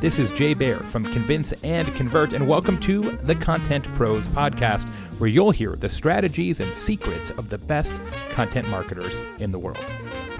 This 0.00 0.18
is 0.18 0.32
Jay 0.32 0.54
Baer 0.54 0.78
from 0.78 1.04
Convince 1.12 1.52
and 1.62 1.86
Convert, 1.94 2.32
and 2.32 2.48
welcome 2.48 2.80
to 2.80 3.02
the 3.18 3.34
Content 3.34 3.84
Pros 3.96 4.26
Podcast, 4.28 4.88
where 5.18 5.28
you'll 5.28 5.50
hear 5.50 5.76
the 5.76 5.90
strategies 5.90 6.58
and 6.58 6.72
secrets 6.72 7.28
of 7.28 7.50
the 7.50 7.58
best 7.58 8.00
content 8.30 8.66
marketers 8.70 9.20
in 9.40 9.52
the 9.52 9.58
world. 9.58 9.84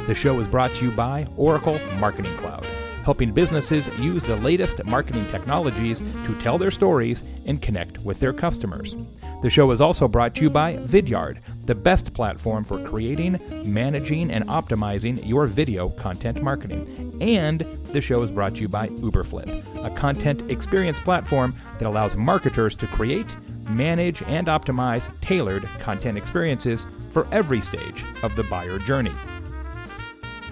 The 0.06 0.14
show 0.14 0.40
is 0.40 0.46
brought 0.46 0.70
to 0.76 0.86
you 0.86 0.92
by 0.92 1.26
Oracle 1.36 1.78
Marketing 1.98 2.34
Cloud, 2.38 2.64
helping 3.04 3.32
businesses 3.32 3.86
use 3.98 4.24
the 4.24 4.36
latest 4.36 4.82
marketing 4.86 5.26
technologies 5.30 5.98
to 5.98 6.34
tell 6.40 6.56
their 6.56 6.70
stories 6.70 7.22
and 7.44 7.60
connect 7.60 7.98
with 7.98 8.18
their 8.18 8.32
customers. 8.32 8.96
The 9.42 9.50
show 9.50 9.70
is 9.72 9.82
also 9.82 10.08
brought 10.08 10.34
to 10.36 10.40
you 10.40 10.48
by 10.48 10.76
Vidyard, 10.76 11.36
the 11.70 11.74
best 11.76 12.12
platform 12.12 12.64
for 12.64 12.82
creating, 12.82 13.38
managing, 13.64 14.32
and 14.32 14.44
optimizing 14.48 15.24
your 15.24 15.46
video 15.46 15.88
content 15.90 16.42
marketing. 16.42 17.16
And 17.20 17.60
the 17.92 18.00
show 18.00 18.20
is 18.22 18.30
brought 18.30 18.56
to 18.56 18.62
you 18.62 18.68
by 18.68 18.88
Uberflip, 18.88 19.86
a 19.86 19.90
content 19.90 20.50
experience 20.50 20.98
platform 20.98 21.54
that 21.78 21.86
allows 21.86 22.16
marketers 22.16 22.74
to 22.74 22.88
create, 22.88 23.36
manage, 23.68 24.20
and 24.22 24.48
optimize 24.48 25.06
tailored 25.20 25.62
content 25.78 26.18
experiences 26.18 26.86
for 27.12 27.28
every 27.30 27.60
stage 27.60 28.04
of 28.24 28.34
the 28.34 28.42
buyer 28.42 28.80
journey. 28.80 29.14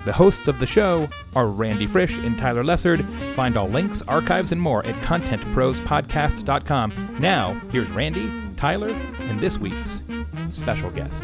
The 0.04 0.12
hosts 0.12 0.46
of 0.46 0.60
the 0.60 0.66
show 0.66 1.08
are 1.34 1.48
Randy 1.48 1.88
Frisch 1.88 2.16
and 2.18 2.38
Tyler 2.38 2.62
Lessard. 2.62 3.04
Find 3.34 3.56
all 3.56 3.68
links, 3.68 4.02
archives, 4.02 4.52
and 4.52 4.60
more 4.60 4.86
at 4.86 4.94
contentprospodcast.com. 4.96 7.16
Now, 7.18 7.54
here's 7.72 7.90
Randy, 7.90 8.47
Tyler, 8.58 8.90
and 9.20 9.38
this 9.38 9.56
week's 9.56 10.02
special 10.50 10.90
guest. 10.90 11.22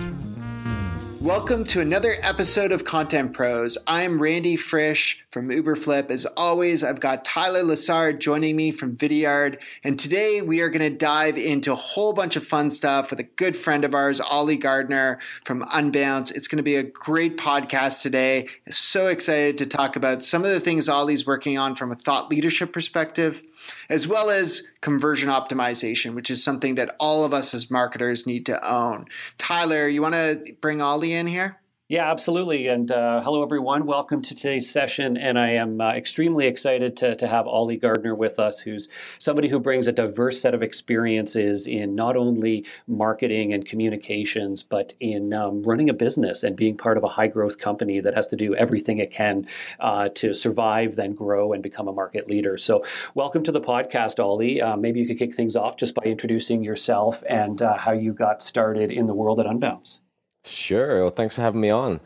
Welcome 1.25 1.65
to 1.69 1.81
another 1.81 2.17
episode 2.21 2.71
of 2.71 2.85
Content 2.85 3.33
Pros. 3.33 3.79
I'm 3.87 4.21
Randy 4.21 4.57
Frisch 4.57 5.25
from 5.31 5.49
Uberflip. 5.49 6.11
As 6.11 6.27
always, 6.27 6.85
I've 6.85 7.01
got 7.01 7.25
Tyler 7.25 7.63
Lessard 7.63 8.19
joining 8.19 8.57
me 8.57 8.71
from 8.71 8.95
Vidyard. 8.95 9.59
And 9.83 9.99
today 9.99 10.43
we 10.43 10.61
are 10.61 10.69
going 10.69 10.83
to 10.83 10.95
dive 10.95 11.39
into 11.39 11.73
a 11.73 11.77
whole 11.77 12.13
bunch 12.13 12.37
of 12.37 12.45
fun 12.45 12.69
stuff 12.69 13.09
with 13.09 13.21
a 13.21 13.25
good 13.25 13.57
friend 13.57 13.87
of 13.87 13.95
ours, 13.95 14.21
Oli 14.21 14.59
Gardner 14.59 15.19
from 15.47 15.63
Unbounce. 15.63 16.31
It's 16.31 16.47
going 16.47 16.59
to 16.59 16.63
be 16.63 16.77
a 16.77 16.83
great 16.83 17.39
podcast 17.39 18.03
today. 18.03 18.47
So 18.69 19.07
excited 19.07 19.57
to 19.57 19.67
talk 19.67 19.97
about 19.97 20.23
some 20.23 20.45
of 20.45 20.51
the 20.51 20.61
things 20.61 20.91
Oli's 20.91 21.27
working 21.27 21.57
on 21.57 21.75
from 21.75 21.91
a 21.91 21.97
thought 21.97 22.29
leadership 22.29 22.71
perspective 22.71 23.43
as 23.89 24.07
well 24.07 24.31
as 24.31 24.69
conversion 24.81 25.31
optimization, 25.31 26.15
which 26.15 26.31
is 26.31 26.43
something 26.43 26.75
that 26.75 26.95
all 26.99 27.25
of 27.25 27.33
us 27.33 27.55
as 27.55 27.71
marketers 27.71 28.27
need 28.27 28.47
to 28.47 28.69
own. 28.71 29.07
Tyler, 29.39 29.89
you 29.89 30.03
want 30.03 30.15
to 30.15 30.55
bring 30.61 30.83
Oli 30.83 31.14
in 31.15 31.27
here? 31.27 31.61
Yeah, 31.87 32.11
absolutely. 32.11 32.67
And 32.69 32.91
uh, 32.91 33.21
hello, 33.21 33.43
everyone. 33.43 33.85
Welcome 33.85 34.23
to 34.23 34.35
today's 34.35 34.71
session. 34.71 35.19
And 35.19 35.39
I 35.39 35.51
am 35.51 35.83
uh, 35.83 35.93
extremely 35.93 36.47
excited 36.47 36.97
to, 36.97 37.15
to 37.17 37.29
have 37.29 37.47
Oli 37.47 37.77
Gardner 37.77 38.15
with 38.15 38.39
us, 38.39 38.61
who's 38.61 38.89
somebody 39.19 39.51
who 39.51 39.61
brings 39.61 39.87
a 39.87 39.93
diverse 39.93 40.41
set 40.41 40.55
of 40.55 40.63
experiences 40.63 41.67
in 41.67 41.95
not 41.95 42.17
only 42.17 42.65
marketing 42.89 43.53
and 43.53 43.67
communications, 43.67 44.63
but 44.63 44.95
in 44.99 45.35
um, 45.35 45.63
running 45.63 45.91
a 45.91 45.93
business 45.93 46.43
and 46.43 46.57
being 46.57 46.75
part 46.79 46.97
of 46.97 47.05
a 47.05 47.09
high 47.09 47.29
growth 47.29 47.59
company 47.59 48.01
that 48.01 48.15
has 48.15 48.29
to 48.29 48.37
do 48.37 48.55
everything 48.55 48.97
it 48.97 49.13
can 49.13 49.47
uh, 49.79 50.09
to 50.15 50.33
survive, 50.33 50.97
then 50.97 51.13
grow, 51.13 51.53
and 51.53 51.63
become 51.63 51.87
a 51.87 51.93
market 51.93 52.27
leader. 52.31 52.57
So, 52.57 52.83
welcome 53.15 53.45
to 53.45 53.53
the 53.53 53.61
podcast, 53.61 54.19
Oli. 54.19 54.63
Uh, 54.63 54.79
maybe 54.79 55.01
you 55.01 55.07
could 55.07 55.19
kick 55.19 55.35
things 55.35 55.55
off 55.55 55.77
just 55.77 55.95
by 55.95 56.05
introducing 56.05 56.65
yourself 56.65 57.23
and 57.29 57.61
uh, 57.61 57.77
how 57.77 57.93
you 57.93 58.15
got 58.15 58.43
started 58.43 58.91
in 58.91 59.07
the 59.07 59.15
world 59.15 59.39
at 59.39 59.45
Unbounce. 59.45 59.99
Sure. 60.45 61.03
Well, 61.03 61.11
thanks 61.11 61.37
for 61.37 61.41
having 61.43 61.61
me 61.61 61.71
on. 61.71 62.01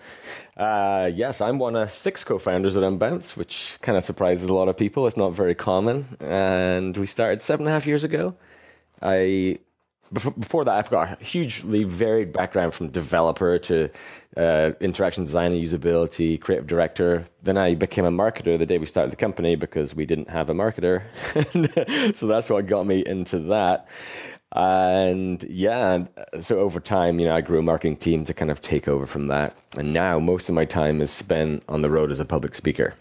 Uh, 0.57 1.11
yes, 1.13 1.41
I'm 1.41 1.59
one 1.59 1.75
of 1.75 1.91
six 1.91 2.23
co-founders 2.23 2.77
at 2.77 2.85
Unbounce, 2.85 3.37
which 3.37 3.79
kind 3.83 3.99
of 3.99 4.05
surprises 4.05 4.49
a 4.49 4.55
lot 4.55 4.69
of 4.69 4.77
people. 4.77 5.07
It's 5.09 5.17
not 5.17 5.31
very 5.31 5.55
common, 5.57 6.17
and 6.21 6.97
we 6.97 7.07
started 7.07 7.43
seven 7.43 7.67
and 7.67 7.71
a 7.71 7.73
half 7.73 7.87
years 7.87 8.05
ago. 8.05 8.35
I 9.03 9.59
before 10.13 10.65
that, 10.65 10.75
I've 10.75 10.91
got 10.91 11.21
a 11.21 11.25
hugely 11.25 11.85
varied 11.85 12.33
background 12.33 12.75
from 12.75 12.89
developer 12.89 13.59
to 13.59 13.91
uh, 14.37 14.71
interaction 14.81 15.25
design 15.25 15.53
and 15.53 15.63
usability, 15.63 16.41
creative 16.41 16.67
director. 16.67 17.27
Then 17.43 17.59
I 17.59 17.75
became 17.75 18.05
a 18.05 18.11
marketer 18.11 18.59
the 18.59 18.67
day 18.67 18.79
we 18.79 18.87
started 18.87 19.13
the 19.13 19.17
company 19.17 19.55
because 19.55 19.95
we 19.95 20.07
didn't 20.07 20.31
have 20.31 20.49
a 20.49 20.55
marketer. 20.55 21.03
so 22.17 22.27
that's 22.27 22.49
what 22.49 22.67
got 22.67 22.87
me 22.87 23.05
into 23.05 23.39
that. 23.41 23.87
And 24.55 25.43
yeah, 25.45 26.05
so 26.39 26.61
over 26.61 26.81
time, 26.81 27.21
you 27.21 27.27
know, 27.27 27.35
I 27.35 27.43
grew 27.43 27.59
a 27.59 27.63
marketing 27.63 27.97
team 27.97 28.25
to 28.25 28.35
kind 28.35 28.51
of 28.51 28.63
take 28.63 28.89
over 28.89 29.07
from 29.07 29.27
that. 29.27 29.55
And 29.77 29.93
now 29.93 30.19
most 30.19 30.49
of 30.49 30.55
my 30.55 30.65
time 30.65 31.03
is 31.03 31.11
spent 31.11 31.65
on 31.69 31.83
the 31.83 31.91
road 31.91 32.11
as 32.11 32.19
a 32.19 32.25
public 32.25 32.55
speaker, 32.55 32.95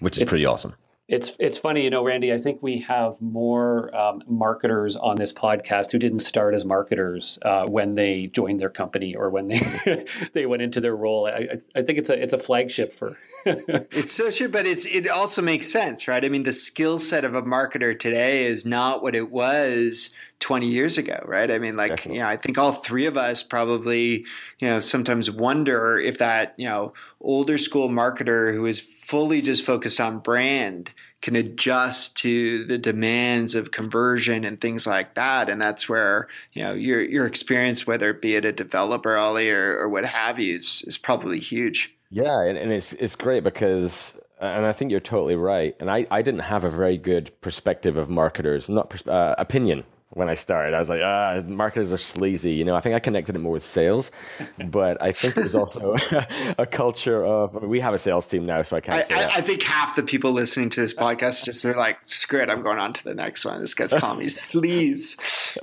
which 0.00 0.16
is 0.16 0.22
it's, 0.22 0.28
pretty 0.28 0.46
awesome. 0.46 0.74
It's 1.06 1.32
it's 1.38 1.56
funny, 1.56 1.84
you 1.84 1.90
know, 1.90 2.04
Randy. 2.04 2.32
I 2.32 2.38
think 2.38 2.62
we 2.62 2.80
have 2.80 3.14
more 3.20 3.94
um, 3.96 4.22
marketers 4.26 4.96
on 4.96 5.16
this 5.16 5.32
podcast 5.32 5.92
who 5.92 5.98
didn't 5.98 6.20
start 6.20 6.54
as 6.54 6.64
marketers 6.64 7.38
uh, 7.42 7.66
when 7.66 7.94
they 7.94 8.26
joined 8.26 8.60
their 8.60 8.70
company 8.70 9.14
or 9.14 9.30
when 9.30 9.48
they 9.48 10.06
they 10.32 10.46
went 10.46 10.62
into 10.62 10.80
their 10.80 10.96
role. 10.96 11.26
I, 11.28 11.60
I 11.76 11.82
think 11.82 11.98
it's 11.98 12.10
a 12.10 12.20
it's 12.20 12.32
a 12.32 12.38
flagship 12.38 12.92
for. 12.98 13.16
it's 13.46 14.12
so 14.12 14.30
true, 14.30 14.48
but 14.48 14.66
it's 14.66 14.84
it 14.84 15.08
also 15.08 15.42
makes 15.42 15.70
sense, 15.70 16.06
right? 16.06 16.24
I 16.24 16.28
mean, 16.28 16.42
the 16.42 16.52
skill 16.52 16.98
set 16.98 17.24
of 17.24 17.34
a 17.34 17.42
marketer 17.42 17.98
today 17.98 18.46
is 18.46 18.66
not 18.66 19.02
what 19.02 19.14
it 19.14 19.30
was 19.30 20.14
20 20.40 20.66
years 20.66 20.98
ago, 20.98 21.22
right? 21.26 21.50
I 21.50 21.58
mean, 21.58 21.76
like, 21.76 21.90
Definitely. 21.90 22.16
you 22.16 22.22
know, 22.22 22.28
I 22.28 22.36
think 22.36 22.58
all 22.58 22.72
three 22.72 23.06
of 23.06 23.16
us 23.16 23.42
probably, 23.42 24.24
you 24.58 24.68
know, 24.68 24.80
sometimes 24.80 25.30
wonder 25.30 25.98
if 25.98 26.18
that, 26.18 26.54
you 26.56 26.66
know, 26.66 26.94
older 27.20 27.58
school 27.58 27.88
marketer 27.88 28.52
who 28.52 28.66
is 28.66 28.80
fully 28.80 29.42
just 29.42 29.64
focused 29.64 30.00
on 30.00 30.18
brand 30.18 30.92
can 31.20 31.36
adjust 31.36 32.16
to 32.16 32.64
the 32.64 32.78
demands 32.78 33.54
of 33.54 33.70
conversion 33.70 34.44
and 34.44 34.58
things 34.58 34.86
like 34.86 35.14
that. 35.14 35.50
And 35.50 35.60
that's 35.60 35.88
where, 35.90 36.28
you 36.54 36.62
know, 36.62 36.72
your, 36.72 37.02
your 37.02 37.26
experience, 37.26 37.86
whether 37.86 38.08
it 38.08 38.22
be 38.22 38.36
at 38.36 38.46
a 38.46 38.52
developer, 38.52 39.16
Oli, 39.16 39.50
or, 39.50 39.78
or 39.78 39.88
what 39.90 40.06
have 40.06 40.40
you, 40.40 40.56
is, 40.56 40.82
is 40.86 40.96
probably 40.96 41.38
huge. 41.38 41.94
Yeah. 42.10 42.40
And, 42.40 42.56
and 42.56 42.72
it's, 42.72 42.94
it's 42.94 43.14
great 43.14 43.44
because 43.44 44.16
and 44.40 44.64
I 44.64 44.72
think 44.72 44.90
you're 44.90 45.00
totally 45.00 45.36
right. 45.36 45.76
And 45.78 45.90
I, 45.90 46.06
I 46.10 46.22
didn't 46.22 46.40
have 46.40 46.64
a 46.64 46.70
very 46.70 46.96
good 46.96 47.30
perspective 47.42 47.98
of 47.98 48.08
marketers, 48.08 48.70
not 48.70 49.06
uh, 49.06 49.34
opinion 49.36 49.84
when 50.10 50.28
I 50.28 50.34
started. 50.34 50.74
I 50.74 50.78
was 50.78 50.88
like, 50.88 51.00
ah, 51.02 51.40
marketers 51.46 51.92
are 51.92 51.96
sleazy. 51.96 52.52
You 52.52 52.64
know, 52.64 52.74
I 52.74 52.80
think 52.80 52.94
I 52.94 52.98
connected 52.98 53.36
it 53.36 53.38
more 53.38 53.52
with 53.52 53.62
sales, 53.62 54.10
but 54.66 55.00
I 55.00 55.12
think 55.12 55.34
there's 55.34 55.54
also 55.54 55.94
a 56.58 56.66
culture 56.66 57.24
of. 57.24 57.56
I 57.56 57.60
mean, 57.60 57.70
we 57.70 57.80
have 57.80 57.94
a 57.94 57.98
sales 57.98 58.26
team 58.26 58.44
now, 58.44 58.62
so 58.62 58.76
I 58.76 58.80
can't. 58.80 59.10
I, 59.12 59.22
I, 59.22 59.26
I, 59.36 59.40
think 59.40 59.62
half 59.62 59.94
the 59.94 60.02
people 60.02 60.32
listening 60.32 60.68
to 60.70 60.80
this 60.80 60.94
podcast 61.00 61.44
just 61.44 61.62
they're 61.62 61.74
like, 61.74 61.98
screw 62.06 62.40
it, 62.40 62.50
I'm 62.50 62.62
going 62.62 62.78
on 62.78 62.92
to 62.92 63.04
the 63.04 63.14
next 63.14 63.44
one. 63.44 63.60
This 63.60 63.74
guy's 63.74 63.92
calling 63.92 64.18
me 64.18 64.26
sleaze. 64.26 65.58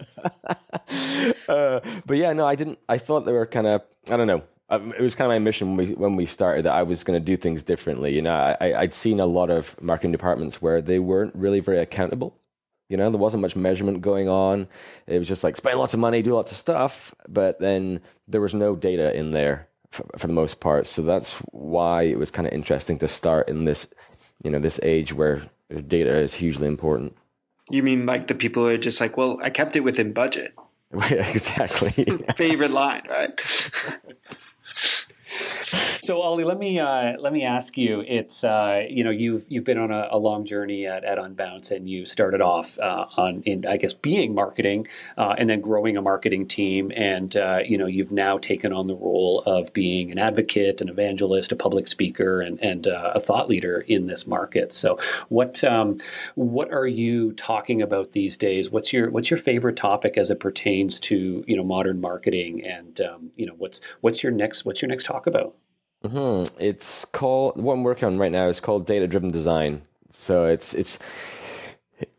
uh, 1.49 1.79
but 2.05 2.17
yeah, 2.17 2.33
no, 2.33 2.45
I 2.45 2.55
didn't. 2.55 2.79
I 2.87 2.97
thought 2.97 3.25
they 3.25 3.33
were 3.33 3.45
kind 3.45 3.67
of. 3.67 3.81
I 4.09 4.15
don't 4.15 4.27
know. 4.27 4.43
Um, 4.69 4.93
it 4.97 5.01
was 5.01 5.15
kind 5.15 5.31
of 5.31 5.35
my 5.35 5.39
mission 5.39 5.75
when 5.75 5.87
we 5.87 5.93
when 5.93 6.15
we 6.15 6.25
started 6.25 6.65
that 6.65 6.73
I 6.73 6.83
was 6.83 7.03
going 7.03 7.19
to 7.19 7.25
do 7.25 7.35
things 7.35 7.63
differently. 7.63 8.13
You 8.13 8.21
know, 8.21 8.33
I, 8.33 8.73
I'd 8.79 8.93
seen 8.93 9.19
a 9.19 9.25
lot 9.25 9.49
of 9.49 9.81
marketing 9.81 10.11
departments 10.11 10.61
where 10.61 10.81
they 10.81 10.99
weren't 10.99 11.35
really 11.35 11.59
very 11.59 11.79
accountable 11.79 12.37
you 12.89 12.97
know, 12.97 13.09
there 13.09 13.19
wasn't 13.19 13.41
much 13.41 13.55
measurement 13.55 14.01
going 14.01 14.29
on. 14.29 14.67
It 15.07 15.19
was 15.19 15.27
just 15.27 15.43
like 15.43 15.57
spend 15.57 15.79
lots 15.79 15.93
of 15.93 15.99
money, 15.99 16.21
do 16.21 16.33
lots 16.33 16.51
of 16.51 16.57
stuff, 16.57 17.13
but 17.27 17.59
then 17.59 17.99
there 18.27 18.41
was 18.41 18.53
no 18.53 18.75
data 18.75 19.15
in 19.15 19.31
there 19.31 19.67
for, 19.91 20.05
for 20.17 20.27
the 20.27 20.33
most 20.33 20.59
part. 20.59 20.87
So 20.87 21.01
that's 21.01 21.33
why 21.51 22.03
it 22.03 22.17
was 22.17 22.31
kind 22.31 22.47
of 22.47 22.53
interesting 22.53 22.97
to 22.99 23.07
start 23.07 23.49
in 23.49 23.65
this, 23.65 23.87
you 24.43 24.51
know, 24.51 24.59
this 24.59 24.79
age 24.83 25.13
where 25.13 25.43
data 25.87 26.15
is 26.17 26.33
hugely 26.33 26.67
important. 26.67 27.15
You 27.69 27.83
mean 27.83 28.05
like 28.05 28.27
the 28.27 28.35
people 28.35 28.63
who 28.63 28.69
are 28.69 28.77
just 28.77 29.01
like, 29.01 29.17
well, 29.17 29.39
I 29.43 29.49
kept 29.49 29.75
it 29.75 29.81
within 29.81 30.13
budget. 30.13 30.53
exactly. 31.09 31.91
Favorite 32.37 32.71
line, 32.71 33.03
right? 33.09 33.37
So 36.01 36.21
Oli, 36.21 36.45
let 36.45 36.57
me 36.57 36.79
uh, 36.79 37.17
let 37.19 37.33
me 37.33 37.44
ask 37.44 37.77
you. 37.77 38.01
It's 38.07 38.44
uh, 38.44 38.83
you 38.89 39.03
know 39.03 39.09
you've 39.09 39.44
you've 39.50 39.65
been 39.65 39.77
on 39.77 39.91
a, 39.91 40.07
a, 40.12 40.17
long 40.17 40.45
journey 40.45 40.88
at, 40.88 41.03
at 41.03 41.17
Unbounce, 41.17 41.69
and 41.69 41.89
you 41.89 42.06
started 42.06 42.39
off 42.39 42.79
uh, 42.79 43.06
on 43.17 43.44
in 43.44 43.65
I 43.65 43.75
guess 43.75 43.91
being 43.91 44.33
marketing, 44.33 44.88
uh, 45.17 45.35
and 45.38 45.50
then 45.50 45.59
growing 45.59 45.97
a 45.97 46.01
marketing 46.01 46.47
team, 46.47 46.94
and 46.95 47.35
uh, 47.35 47.59
you 47.65 47.77
know 47.77 47.88
you've 47.88 48.12
now 48.12 48.38
taken 48.38 48.71
on 48.71 48.88
the 48.88 48.95
role 48.95 49.44
of 49.45 49.73
being 49.73 50.09
an 50.12 50.17
advocate, 50.17 50.79
an 50.79 50.88
evangelist, 50.88 51.51
a 51.51 51.57
public 51.57 51.89
speaker, 51.89 52.39
and 52.41 52.57
and 52.62 52.88
uh, 52.88 53.12
a 53.13 53.19
thought 53.19 53.50
leader 53.50 53.83
in 53.88 54.07
this 54.07 54.25
market. 54.25 54.73
So 54.73 54.97
what 55.27 55.62
um, 55.63 56.00
what 56.35 56.71
are 56.71 56.88
you 56.88 57.33
talking 57.33 57.81
about 57.81 58.13
these 58.13 58.38
days? 58.38 58.69
What's 58.69 58.94
your 58.94 59.12
what's 59.12 59.29
your 59.29 59.39
favorite 59.39 59.75
topic 59.75 60.17
as 60.17 60.29
it 60.29 60.39
pertains 60.39 61.01
to 61.01 61.44
you 61.45 61.57
know 61.57 61.65
modern 61.65 62.00
marketing, 62.00 62.65
and 62.65 63.01
um, 63.01 63.31
you 63.35 63.45
know 63.45 63.56
what's 63.57 63.81
what's 64.00 64.23
your 64.23 64.31
next 64.31 64.63
what's 64.63 64.81
your 64.81 64.88
next 64.88 65.03
talk 65.03 65.26
about? 65.27 65.56
Mm-hmm. 66.03 66.56
It's 66.59 67.06
called 67.06 67.62
what 67.62 67.74
I'm 67.74 67.83
working 67.83 68.07
on 68.07 68.18
right 68.18 68.31
now 68.31 68.47
is 68.47 68.59
called 68.59 68.85
data 68.85 69.07
driven 69.07 69.31
design. 69.31 69.81
So 70.12 70.45
it's 70.45 70.74
it's 70.74 71.00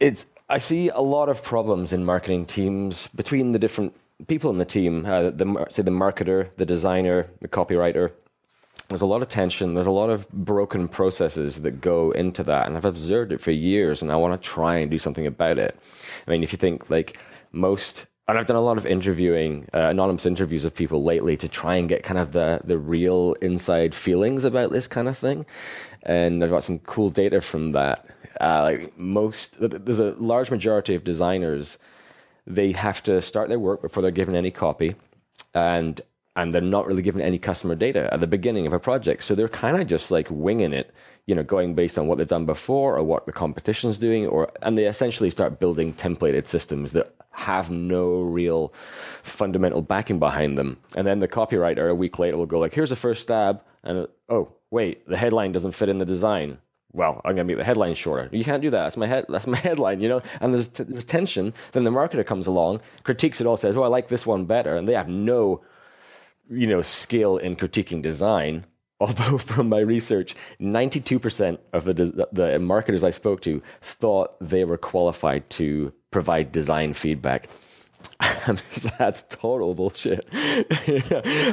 it's 0.00 0.26
I 0.48 0.58
see 0.58 0.88
a 0.88 1.00
lot 1.00 1.28
of 1.28 1.42
problems 1.42 1.92
in 1.92 2.04
marketing 2.04 2.46
teams 2.46 3.08
between 3.08 3.52
the 3.52 3.58
different 3.58 3.94
people 4.26 4.50
in 4.50 4.58
the 4.58 4.64
team. 4.64 5.06
Uh, 5.06 5.30
the 5.30 5.66
say 5.68 5.82
the 5.82 5.90
marketer, 5.90 6.48
the 6.56 6.66
designer, 6.66 7.28
the 7.40 7.48
copywriter, 7.48 8.12
there's 8.88 9.02
a 9.02 9.06
lot 9.06 9.22
of 9.22 9.28
tension. 9.28 9.74
There's 9.74 9.86
a 9.86 9.90
lot 9.90 10.10
of 10.10 10.28
broken 10.30 10.88
processes 10.88 11.62
that 11.62 11.80
go 11.80 12.10
into 12.12 12.42
that, 12.44 12.66
and 12.66 12.76
I've 12.76 12.84
observed 12.84 13.32
it 13.32 13.40
for 13.40 13.50
years, 13.50 14.02
and 14.02 14.10
I 14.10 14.16
want 14.16 14.40
to 14.40 14.48
try 14.48 14.78
and 14.78 14.90
do 14.90 14.98
something 14.98 15.26
about 15.26 15.58
it. 15.58 15.78
I 16.26 16.30
mean, 16.30 16.42
if 16.42 16.52
you 16.52 16.58
think 16.58 16.88
like 16.88 17.18
most, 17.52 18.06
and 18.28 18.36
I've 18.38 18.46
done 18.46 18.56
a 18.56 18.60
lot 18.60 18.76
of 18.76 18.84
interviewing, 18.84 19.66
uh, 19.72 19.88
anonymous 19.90 20.26
interviews 20.26 20.64
of 20.64 20.74
people 20.74 21.02
lately 21.02 21.36
to 21.38 21.48
try 21.48 21.76
and 21.76 21.88
get 21.88 22.02
kind 22.02 22.18
of 22.18 22.32
the 22.32 22.60
the 22.64 22.78
real 22.78 23.34
inside 23.40 23.94
feelings 23.94 24.44
about 24.44 24.70
this 24.70 24.86
kind 24.86 25.08
of 25.08 25.16
thing, 25.16 25.46
and 26.02 26.44
I've 26.44 26.50
got 26.50 26.62
some 26.62 26.78
cool 26.80 27.10
data 27.10 27.40
from 27.40 27.72
that. 27.72 28.06
Uh, 28.40 28.62
like 28.62 28.98
most, 28.98 29.56
there's 29.58 29.98
a 29.98 30.14
large 30.18 30.50
majority 30.50 30.94
of 30.94 31.02
designers, 31.02 31.78
they 32.46 32.70
have 32.72 33.02
to 33.04 33.20
start 33.20 33.48
their 33.48 33.58
work 33.58 33.82
before 33.82 34.02
they're 34.02 34.10
given 34.10 34.36
any 34.36 34.50
copy, 34.50 34.94
and 35.54 36.00
and 36.36 36.52
they're 36.52 36.60
not 36.60 36.86
really 36.86 37.02
given 37.02 37.20
any 37.20 37.38
customer 37.38 37.74
data 37.74 38.08
at 38.12 38.20
the 38.20 38.26
beginning 38.26 38.66
of 38.66 38.72
a 38.72 38.78
project. 38.78 39.24
So 39.24 39.34
they're 39.34 39.48
kind 39.48 39.80
of 39.80 39.88
just 39.88 40.10
like 40.10 40.28
winging 40.30 40.72
it, 40.72 40.94
you 41.26 41.34
know, 41.34 41.42
going 41.42 41.74
based 41.74 41.98
on 41.98 42.06
what 42.06 42.18
they've 42.18 42.28
done 42.28 42.46
before 42.46 42.96
or 42.96 43.02
what 43.02 43.26
the 43.26 43.32
competition's 43.32 43.98
doing, 43.98 44.26
or 44.26 44.52
and 44.62 44.76
they 44.76 44.84
essentially 44.84 45.30
start 45.30 45.58
building 45.58 45.94
templated 45.94 46.46
systems 46.46 46.92
that 46.92 47.14
have 47.38 47.70
no 47.70 48.20
real 48.20 48.72
fundamental 49.22 49.82
backing 49.82 50.18
behind 50.18 50.58
them. 50.58 50.78
And 50.96 51.06
then 51.06 51.20
the 51.20 51.28
copywriter 51.28 51.90
a 51.90 51.94
week 51.94 52.18
later 52.18 52.36
will 52.36 52.46
go 52.46 52.58
like, 52.58 52.74
"Here's 52.74 52.92
a 52.92 52.96
first 52.96 53.22
stab," 53.22 53.62
and 53.84 53.98
uh, 54.00 54.06
oh 54.28 54.52
wait, 54.70 55.06
the 55.08 55.16
headline 55.16 55.52
doesn't 55.52 55.72
fit 55.72 55.88
in 55.88 55.98
the 55.98 56.04
design. 56.04 56.58
Well, 56.92 57.20
I'm 57.24 57.32
gonna 57.32 57.44
make 57.44 57.58
the 57.58 57.64
headline 57.64 57.94
shorter. 57.94 58.28
You 58.32 58.44
can't 58.44 58.62
do 58.62 58.70
that. 58.70 58.82
That's 58.82 58.96
my 58.96 59.06
head. 59.06 59.26
That's 59.28 59.46
my 59.46 59.58
headline. 59.68 60.00
You 60.00 60.08
know. 60.08 60.22
And 60.40 60.52
there's, 60.52 60.68
t- 60.68 60.84
there's 60.84 61.04
tension. 61.04 61.54
Then 61.72 61.84
the 61.84 61.90
marketer 61.90 62.26
comes 62.26 62.46
along, 62.46 62.80
critiques 63.04 63.40
it 63.40 63.46
all, 63.46 63.56
says, 63.56 63.76
"Oh, 63.76 63.82
I 63.82 63.88
like 63.88 64.08
this 64.08 64.26
one 64.26 64.44
better," 64.44 64.76
and 64.76 64.88
they 64.88 64.94
have 64.94 65.08
no 65.08 65.62
you 66.50 66.66
know, 66.66 66.82
skill 66.82 67.36
in 67.36 67.56
critiquing 67.56 68.02
design. 68.02 68.64
Although 69.00 69.38
from 69.52 69.68
my 69.68 69.80
research, 69.80 70.34
92% 70.60 71.58
of 71.72 71.84
the, 71.84 72.28
the 72.32 72.58
marketers 72.58 73.04
I 73.04 73.10
spoke 73.10 73.40
to 73.42 73.62
thought 73.82 74.36
they 74.40 74.64
were 74.64 74.78
qualified 74.78 75.48
to 75.50 75.92
provide 76.10 76.52
design 76.52 76.94
feedback. 76.94 77.48
that's 78.98 79.24
total 79.28 79.74
bullshit. 79.74 80.26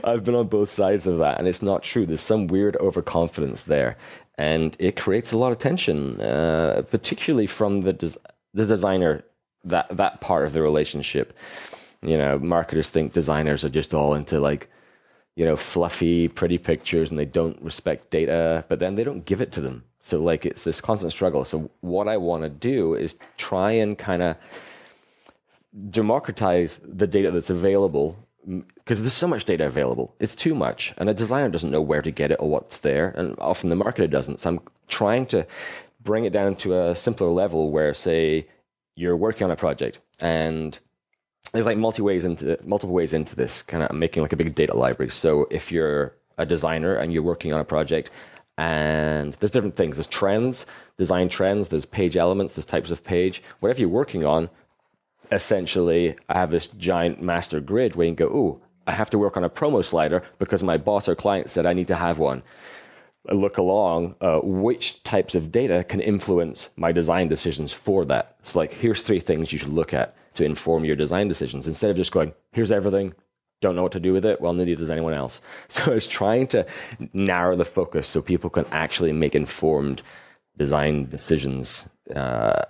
I've 0.03 0.23
been 0.23 0.35
on 0.35 0.47
both 0.47 0.69
sides 0.69 1.07
of 1.07 1.17
that, 1.17 1.39
and 1.39 1.47
it's 1.47 1.61
not 1.61 1.83
true. 1.83 2.05
There's 2.05 2.21
some 2.21 2.47
weird 2.47 2.77
overconfidence 2.77 3.63
there, 3.63 3.97
and 4.37 4.75
it 4.79 4.95
creates 4.95 5.31
a 5.31 5.37
lot 5.37 5.51
of 5.51 5.59
tension, 5.59 6.19
uh, 6.21 6.83
particularly 6.89 7.47
from 7.47 7.81
the 7.81 7.93
des- 7.93 8.19
the 8.53 8.65
designer 8.65 9.23
that 9.63 9.87
that 9.97 10.21
part 10.21 10.45
of 10.45 10.53
the 10.53 10.61
relationship. 10.61 11.33
You 12.01 12.17
know, 12.17 12.37
marketers 12.37 12.89
think 12.89 13.13
designers 13.13 13.65
are 13.65 13.69
just 13.69 13.93
all 13.93 14.13
into 14.13 14.39
like 14.39 14.69
you 15.35 15.45
know, 15.45 15.55
fluffy, 15.55 16.27
pretty 16.27 16.57
pictures 16.57 17.09
and 17.09 17.19
they 17.19 17.25
don't 17.25 17.61
respect 17.61 18.09
data, 18.09 18.63
but 18.69 18.79
then 18.79 18.95
they 18.95 19.03
don't 19.03 19.25
give 19.25 19.41
it 19.41 19.51
to 19.51 19.61
them. 19.61 19.83
So 19.99 20.21
like 20.21 20.45
it's 20.45 20.63
this 20.63 20.79
constant 20.81 21.11
struggle. 21.11 21.45
So 21.45 21.69
what 21.81 22.07
I 22.07 22.17
want 22.17 22.43
to 22.43 22.49
do 22.49 22.93
is 22.95 23.17
try 23.37 23.71
and 23.71 23.97
kind 23.97 24.21
of 24.21 24.37
democratize 25.89 26.79
the 26.83 27.07
data 27.07 27.31
that's 27.31 27.49
available 27.49 28.17
because 28.75 29.01
there's 29.01 29.13
so 29.13 29.27
much 29.27 29.45
data 29.45 29.65
available. 29.65 30.13
It's 30.19 30.35
too 30.35 30.53
much, 30.53 30.93
and 30.97 31.09
a 31.09 31.13
designer 31.13 31.49
doesn't 31.49 31.71
know 31.71 31.81
where 31.81 32.03
to 32.03 32.11
get 32.11 32.31
it 32.31 32.39
or 32.39 32.49
what's 32.49 32.79
there, 32.79 33.09
and 33.17 33.35
often 33.39 33.69
the 33.69 33.75
marketer 33.75 34.09
doesn't. 34.09 34.39
So 34.41 34.51
I'm 34.51 34.59
trying 34.87 35.25
to 35.27 35.47
bring 36.03 36.25
it 36.25 36.33
down 36.33 36.55
to 36.57 36.79
a 36.79 36.95
simpler 36.95 37.29
level 37.29 37.71
where, 37.71 37.93
say, 37.93 38.47
you're 38.95 39.17
working 39.17 39.45
on 39.45 39.51
a 39.51 39.55
project 39.55 39.99
and 40.21 40.77
there's 41.55 41.65
like 41.65 41.77
multi 41.77 42.01
ways 42.01 42.25
into 42.25 42.57
multiple 42.63 42.93
ways 42.93 43.13
into 43.13 43.35
this 43.35 43.61
kind 43.61 43.83
of 43.83 43.95
making 43.95 44.21
like 44.21 44.33
a 44.33 44.37
big 44.37 44.53
data 44.55 44.75
library. 44.75 45.11
So 45.11 45.47
if 45.51 45.71
you're 45.71 46.15
a 46.37 46.45
designer 46.45 46.95
and 46.95 47.13
you're 47.13 47.23
working 47.23 47.53
on 47.53 47.59
a 47.59 47.63
project 47.65 48.11
and 48.57 49.33
there's 49.39 49.51
different 49.51 49.75
things. 49.75 49.95
There's 49.95 50.07
trends 50.07 50.65
design 50.97 51.29
trends 51.29 51.67
there's 51.67 51.85
page 51.85 52.15
elements 52.17 52.53
there's 52.53 52.65
types 52.65 52.91
of 52.91 53.03
page. 53.03 53.43
Whatever 53.59 53.81
you're 53.81 53.89
working 53.89 54.23
on 54.23 54.49
essentially 55.31 56.15
i 56.29 56.37
have 56.37 56.51
this 56.51 56.67
giant 56.67 57.19
master 57.21 57.59
grid 57.59 57.95
where 57.95 58.05
you 58.05 58.13
can 58.13 58.27
go 58.27 58.31
ooh 58.31 58.61
i 58.85 58.91
have 58.91 59.09
to 59.09 59.17
work 59.17 59.35
on 59.35 59.43
a 59.43 59.49
promo 59.49 59.83
slider 59.83 60.21
because 60.37 60.61
my 60.61 60.77
boss 60.77 61.09
or 61.09 61.15
client 61.15 61.49
said 61.49 61.65
i 61.65 61.73
need 61.73 61.87
to 61.87 61.95
have 61.95 62.19
one. 62.19 62.43
Look 63.31 63.57
along 63.57 64.13
uh, 64.21 64.39
which 64.43 65.01
types 65.01 65.33
of 65.33 65.51
data 65.51 65.83
can 65.83 65.99
influence 65.99 66.69
my 66.75 66.91
design 66.91 67.27
decisions 67.27 67.73
for 67.73 68.05
that. 68.05 68.35
So 68.43 68.59
like 68.59 68.71
here's 68.71 69.01
three 69.01 69.19
things 69.19 69.51
you 69.51 69.57
should 69.57 69.73
look 69.73 69.95
at 69.95 70.15
to 70.35 70.45
inform 70.45 70.85
your 70.85 70.95
design 70.95 71.27
decisions 71.27 71.67
instead 71.67 71.89
of 71.89 71.97
just 71.97 72.11
going, 72.11 72.33
here's 72.51 72.71
everything, 72.71 73.13
don't 73.61 73.75
know 73.75 73.83
what 73.83 73.91
to 73.93 73.99
do 73.99 74.13
with 74.13 74.25
it. 74.25 74.39
Well, 74.41 74.53
neither 74.53 74.75
does 74.75 74.91
anyone 74.91 75.13
else. 75.13 75.41
So 75.69 75.91
it's 75.91 76.07
trying 76.07 76.47
to 76.47 76.65
narrow 77.13 77.55
the 77.55 77.65
focus 77.65 78.07
so 78.07 78.21
people 78.21 78.49
can 78.49 78.65
actually 78.71 79.11
make 79.11 79.35
informed 79.35 80.01
design 80.57 81.09
decisions. 81.09 81.85
Uh, 82.15 82.63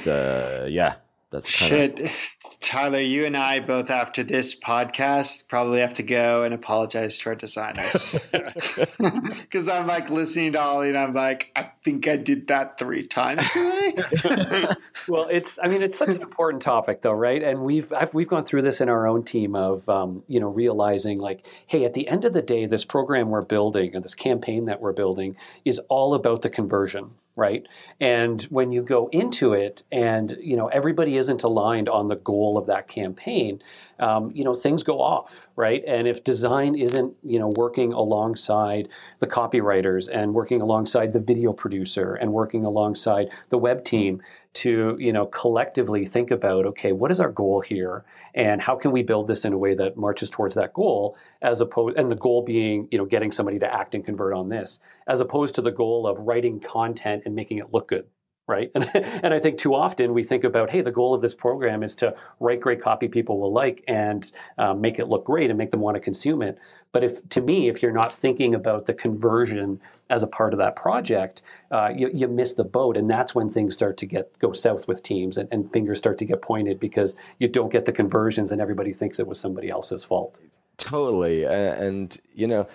so, 0.00 0.68
yeah, 0.70 0.96
that's 1.34 1.48
shit. 1.48 2.00
Tyler, 2.60 3.00
you 3.00 3.24
and 3.24 3.36
I 3.36 3.58
both 3.58 3.90
after 3.90 4.22
this 4.22 4.58
podcast 4.58 5.48
probably 5.48 5.80
have 5.80 5.94
to 5.94 6.04
go 6.04 6.44
and 6.44 6.54
apologize 6.54 7.18
to 7.18 7.30
our 7.30 7.34
designers 7.34 8.16
because 8.30 9.68
I'm 9.68 9.88
like 9.88 10.10
listening 10.10 10.52
to 10.52 10.64
Oli 10.64 10.90
and 10.90 10.96
I'm 10.96 11.12
like, 11.12 11.50
I 11.56 11.70
think 11.82 12.06
I 12.06 12.16
did 12.16 12.46
that 12.46 12.78
three 12.78 13.04
times 13.04 13.50
today. 13.50 13.96
well, 15.08 15.26
it's 15.28 15.58
I 15.60 15.66
mean 15.66 15.82
it's 15.82 15.98
such 15.98 16.10
an 16.10 16.22
important 16.22 16.62
topic 16.62 17.02
though, 17.02 17.12
right? 17.12 17.42
And 17.42 17.60
we've 17.62 17.92
I've, 17.92 18.14
we've 18.14 18.28
gone 18.28 18.44
through 18.44 18.62
this 18.62 18.80
in 18.80 18.88
our 18.88 19.08
own 19.08 19.24
team 19.24 19.56
of 19.56 19.88
um, 19.88 20.22
you 20.28 20.38
know 20.38 20.48
realizing 20.48 21.18
like, 21.18 21.44
hey, 21.66 21.84
at 21.84 21.94
the 21.94 22.06
end 22.06 22.24
of 22.24 22.32
the 22.32 22.42
day, 22.42 22.66
this 22.66 22.84
program 22.84 23.30
we're 23.30 23.42
building 23.42 23.94
and 23.96 24.04
this 24.04 24.14
campaign 24.14 24.66
that 24.66 24.80
we're 24.80 24.92
building 24.92 25.34
is 25.64 25.80
all 25.88 26.14
about 26.14 26.42
the 26.42 26.50
conversion 26.50 27.10
right? 27.36 27.66
And 28.00 28.42
when 28.44 28.70
you 28.72 28.82
go 28.82 29.08
into 29.12 29.52
it 29.52 29.82
and 29.90 30.36
you 30.40 30.56
know 30.56 30.68
everybody 30.68 31.16
isn't 31.16 31.42
aligned 31.42 31.88
on 31.88 32.08
the 32.08 32.16
goal 32.16 32.56
of 32.56 32.66
that 32.66 32.88
campaign 32.88 33.60
um, 33.98 34.30
you 34.34 34.44
know 34.44 34.54
things 34.54 34.82
go 34.82 35.00
off 35.00 35.48
right? 35.56 35.82
And 35.86 36.06
if 36.06 36.24
design 36.24 36.74
isn't 36.74 37.14
you 37.22 37.38
know 37.38 37.50
working 37.56 37.92
alongside 37.92 38.88
the 39.18 39.26
copywriters 39.26 40.08
and 40.12 40.34
working 40.34 40.60
alongside 40.60 41.12
the 41.12 41.20
video 41.20 41.52
producer 41.52 42.14
and 42.14 42.32
working 42.32 42.64
alongside 42.64 43.28
the 43.50 43.58
web 43.58 43.84
team 43.84 44.22
to 44.54 44.96
you 44.98 45.12
know 45.12 45.26
collectively 45.26 46.06
think 46.06 46.30
about 46.30 46.66
okay 46.66 46.92
what 46.92 47.10
is 47.10 47.20
our 47.20 47.30
goal 47.30 47.60
here? 47.60 48.04
And 48.34 48.60
how 48.60 48.76
can 48.76 48.90
we 48.90 49.02
build 49.02 49.28
this 49.28 49.44
in 49.44 49.52
a 49.52 49.58
way 49.58 49.74
that 49.74 49.96
marches 49.96 50.30
towards 50.30 50.54
that 50.54 50.72
goal 50.72 51.16
as 51.42 51.60
opposed 51.60 51.96
and 51.96 52.10
the 52.10 52.16
goal 52.16 52.42
being 52.42 52.88
you 52.90 52.98
know 52.98 53.04
getting 53.04 53.32
somebody 53.32 53.58
to 53.58 53.72
act 53.72 53.94
and 53.94 54.04
convert 54.04 54.32
on 54.32 54.48
this 54.48 54.78
as 55.06 55.20
opposed 55.20 55.54
to 55.56 55.62
the 55.62 55.72
goal 55.72 56.06
of 56.06 56.18
writing 56.18 56.60
content 56.60 57.22
and 57.26 57.34
making 57.34 57.58
it 57.58 57.72
look 57.72 57.88
good 57.88 58.06
right? 58.46 58.70
And, 58.74 58.90
and 58.94 59.32
i 59.32 59.40
think 59.40 59.58
too 59.58 59.74
often 59.74 60.12
we 60.12 60.22
think 60.22 60.44
about 60.44 60.70
hey 60.70 60.80
the 60.80 60.92
goal 60.92 61.14
of 61.14 61.22
this 61.22 61.34
program 61.34 61.82
is 61.82 61.94
to 61.96 62.14
write 62.40 62.60
great 62.60 62.82
copy 62.82 63.08
people 63.08 63.38
will 63.40 63.52
like 63.52 63.84
and 63.88 64.30
um, 64.58 64.80
make 64.80 64.98
it 64.98 65.08
look 65.08 65.24
great 65.24 65.50
and 65.50 65.58
make 65.58 65.70
them 65.70 65.80
want 65.80 65.96
to 65.96 66.00
consume 66.00 66.42
it. 66.42 66.58
But 66.92 67.04
if 67.04 67.28
to 67.30 67.40
me 67.40 67.68
if 67.68 67.82
you're 67.82 67.92
not 67.92 68.12
thinking 68.12 68.54
about 68.54 68.86
the 68.86 68.94
conversion 68.94 69.80
as 70.10 70.22
a 70.22 70.26
part 70.26 70.52
of 70.52 70.58
that 70.58 70.76
project, 70.76 71.42
uh, 71.70 71.90
you, 71.94 72.10
you, 72.12 72.28
miss 72.28 72.54
the 72.54 72.64
boat, 72.64 72.96
and 72.96 73.08
that's 73.08 73.34
when 73.34 73.50
things 73.50 73.74
start 73.74 73.96
to 73.96 74.06
get 74.06 74.38
go 74.38 74.52
south 74.52 74.86
with 74.86 75.02
teams, 75.02 75.38
and, 75.38 75.48
and 75.50 75.72
fingers 75.72 75.98
start 75.98 76.18
to 76.18 76.24
get 76.24 76.42
pointed 76.42 76.78
because 76.78 77.16
you 77.38 77.48
don't 77.48 77.72
get 77.72 77.86
the 77.86 77.92
conversions, 77.92 78.50
and 78.50 78.60
everybody 78.60 78.92
thinks 78.92 79.18
it 79.18 79.26
was 79.26 79.40
somebody 79.40 79.70
else's 79.70 80.04
fault. 80.04 80.38
Totally, 80.76 81.44
and 81.44 82.16
you 82.34 82.46
know, 82.46 82.66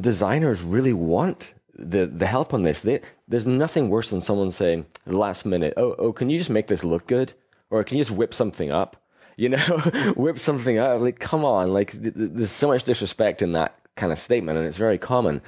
designers 0.00 0.62
really 0.62 0.92
want 0.92 1.54
the 1.78 2.06
the 2.06 2.26
help 2.26 2.54
on 2.54 2.62
this. 2.62 2.80
They, 2.80 3.00
there's 3.28 3.46
nothing 3.46 3.88
worse 3.88 4.10
than 4.10 4.20
someone 4.20 4.50
saying 4.50 4.86
last 5.06 5.44
minute, 5.44 5.74
"Oh, 5.76 5.94
oh, 5.98 6.12
can 6.12 6.30
you 6.30 6.38
just 6.38 6.50
make 6.50 6.66
this 6.68 6.84
look 6.84 7.06
good?" 7.06 7.32
or 7.70 7.82
"Can 7.84 7.98
you 7.98 8.04
just 8.04 8.16
whip 8.16 8.34
something 8.34 8.70
up?" 8.70 8.96
You 9.38 9.50
know, 9.50 9.58
whip 10.16 10.38
something 10.38 10.78
up. 10.78 11.02
Like, 11.02 11.18
come 11.18 11.44
on! 11.44 11.66
Like, 11.66 11.92
th- 11.92 12.14
th- 12.14 12.30
there's 12.32 12.50
so 12.50 12.68
much 12.68 12.84
disrespect 12.84 13.42
in 13.42 13.52
that 13.52 13.78
kind 13.94 14.10
of 14.10 14.18
statement, 14.18 14.56
and 14.56 14.66
it's 14.66 14.78
very 14.78 14.96
common. 14.96 15.42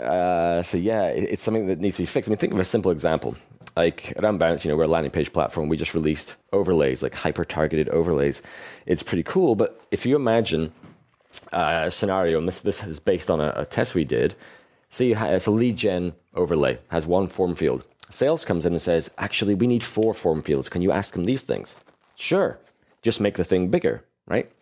Uh, 0.00 0.62
so 0.62 0.76
yeah, 0.76 1.04
it's 1.06 1.42
something 1.42 1.66
that 1.66 1.80
needs 1.80 1.96
to 1.96 2.02
be 2.02 2.06
fixed. 2.06 2.28
I 2.28 2.30
mean, 2.30 2.38
think 2.38 2.52
of 2.52 2.58
a 2.60 2.64
simple 2.64 2.90
example. 2.90 3.36
Like 3.76 4.10
at 4.10 4.24
Unbounce, 4.24 4.64
you 4.64 4.70
know, 4.70 4.76
we're 4.76 4.84
a 4.84 4.88
landing 4.88 5.10
page 5.10 5.32
platform. 5.32 5.68
We 5.68 5.76
just 5.76 5.94
released 5.94 6.36
overlays, 6.52 7.02
like 7.02 7.14
hyper-targeted 7.14 7.88
overlays. 7.88 8.42
It's 8.86 9.02
pretty 9.02 9.22
cool. 9.22 9.54
But 9.54 9.80
if 9.90 10.04
you 10.04 10.14
imagine 10.14 10.72
uh, 11.52 11.84
a 11.84 11.90
scenario, 11.90 12.38
and 12.38 12.46
this 12.46 12.60
this 12.60 12.82
is 12.82 13.00
based 13.00 13.30
on 13.30 13.40
a, 13.40 13.52
a 13.56 13.64
test 13.64 13.94
we 13.94 14.04
did. 14.04 14.34
See, 14.90 15.12
it's 15.12 15.46
a 15.46 15.50
lead 15.50 15.76
gen 15.76 16.12
overlay, 16.34 16.78
has 16.88 17.06
one 17.06 17.26
form 17.26 17.54
field. 17.54 17.86
Sales 18.10 18.44
comes 18.44 18.66
in 18.66 18.74
and 18.74 18.82
says, 18.82 19.10
actually, 19.16 19.54
we 19.54 19.66
need 19.66 19.82
four 19.82 20.12
form 20.12 20.42
fields. 20.42 20.68
Can 20.68 20.82
you 20.82 20.92
ask 20.92 21.14
them 21.14 21.24
these 21.24 21.40
things? 21.40 21.76
Sure. 22.16 22.58
Just 23.00 23.18
make 23.18 23.36
the 23.36 23.44
thing 23.44 23.68
bigger, 23.68 24.04
right? 24.28 24.52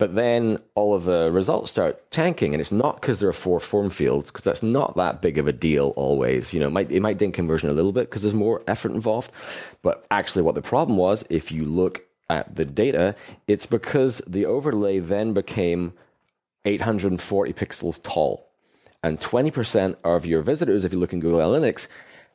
But 0.00 0.14
then 0.14 0.58
all 0.76 0.94
of 0.94 1.04
the 1.04 1.30
results 1.30 1.70
start 1.70 2.10
tanking, 2.10 2.54
and 2.54 2.60
it's 2.62 2.72
not 2.72 2.98
because 3.02 3.20
there 3.20 3.28
are 3.28 3.34
four 3.34 3.60
form 3.60 3.90
fields, 3.90 4.30
because 4.30 4.44
that's 4.44 4.62
not 4.62 4.96
that 4.96 5.20
big 5.20 5.36
of 5.36 5.46
a 5.46 5.52
deal 5.52 5.92
always. 5.94 6.54
You 6.54 6.60
know, 6.60 6.68
it 6.68 6.70
might, 6.70 6.90
it 6.90 7.00
might 7.00 7.18
ding 7.18 7.32
conversion 7.32 7.68
a 7.68 7.74
little 7.74 7.92
bit 7.92 8.08
because 8.08 8.22
there's 8.22 8.32
more 8.32 8.62
effort 8.66 8.92
involved. 8.92 9.30
But 9.82 10.06
actually, 10.10 10.40
what 10.40 10.54
the 10.54 10.62
problem 10.62 10.96
was, 10.96 11.22
if 11.28 11.52
you 11.52 11.66
look 11.66 12.02
at 12.30 12.56
the 12.56 12.64
data, 12.64 13.14
it's 13.46 13.66
because 13.66 14.22
the 14.26 14.46
overlay 14.46 15.00
then 15.00 15.34
became 15.34 15.92
840 16.64 17.52
pixels 17.52 18.02
tall. 18.02 18.48
And 19.02 19.20
20% 19.20 19.96
of 20.02 20.24
your 20.24 20.40
visitors, 20.40 20.86
if 20.86 20.94
you 20.94 20.98
look 20.98 21.12
in 21.12 21.20
Google 21.20 21.40
Analytics, 21.40 21.88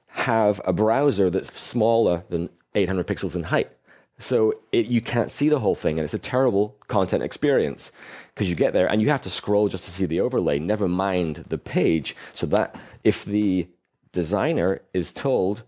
have 0.09 0.61
a 0.65 0.71
browser 0.71 1.31
that's 1.31 1.59
smaller 1.59 2.25
than 2.29 2.51
800 2.75 3.07
pixels 3.07 3.35
in 3.35 3.41
height. 3.41 3.71
So 4.17 4.55
it, 4.71 4.85
you 4.85 5.01
can't 5.01 5.29
see 5.29 5.49
the 5.49 5.59
whole 5.59 5.75
thing, 5.75 5.97
and 5.97 6.05
it's 6.05 6.13
a 6.13 6.19
terrible 6.19 6.75
content 6.87 7.23
experience 7.23 7.91
because 8.33 8.49
you 8.49 8.55
get 8.55 8.73
there 8.73 8.87
and 8.87 9.01
you 9.01 9.09
have 9.09 9.21
to 9.23 9.29
scroll 9.29 9.67
just 9.67 9.85
to 9.85 9.91
see 9.91 10.05
the 10.05 10.21
overlay, 10.21 10.59
never 10.59 10.87
mind 10.87 11.45
the 11.49 11.57
page. 11.57 12.15
So 12.33 12.45
that 12.47 12.75
if 13.03 13.25
the 13.25 13.67
designer 14.13 14.81
is 14.93 15.11
told 15.11 15.63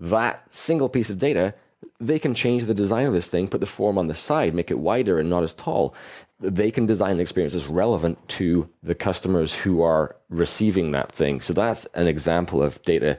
that 0.00 0.42
single 0.52 0.88
piece 0.88 1.10
of 1.10 1.18
data, 1.18 1.54
they 2.00 2.18
can 2.18 2.34
change 2.34 2.64
the 2.64 2.74
design 2.74 3.06
of 3.06 3.12
this 3.12 3.28
thing, 3.28 3.48
put 3.48 3.60
the 3.60 3.66
form 3.66 3.98
on 3.98 4.08
the 4.08 4.14
side, 4.14 4.54
make 4.54 4.70
it 4.70 4.78
wider 4.78 5.18
and 5.18 5.30
not 5.30 5.42
as 5.42 5.54
tall. 5.54 5.94
They 6.40 6.70
can 6.70 6.86
design 6.86 7.12
an 7.12 7.20
experience 7.20 7.54
that's 7.54 7.66
relevant 7.66 8.28
to 8.30 8.68
the 8.82 8.94
customers 8.94 9.54
who 9.54 9.82
are 9.82 10.16
receiving 10.28 10.92
that 10.92 11.12
thing. 11.12 11.40
So 11.40 11.52
that's 11.52 11.84
an 11.94 12.06
example 12.06 12.62
of 12.62 12.82
data 12.82 13.18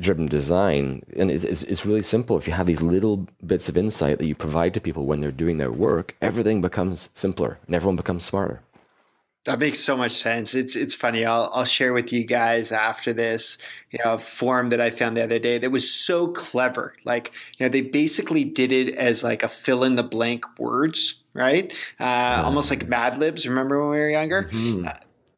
driven 0.00 0.26
design 0.26 1.02
and 1.16 1.30
it's, 1.30 1.44
it's, 1.44 1.62
it's, 1.64 1.86
really 1.86 2.02
simple 2.02 2.36
if 2.36 2.46
you 2.46 2.52
have 2.52 2.66
these 2.66 2.80
little 2.80 3.26
bits 3.46 3.68
of 3.68 3.76
insight 3.76 4.18
that 4.18 4.26
you 4.26 4.34
provide 4.34 4.72
to 4.74 4.80
people 4.80 5.06
when 5.06 5.20
they're 5.20 5.30
doing 5.30 5.58
their 5.58 5.72
work 5.72 6.16
everything 6.20 6.60
becomes 6.60 7.10
simpler 7.14 7.58
and 7.66 7.74
everyone 7.74 7.96
becomes 7.96 8.24
smarter 8.24 8.62
that 9.44 9.58
makes 9.58 9.80
so 9.80 9.96
much 9.96 10.12
sense. 10.12 10.54
It's 10.54 10.76
it's 10.76 10.94
funny. 10.94 11.24
I'll 11.24 11.50
I'll 11.52 11.64
share 11.64 11.92
with 11.92 12.12
you 12.12 12.24
guys 12.24 12.70
after 12.70 13.12
this, 13.12 13.58
you 13.90 13.98
know, 14.04 14.14
a 14.14 14.18
form 14.18 14.68
that 14.68 14.80
I 14.80 14.90
found 14.90 15.16
the 15.16 15.24
other 15.24 15.40
day 15.40 15.58
that 15.58 15.70
was 15.70 15.92
so 15.92 16.28
clever. 16.28 16.94
Like, 17.04 17.32
you 17.58 17.66
know, 17.66 17.70
they 17.70 17.80
basically 17.80 18.44
did 18.44 18.70
it 18.70 18.94
as 18.94 19.24
like 19.24 19.42
a 19.42 19.48
fill 19.48 19.82
in 19.82 19.96
the 19.96 20.04
blank 20.04 20.44
words, 20.60 21.20
right? 21.34 21.72
Uh, 21.98 22.42
almost 22.44 22.70
like 22.70 22.86
Mad 22.86 23.18
Libs. 23.18 23.46
Remember 23.46 23.80
when 23.80 23.90
we 23.90 23.98
were 23.98 24.10
younger? 24.10 24.44
Mm-hmm. 24.44 24.86
Uh, 24.86 24.92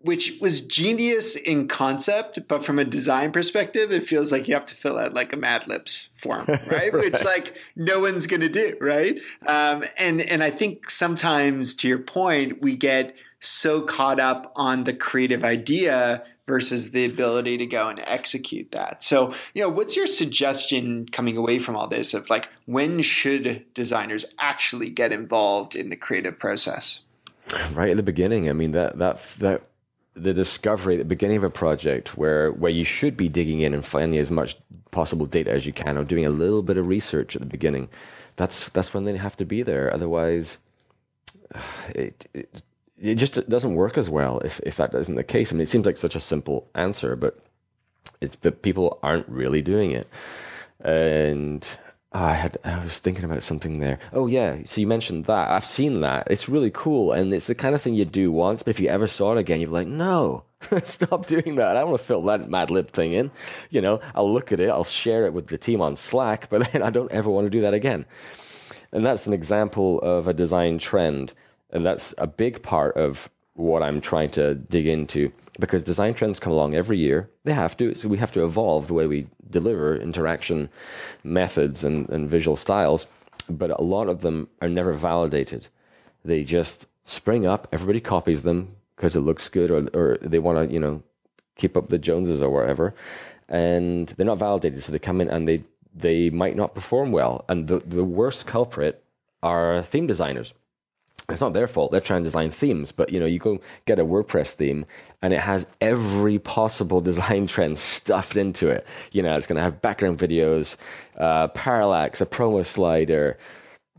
which 0.04 0.38
was 0.38 0.60
genius 0.60 1.34
in 1.34 1.66
concept, 1.66 2.38
but 2.46 2.64
from 2.64 2.78
a 2.78 2.84
design 2.84 3.32
perspective, 3.32 3.90
it 3.90 4.02
feels 4.02 4.30
like 4.30 4.46
you 4.46 4.52
have 4.52 4.66
to 4.66 4.74
fill 4.74 4.98
out 4.98 5.14
like 5.14 5.32
a 5.32 5.36
Mad 5.36 5.66
Libs 5.66 6.10
form, 6.14 6.44
right? 6.46 6.66
right. 6.70 6.92
Which 6.92 7.24
like 7.24 7.56
no 7.74 8.00
one's 8.00 8.26
going 8.26 8.42
to 8.42 8.50
do, 8.50 8.76
right? 8.82 9.18
Um, 9.46 9.82
and 9.96 10.20
and 10.20 10.44
I 10.44 10.50
think 10.50 10.90
sometimes, 10.90 11.74
to 11.76 11.88
your 11.88 12.00
point, 12.00 12.60
we 12.60 12.76
get 12.76 13.16
so 13.40 13.80
caught 13.80 14.20
up 14.20 14.52
on 14.56 14.84
the 14.84 14.92
creative 14.92 15.42
idea 15.42 16.22
versus 16.46 16.90
the 16.90 17.06
ability 17.06 17.56
to 17.56 17.64
go 17.64 17.88
and 17.88 17.98
execute 18.04 18.72
that. 18.72 19.02
So, 19.02 19.34
you 19.54 19.62
know, 19.62 19.70
what's 19.70 19.96
your 19.96 20.06
suggestion 20.06 21.06
coming 21.10 21.38
away 21.38 21.58
from 21.58 21.76
all 21.76 21.88
this 21.88 22.12
of 22.12 22.28
like 22.28 22.50
when 22.66 23.00
should 23.00 23.64
designers 23.72 24.26
actually 24.38 24.90
get 24.90 25.12
involved 25.12 25.74
in 25.74 25.88
the 25.88 25.96
creative 25.96 26.38
process? 26.38 27.04
Right 27.72 27.90
at 27.90 27.96
the 27.96 28.02
beginning. 28.02 28.50
I 28.50 28.52
mean 28.52 28.72
that 28.72 28.98
that 28.98 29.22
that 29.38 29.62
the 30.14 30.32
discovery 30.32 30.96
the 30.96 31.04
beginning 31.04 31.36
of 31.36 31.44
a 31.44 31.50
project 31.50 32.16
where 32.16 32.52
where 32.52 32.70
you 32.70 32.84
should 32.84 33.16
be 33.16 33.28
digging 33.28 33.60
in 33.60 33.74
and 33.74 33.84
finding 33.84 34.18
as 34.18 34.30
much 34.30 34.56
possible 34.90 35.26
data 35.26 35.50
as 35.50 35.66
you 35.66 35.72
can 35.72 35.98
or 35.98 36.04
doing 36.04 36.24
a 36.24 36.30
little 36.30 36.62
bit 36.62 36.76
of 36.76 36.86
research 36.86 37.34
at 37.34 37.40
the 37.42 37.46
beginning. 37.46 37.88
That's 38.36 38.68
that's 38.70 38.94
when 38.94 39.04
they 39.04 39.16
have 39.16 39.36
to 39.38 39.44
be 39.44 39.62
there. 39.62 39.92
Otherwise 39.92 40.58
it, 41.88 42.26
it 42.32 42.62
it 43.00 43.16
just 43.16 43.48
doesn't 43.48 43.74
work 43.74 43.98
as 43.98 44.08
well 44.08 44.38
if 44.40 44.60
if 44.60 44.76
that 44.76 44.94
isn't 44.94 45.16
the 45.16 45.24
case. 45.24 45.52
I 45.52 45.56
mean 45.56 45.62
it 45.62 45.68
seems 45.68 45.86
like 45.86 45.96
such 45.96 46.16
a 46.16 46.20
simple 46.20 46.68
answer 46.74 47.16
but 47.16 47.40
it's 48.20 48.36
but 48.36 48.62
people 48.62 48.98
aren't 49.02 49.28
really 49.28 49.62
doing 49.62 49.90
it. 49.90 50.08
And 50.80 51.66
Ah, 52.16 52.28
I 52.30 52.34
had 52.34 52.58
I 52.62 52.78
was 52.78 53.00
thinking 53.00 53.24
about 53.24 53.42
something 53.42 53.80
there. 53.80 53.98
Oh 54.12 54.28
yeah, 54.28 54.58
so 54.64 54.80
you 54.80 54.86
mentioned 54.86 55.24
that. 55.24 55.50
I've 55.50 55.66
seen 55.66 56.00
that. 56.02 56.28
It's 56.30 56.48
really 56.48 56.70
cool, 56.70 57.10
and 57.10 57.34
it's 57.34 57.48
the 57.48 57.56
kind 57.56 57.74
of 57.74 57.82
thing 57.82 57.94
you 57.94 58.04
do 58.04 58.30
once, 58.30 58.62
but 58.62 58.70
if 58.70 58.78
you 58.78 58.88
ever 58.88 59.08
saw 59.08 59.32
it 59.32 59.38
again, 59.38 59.60
you'd 59.60 59.66
be 59.66 59.72
like, 59.72 59.88
no, 59.88 60.44
stop 60.84 61.26
doing 61.26 61.56
that. 61.56 61.76
I 61.76 61.80
don't 61.80 61.90
want 61.90 62.00
to 62.00 62.06
fill 62.06 62.22
that 62.22 62.48
Mad 62.48 62.70
Lib 62.70 62.92
thing 62.92 63.14
in. 63.14 63.32
You 63.70 63.80
know, 63.80 64.00
I'll 64.14 64.32
look 64.32 64.52
at 64.52 64.60
it, 64.60 64.70
I'll 64.70 64.84
share 64.84 65.26
it 65.26 65.32
with 65.32 65.48
the 65.48 65.58
team 65.58 65.80
on 65.80 65.96
Slack, 65.96 66.48
but 66.50 66.68
then 66.72 66.82
I 66.82 66.90
don't 66.90 67.10
ever 67.10 67.30
want 67.30 67.46
to 67.46 67.50
do 67.50 67.62
that 67.62 67.74
again. 67.74 68.06
And 68.92 69.04
that's 69.04 69.26
an 69.26 69.32
example 69.32 69.98
of 70.02 70.28
a 70.28 70.32
design 70.32 70.78
trend, 70.78 71.32
and 71.70 71.84
that's 71.84 72.14
a 72.16 72.28
big 72.28 72.62
part 72.62 72.96
of 72.96 73.28
what 73.54 73.82
I'm 73.82 74.00
trying 74.00 74.30
to 74.30 74.54
dig 74.54 74.86
into 74.86 75.32
because 75.60 75.82
design 75.82 76.14
trends 76.14 76.40
come 76.40 76.52
along 76.52 76.74
every 76.74 76.98
year. 76.98 77.30
They 77.44 77.52
have 77.52 77.76
to. 77.78 77.94
So 77.94 78.08
we 78.08 78.18
have 78.18 78.32
to 78.32 78.44
evolve 78.44 78.88
the 78.88 78.94
way 78.94 79.06
we 79.06 79.26
deliver 79.50 79.96
interaction 79.96 80.68
methods 81.22 81.84
and, 81.84 82.08
and 82.08 82.28
visual 82.28 82.56
styles. 82.56 83.06
But 83.48 83.78
a 83.78 83.82
lot 83.82 84.08
of 84.08 84.22
them 84.22 84.48
are 84.62 84.68
never 84.68 84.92
validated. 84.92 85.68
They 86.24 86.44
just 86.44 86.86
spring 87.04 87.46
up. 87.46 87.68
Everybody 87.72 88.00
copies 88.00 88.42
them 88.42 88.74
because 88.96 89.14
it 89.16 89.20
looks 89.20 89.48
good, 89.48 89.70
or 89.70 89.88
or 89.92 90.18
they 90.22 90.38
want 90.38 90.68
to 90.68 90.72
you 90.72 90.80
know 90.80 91.02
keep 91.56 91.76
up 91.76 91.88
the 91.88 91.98
Joneses 91.98 92.42
or 92.42 92.50
whatever, 92.50 92.94
and 93.48 94.08
they're 94.16 94.26
not 94.26 94.38
validated. 94.38 94.82
So 94.82 94.92
they 94.92 94.98
come 94.98 95.20
in 95.20 95.28
and 95.28 95.46
they 95.46 95.62
they 95.94 96.30
might 96.30 96.56
not 96.56 96.74
perform 96.74 97.12
well. 97.12 97.44
And 97.48 97.68
the 97.68 97.78
the 97.78 98.04
worst 98.04 98.46
culprit 98.46 99.04
are 99.42 99.82
theme 99.82 100.06
designers 100.06 100.54
it's 101.30 101.40
not 101.40 101.54
their 101.54 101.66
fault. 101.66 101.90
They're 101.90 102.00
trying 102.00 102.20
to 102.20 102.26
design 102.26 102.50
themes, 102.50 102.92
but 102.92 103.10
you 103.10 103.18
know, 103.18 103.26
you 103.26 103.38
go 103.38 103.58
get 103.86 103.98
a 103.98 104.04
WordPress 104.04 104.50
theme 104.50 104.84
and 105.22 105.32
it 105.32 105.40
has 105.40 105.66
every 105.80 106.38
possible 106.38 107.00
design 107.10 107.46
trend 107.46 107.78
stuffed 107.78 108.36
into 108.36 108.68
it. 108.68 108.86
You 109.12 109.22
know, 109.22 109.34
it's 109.34 109.46
going 109.46 109.56
to 109.56 109.62
have 109.62 109.80
background 109.80 110.18
videos, 110.18 110.76
uh, 111.18 111.48
parallax, 111.48 112.20
a 112.20 112.26
promo 112.26 112.64
slider, 112.64 113.38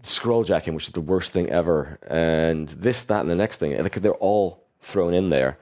scroll 0.03 0.43
jacking, 0.43 0.75
which 0.75 0.85
is 0.85 0.93
the 0.93 1.01
worst 1.01 1.31
thing 1.31 1.49
ever, 1.49 1.97
and 2.07 2.69
this, 2.69 3.01
that, 3.03 3.21
and 3.21 3.29
the 3.29 3.35
next 3.35 3.57
thing. 3.57 3.75
Like 3.81 3.93
they're 4.01 4.13
all 4.13 4.63
thrown 4.81 5.13
in 5.13 5.29
there, 5.29 5.57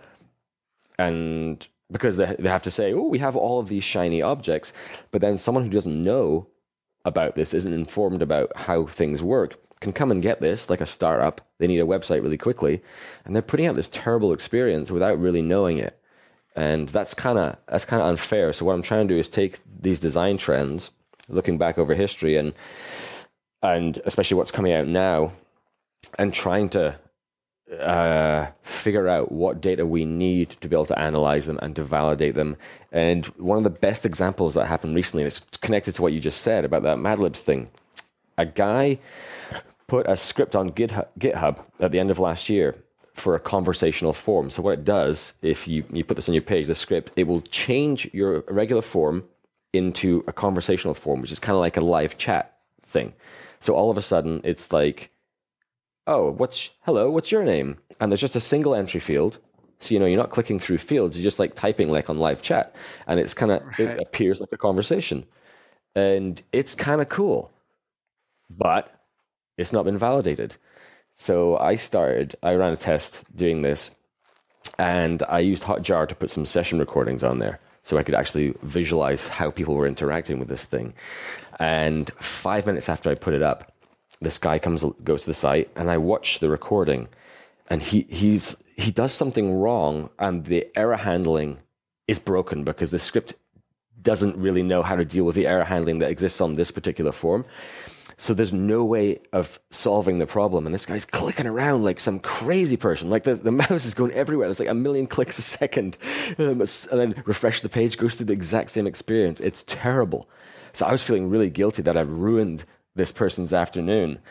and 1.00 1.65
because 1.91 2.17
they 2.17 2.36
they 2.39 2.50
have 2.50 2.63
to 2.63 2.72
say, 2.72 2.93
oh, 2.93 3.08
we 3.08 3.20
have 3.20 3.36
all 3.36 3.60
of 3.60 3.70
these 3.70 3.84
shiny 3.84 4.22
objects, 4.22 4.74
but 5.12 5.22
then 5.22 5.38
someone 5.38 5.63
who 5.63 5.70
doesn't 5.70 6.03
know 6.03 6.48
about 7.05 7.36
this 7.36 7.53
isn't 7.53 7.74
informed 7.74 8.22
about 8.22 8.55
how 8.55 8.86
things 8.86 9.22
work 9.22 9.55
can 9.83 9.93
come 9.93 10.09
and 10.09 10.23
get 10.23 10.41
this 10.41 10.69
like 10.69 10.81
a 10.81 10.85
startup. 10.85 11.41
They 11.59 11.67
need 11.67 11.81
a 11.81 11.85
website 11.85 12.23
really 12.23 12.37
quickly, 12.37 12.81
and 13.25 13.35
they're 13.35 13.41
putting 13.43 13.67
out 13.67 13.75
this 13.75 13.89
terrible 13.89 14.33
experience 14.33 14.89
without 14.89 15.19
really 15.19 15.41
knowing 15.41 15.77
it. 15.77 15.99
And 16.55 16.89
that's 16.89 17.13
kind 17.13 17.37
of 17.37 17.57
that's 17.67 17.85
kind 17.85 18.01
of 18.01 18.07
unfair. 18.07 18.53
So 18.53 18.65
what 18.65 18.73
I'm 18.73 18.81
trying 18.81 19.07
to 19.07 19.13
do 19.13 19.19
is 19.19 19.29
take 19.29 19.59
these 19.79 19.99
design 19.99 20.37
trends, 20.37 20.91
looking 21.29 21.57
back 21.57 21.77
over 21.77 21.93
history, 21.93 22.37
and 22.37 22.53
and 23.61 24.01
especially 24.05 24.37
what's 24.37 24.51
coming 24.51 24.73
out 24.73 24.87
now, 24.87 25.31
and 26.17 26.33
trying 26.33 26.69
to 26.69 26.97
uh, 27.79 28.47
figure 28.61 29.07
out 29.07 29.31
what 29.31 29.61
data 29.61 29.85
we 29.85 30.05
need 30.05 30.51
to 30.61 30.67
be 30.67 30.75
able 30.75 30.85
to 30.85 30.99
analyze 30.99 31.45
them 31.45 31.59
and 31.61 31.75
to 31.75 31.83
validate 31.83 32.35
them. 32.35 32.55
And 32.91 33.25
one 33.37 33.57
of 33.57 33.63
the 33.63 33.69
best 33.69 34.05
examples 34.05 34.53
that 34.53 34.67
happened 34.67 34.95
recently, 34.95 35.23
and 35.23 35.31
it's 35.31 35.41
connected 35.61 35.95
to 35.95 36.01
what 36.01 36.13
you 36.13 36.19
just 36.19 36.41
said 36.41 36.65
about 36.65 36.83
that 36.83 36.99
Mad 36.99 37.19
Libs 37.19 37.41
thing. 37.41 37.69
A 38.37 38.45
guy 38.45 38.99
put 39.93 40.09
a 40.09 40.17
script 40.17 40.55
on 40.55 40.71
GitHub 40.71 41.59
at 41.79 41.91
the 41.91 42.00
end 42.00 42.09
of 42.09 42.17
last 42.17 42.50
year 42.50 42.75
for 43.13 43.35
a 43.35 43.39
conversational 43.39 44.12
form. 44.12 44.50
So 44.50 44.63
what 44.63 44.79
it 44.79 44.83
does, 44.83 45.35
if 45.43 45.67
you, 45.67 45.83
you 45.91 46.03
put 46.03 46.15
this 46.15 46.27
on 46.27 46.33
your 46.33 46.41
page, 46.41 46.65
the 46.65 46.73
script, 46.73 47.12
it 47.15 47.25
will 47.25 47.41
change 47.41 48.09
your 48.12 48.39
regular 48.47 48.81
form 48.81 49.23
into 49.71 50.23
a 50.25 50.33
conversational 50.33 50.95
form, 50.95 51.21
which 51.21 51.31
is 51.31 51.38
kind 51.38 51.53
of 51.53 51.59
like 51.59 51.77
a 51.77 51.81
live 51.81 52.17
chat 52.17 52.57
thing. 52.88 53.13
So 53.59 53.75
all 53.75 53.91
of 53.91 53.97
a 54.00 54.01
sudden, 54.01 54.41
it's 54.43 54.73
like, 54.73 55.12
oh, 56.07 56.31
what's 56.31 56.71
hello, 56.88 57.12
what's 57.12 57.31
your 57.31 57.43
name? 57.43 57.77
And 58.00 58.09
there's 58.09 58.19
just 58.19 58.35
a 58.35 58.41
single 58.41 58.73
entry 58.73 59.00
field. 59.00 59.38
So 59.79 59.93
you 59.93 60.00
know, 60.00 60.07
you're 60.07 60.17
not 60.17 60.31
clicking 60.31 60.57
through 60.57 60.79
fields. 60.79 61.15
You're 61.15 61.23
just 61.23 61.38
like 61.38 61.53
typing 61.53 61.89
like 61.89 62.09
on 62.09 62.17
live 62.17 62.41
chat, 62.41 62.75
and 63.05 63.19
it's 63.19 63.35
kind 63.35 63.51
of 63.51 63.63
right. 63.63 63.79
it 63.79 64.00
appears 64.01 64.41
like 64.41 64.53
a 64.53 64.57
conversation, 64.57 65.23
and 65.95 66.41
it's 66.51 66.73
kind 66.73 67.00
of 67.00 67.09
cool. 67.09 67.51
But 68.50 68.92
it's 69.57 69.74
not 69.74 69.86
been 69.86 69.98
validated. 69.98 70.55
So 71.15 71.57
I 71.57 71.75
started, 71.75 72.36
I 72.41 72.55
ran 72.55 72.74
a 72.74 72.77
test 72.77 73.24
doing 73.36 73.62
this, 73.62 73.91
and 74.79 75.22
I 75.24 75.39
used 75.39 75.63
Hotjar 75.63 76.07
to 76.07 76.15
put 76.15 76.29
some 76.29 76.45
session 76.45 76.79
recordings 76.79 77.24
on 77.24 77.39
there 77.39 77.60
so 77.83 77.98
I 77.98 78.03
could 78.03 78.15
actually 78.15 78.53
visualize 78.63 79.27
how 79.27 79.51
people 79.51 79.75
were 79.75 79.88
interacting 79.88 80.39
with 80.39 80.48
this 80.48 80.63
thing. 80.63 80.93
And 81.60 82.10
five 82.19 82.65
minutes 82.65 82.89
after 82.89 83.10
I 83.10 83.15
put 83.15 83.33
it 83.33 83.43
up, 83.43 83.74
this 84.22 84.38
guy 84.38 84.57
comes 84.57 84.86
goes 85.03 85.22
to 85.22 85.27
the 85.27 85.33
site, 85.33 85.69
and 85.75 85.91
I 85.91 85.98
watch 85.98 86.39
the 86.39 86.50
recording, 86.50 87.10
and 87.69 87.83
he 87.83 88.07
he's 88.10 88.55
he 88.75 88.89
does 88.89 89.12
something 89.12 89.53
wrong, 89.53 90.10
and 90.17 90.45
the 90.45 90.65
error 90.75 90.95
handling 90.95 91.60
is 92.07 92.19
broken 92.19 92.63
because 92.63 92.89
the 92.91 93.00
script 93.00 93.33
doesn't 94.01 94.36
really 94.38 94.63
know 94.63 94.81
how 94.81 94.95
to 94.95 95.05
deal 95.05 95.25
with 95.25 95.36
the 95.36 95.48
error 95.48 95.63
handling 95.63 96.00
that 96.00 96.10
exists 96.10 96.41
on 96.41 96.53
this 96.53 96.72
particular 96.72 97.12
form. 97.12 97.45
So 98.17 98.34
there's 98.34 98.53
no 98.53 98.84
way 98.84 99.20
of 99.32 99.60
solving 99.72 100.20
the 100.20 100.27
problem. 100.27 100.65
And 100.65 100.74
this 100.74 100.86
guy's 100.86 101.05
clicking 101.05 101.48
around 101.48 101.84
like 101.84 102.00
some 102.00 102.20
crazy 102.20 102.77
person. 102.77 103.10
Like 103.10 103.24
the, 103.24 103.36
the 103.36 103.51
mouse 103.51 103.86
is 103.86 103.93
going 103.93 104.12
everywhere. 104.12 104.48
There's 104.48 104.60
like 104.60 104.70
a 104.70 104.74
million 104.74 105.08
clicks 105.08 105.38
a 105.39 105.41
second. 105.41 105.98
Um, 106.38 106.62
and 106.62 106.67
then 106.91 107.24
refresh 107.25 107.62
the 107.62 107.70
page, 107.70 107.98
goes 107.98 108.15
through 108.15 108.27
the 108.27 108.34
exact 108.34 108.72
same 108.72 108.88
experience. 108.88 109.39
It's 109.39 109.63
terrible. 109.67 110.29
So 110.74 110.86
I 110.86 110.91
was 110.91 111.03
feeling 111.03 111.29
really 111.29 111.50
guilty 111.50 111.82
that 111.84 111.98
I've 111.98 112.12
ruined 112.12 112.65
this 112.96 113.12
person's 113.12 113.53
afternoon. 113.53 114.20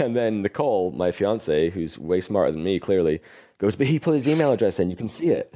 And 0.00 0.16
then 0.16 0.42
Nicole, 0.42 0.90
my 0.90 1.12
fiance, 1.12 1.70
who's 1.70 1.96
way 1.96 2.20
smarter 2.20 2.50
than 2.50 2.64
me, 2.64 2.80
clearly, 2.80 3.20
goes, 3.58 3.76
but 3.76 3.86
he 3.86 4.00
put 4.00 4.14
his 4.14 4.26
email 4.26 4.52
address 4.52 4.80
in. 4.80 4.90
You 4.90 4.96
can 4.96 5.08
see 5.08 5.28
it. 5.28 5.54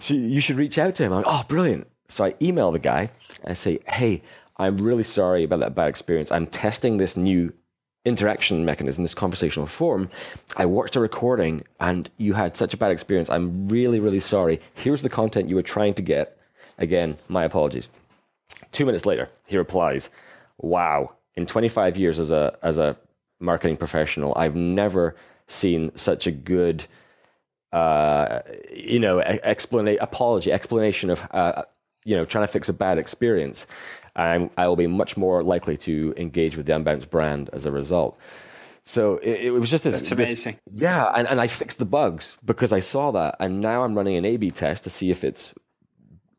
so 0.02 0.12
you 0.12 0.40
should 0.40 0.58
reach 0.58 0.76
out 0.76 0.96
to 0.96 1.04
him. 1.04 1.12
I'm 1.12 1.22
like, 1.22 1.26
oh, 1.28 1.44
brilliant. 1.46 1.86
So 2.08 2.24
I 2.24 2.34
email 2.42 2.72
the 2.72 2.80
guy. 2.80 3.10
I 3.46 3.52
say, 3.52 3.78
hey, 3.86 4.22
I'm 4.58 4.78
really 4.78 5.04
sorry 5.04 5.44
about 5.44 5.60
that 5.60 5.74
bad 5.74 5.88
experience. 5.88 6.32
I'm 6.32 6.46
testing 6.46 6.96
this 6.96 7.16
new 7.16 7.52
interaction 8.04 8.64
mechanism, 8.64 9.04
this 9.04 9.14
conversational 9.14 9.66
form. 9.66 10.10
I 10.56 10.66
watched 10.66 10.96
a 10.96 11.00
recording 11.00 11.64
and 11.78 12.10
you 12.16 12.32
had 12.32 12.56
such 12.56 12.74
a 12.74 12.76
bad 12.76 12.90
experience. 12.90 13.30
I'm 13.30 13.68
really, 13.68 14.00
really 14.00 14.20
sorry. 14.20 14.60
Here's 14.74 15.02
the 15.02 15.08
content 15.08 15.48
you 15.48 15.56
were 15.56 15.62
trying 15.62 15.94
to 15.94 16.02
get. 16.02 16.38
Again, 16.78 17.18
my 17.28 17.44
apologies. 17.44 17.88
Two 18.72 18.86
minutes 18.86 19.04
later, 19.04 19.28
he 19.46 19.56
replies, 19.56 20.10
Wow, 20.58 21.12
in 21.36 21.46
25 21.46 21.96
years 21.96 22.18
as 22.18 22.30
a, 22.30 22.56
as 22.62 22.78
a 22.78 22.96
marketing 23.40 23.76
professional, 23.76 24.32
I've 24.36 24.56
never 24.56 25.14
seen 25.46 25.92
such 25.96 26.26
a 26.26 26.30
good, 26.30 26.84
uh, 27.72 28.40
you 28.72 28.98
know, 28.98 29.20
apology, 29.20 30.52
explanation 30.52 31.10
of, 31.10 31.22
uh, 31.30 31.62
you 32.04 32.16
know, 32.16 32.24
trying 32.24 32.46
to 32.46 32.52
fix 32.52 32.68
a 32.68 32.72
bad 32.72 32.98
experience. 32.98 33.66
I'm, 34.18 34.50
I 34.58 34.66
will 34.66 34.76
be 34.76 34.88
much 34.88 35.16
more 35.16 35.42
likely 35.42 35.76
to 35.78 36.12
engage 36.16 36.56
with 36.56 36.66
the 36.66 36.72
Unbounce 36.72 37.08
brand 37.08 37.48
as 37.52 37.64
a 37.64 37.72
result. 37.72 38.18
So 38.84 39.18
it, 39.18 39.42
it 39.42 39.50
was 39.50 39.70
just 39.70 39.84
this. 39.84 39.94
That's 39.94 40.10
amazing. 40.10 40.58
This, 40.66 40.82
yeah, 40.82 41.12
and, 41.14 41.28
and 41.28 41.40
I 41.40 41.46
fixed 41.46 41.78
the 41.78 41.84
bugs 41.84 42.36
because 42.44 42.72
I 42.72 42.80
saw 42.80 43.10
that, 43.12 43.36
and 43.38 43.60
now 43.60 43.84
I'm 43.84 43.94
running 43.94 44.16
an 44.16 44.24
A/B 44.24 44.50
test 44.50 44.84
to 44.84 44.90
see 44.90 45.10
if 45.10 45.24
it's 45.24 45.54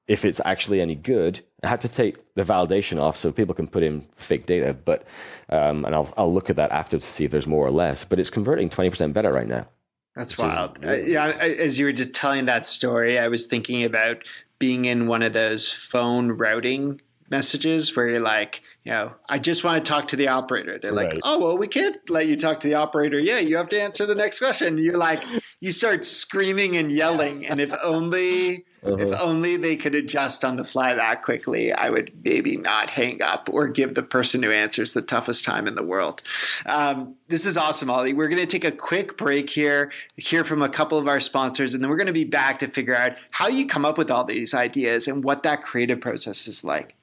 if 0.08 0.26
it's 0.26 0.42
actually 0.44 0.82
any 0.82 0.96
good. 0.96 1.42
I 1.64 1.68
had 1.68 1.82
to 1.82 1.88
take 1.88 2.18
the 2.34 2.44
validation 2.44 3.00
off 3.00 3.18
so 3.18 3.32
people 3.32 3.54
can 3.54 3.68
put 3.68 3.84
in 3.84 4.08
fake 4.16 4.48
data, 4.48 4.74
but 4.74 5.06
um, 5.50 5.86
and 5.86 5.94
I'll 5.94 6.12
I'll 6.18 6.34
look 6.34 6.50
at 6.50 6.56
that 6.56 6.72
afterwards 6.72 7.06
to 7.06 7.12
see 7.12 7.24
if 7.24 7.32
there's 7.32 7.48
more 7.48 7.66
or 7.66 7.72
less. 7.72 8.04
But 8.04 8.20
it's 8.20 8.32
converting 8.32 8.70
twenty 8.70 8.90
percent 8.90 9.14
better 9.14 9.32
right 9.32 9.48
now. 9.48 9.68
That's 10.16 10.38
wild. 10.38 10.84
Uh, 10.84 10.94
yeah, 10.94 11.28
as 11.28 11.78
you 11.78 11.86
were 11.86 11.94
just 11.94 12.16
telling 12.16 12.46
that 12.46 12.66
story, 12.66 13.20
I 13.20 13.28
was 13.28 13.46
thinking 13.46 13.84
about 13.84 14.24
being 14.58 14.86
in 14.86 15.08
one 15.08 15.22
of 15.22 15.34
those 15.34 15.72
phone 15.72 16.32
routing 16.32 17.00
messages 17.30 17.96
where 17.96 18.10
you're 18.10 18.20
like, 18.20 18.62
you 18.84 18.92
know, 18.92 19.14
I 19.28 19.40
just 19.40 19.64
want 19.64 19.84
to 19.84 19.90
talk 19.90 20.08
to 20.10 20.16
the 20.16 20.30
operator. 20.30 20.80
They're 20.80 20.92
like, 20.92 21.20
oh, 21.24 21.40
well, 21.40 21.58
we 21.58 21.68
can't 21.68 21.98
let 22.10 22.28
you 22.28 22.36
talk 22.36 22.60
to 22.62 22.68
the 22.68 22.76
operator. 22.76 23.20
Yeah, 23.20 23.40
you 23.40 23.58
have 23.58 23.70
to 23.70 23.82
answer 23.82 24.06
the 24.06 24.16
next 24.16 24.40
question. 24.40 24.78
You're 24.78 24.98
like, 24.98 25.24
you 25.60 25.72
start 25.72 26.06
screaming 26.06 26.78
and 26.78 26.92
yelling. 26.92 27.46
And 27.46 27.60
if 27.60 27.74
only, 27.84 28.66
uh-huh. 28.84 28.98
if 28.98 29.20
only 29.20 29.58
they 29.58 29.76
could 29.76 29.96
adjust 29.96 30.46
on 30.46 30.56
the 30.56 30.64
fly 30.64 30.94
that 30.94 31.22
quickly, 31.22 31.74
I 31.74 31.90
would 31.90 32.14
maybe 32.24 32.58
not 32.58 32.90
hang 32.90 33.22
up 33.22 33.50
or 33.52 33.68
give 33.68 33.94
the 33.94 34.04
person 34.04 34.42
who 34.42 34.52
answers 34.52 34.94
the 34.94 35.02
toughest 35.02 35.46
time 35.46 35.68
in 35.68 35.76
the 35.76 35.84
world. 35.84 36.22
Um, 36.66 37.16
this 37.28 37.46
is 37.46 37.58
awesome, 37.58 37.90
Oli. 37.90 38.14
We're 38.14 38.30
going 38.30 38.42
to 38.42 38.48
take 38.48 38.64
a 38.64 38.72
quick 38.72 39.18
break 39.18 39.50
here, 39.50 39.92
hear 40.16 40.44
from 40.44 40.62
a 40.62 40.70
couple 40.70 40.98
of 40.98 41.08
our 41.08 41.20
sponsors, 41.20 41.74
and 41.74 41.84
then 41.84 41.90
we're 41.90 41.98
going 41.98 42.08
to 42.08 42.14
be 42.14 42.24
back 42.24 42.60
to 42.60 42.68
figure 42.68 42.96
out 42.96 43.18
how 43.32 43.50
you 43.50 43.68
come 43.68 43.86
up 43.86 43.98
with 43.98 44.10
all 44.10 44.24
these 44.24 44.54
ideas 44.54 45.08
and 45.08 45.24
what 45.24 45.44
that 45.44 45.62
creative 45.62 46.02
process 46.02 46.48
is 46.48 46.64
like. 46.64 46.96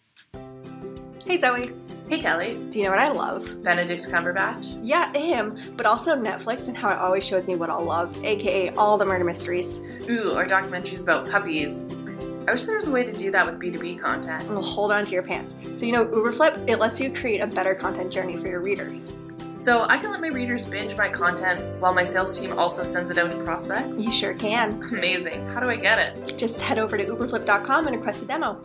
Hey, 1.26 1.40
Zoe. 1.40 1.72
Hey, 2.08 2.20
Kelly. 2.20 2.54
Do 2.70 2.78
you 2.78 2.84
know 2.84 2.90
what 2.90 3.00
I 3.00 3.10
love? 3.10 3.60
Benedict 3.64 4.08
Cumberbatch. 4.08 4.78
Yeah, 4.80 5.12
him, 5.12 5.58
but 5.76 5.84
also 5.84 6.14
Netflix 6.14 6.68
and 6.68 6.76
how 6.76 6.90
it 6.90 6.98
always 6.98 7.26
shows 7.26 7.48
me 7.48 7.56
what 7.56 7.68
I'll 7.68 7.84
love, 7.84 8.16
aka 8.24 8.68
all 8.76 8.96
the 8.96 9.04
murder 9.04 9.24
mysteries. 9.24 9.80
Ooh, 10.08 10.30
or 10.30 10.46
documentaries 10.46 11.02
about 11.02 11.28
puppies. 11.28 11.84
I 12.46 12.52
wish 12.52 12.64
there 12.66 12.76
was 12.76 12.86
a 12.86 12.92
way 12.92 13.02
to 13.02 13.12
do 13.12 13.32
that 13.32 13.44
with 13.44 13.58
B2B 13.58 14.00
content. 14.00 14.48
Well, 14.48 14.62
hold 14.62 14.92
on 14.92 15.04
to 15.04 15.10
your 15.10 15.24
pants. 15.24 15.52
So, 15.80 15.84
you 15.84 15.90
know, 15.90 16.06
Uberflip, 16.06 16.68
it 16.68 16.78
lets 16.78 17.00
you 17.00 17.12
create 17.12 17.40
a 17.40 17.46
better 17.48 17.74
content 17.74 18.12
journey 18.12 18.36
for 18.36 18.46
your 18.46 18.60
readers. 18.60 19.16
So 19.58 19.82
I 19.82 19.98
can 19.98 20.12
let 20.12 20.20
my 20.20 20.28
readers 20.28 20.64
binge 20.64 20.96
my 20.96 21.08
content 21.08 21.60
while 21.80 21.92
my 21.92 22.04
sales 22.04 22.38
team 22.38 22.56
also 22.56 22.84
sends 22.84 23.10
it 23.10 23.18
out 23.18 23.32
to 23.32 23.42
prospects? 23.42 23.98
You 23.98 24.12
sure 24.12 24.34
can. 24.34 24.80
Amazing. 24.92 25.44
How 25.48 25.58
do 25.58 25.68
I 25.68 25.76
get 25.76 25.98
it? 25.98 26.38
Just 26.38 26.60
head 26.60 26.78
over 26.78 26.96
to 26.96 27.04
uberflip.com 27.04 27.88
and 27.88 27.96
request 27.96 28.22
a 28.22 28.26
demo. 28.26 28.60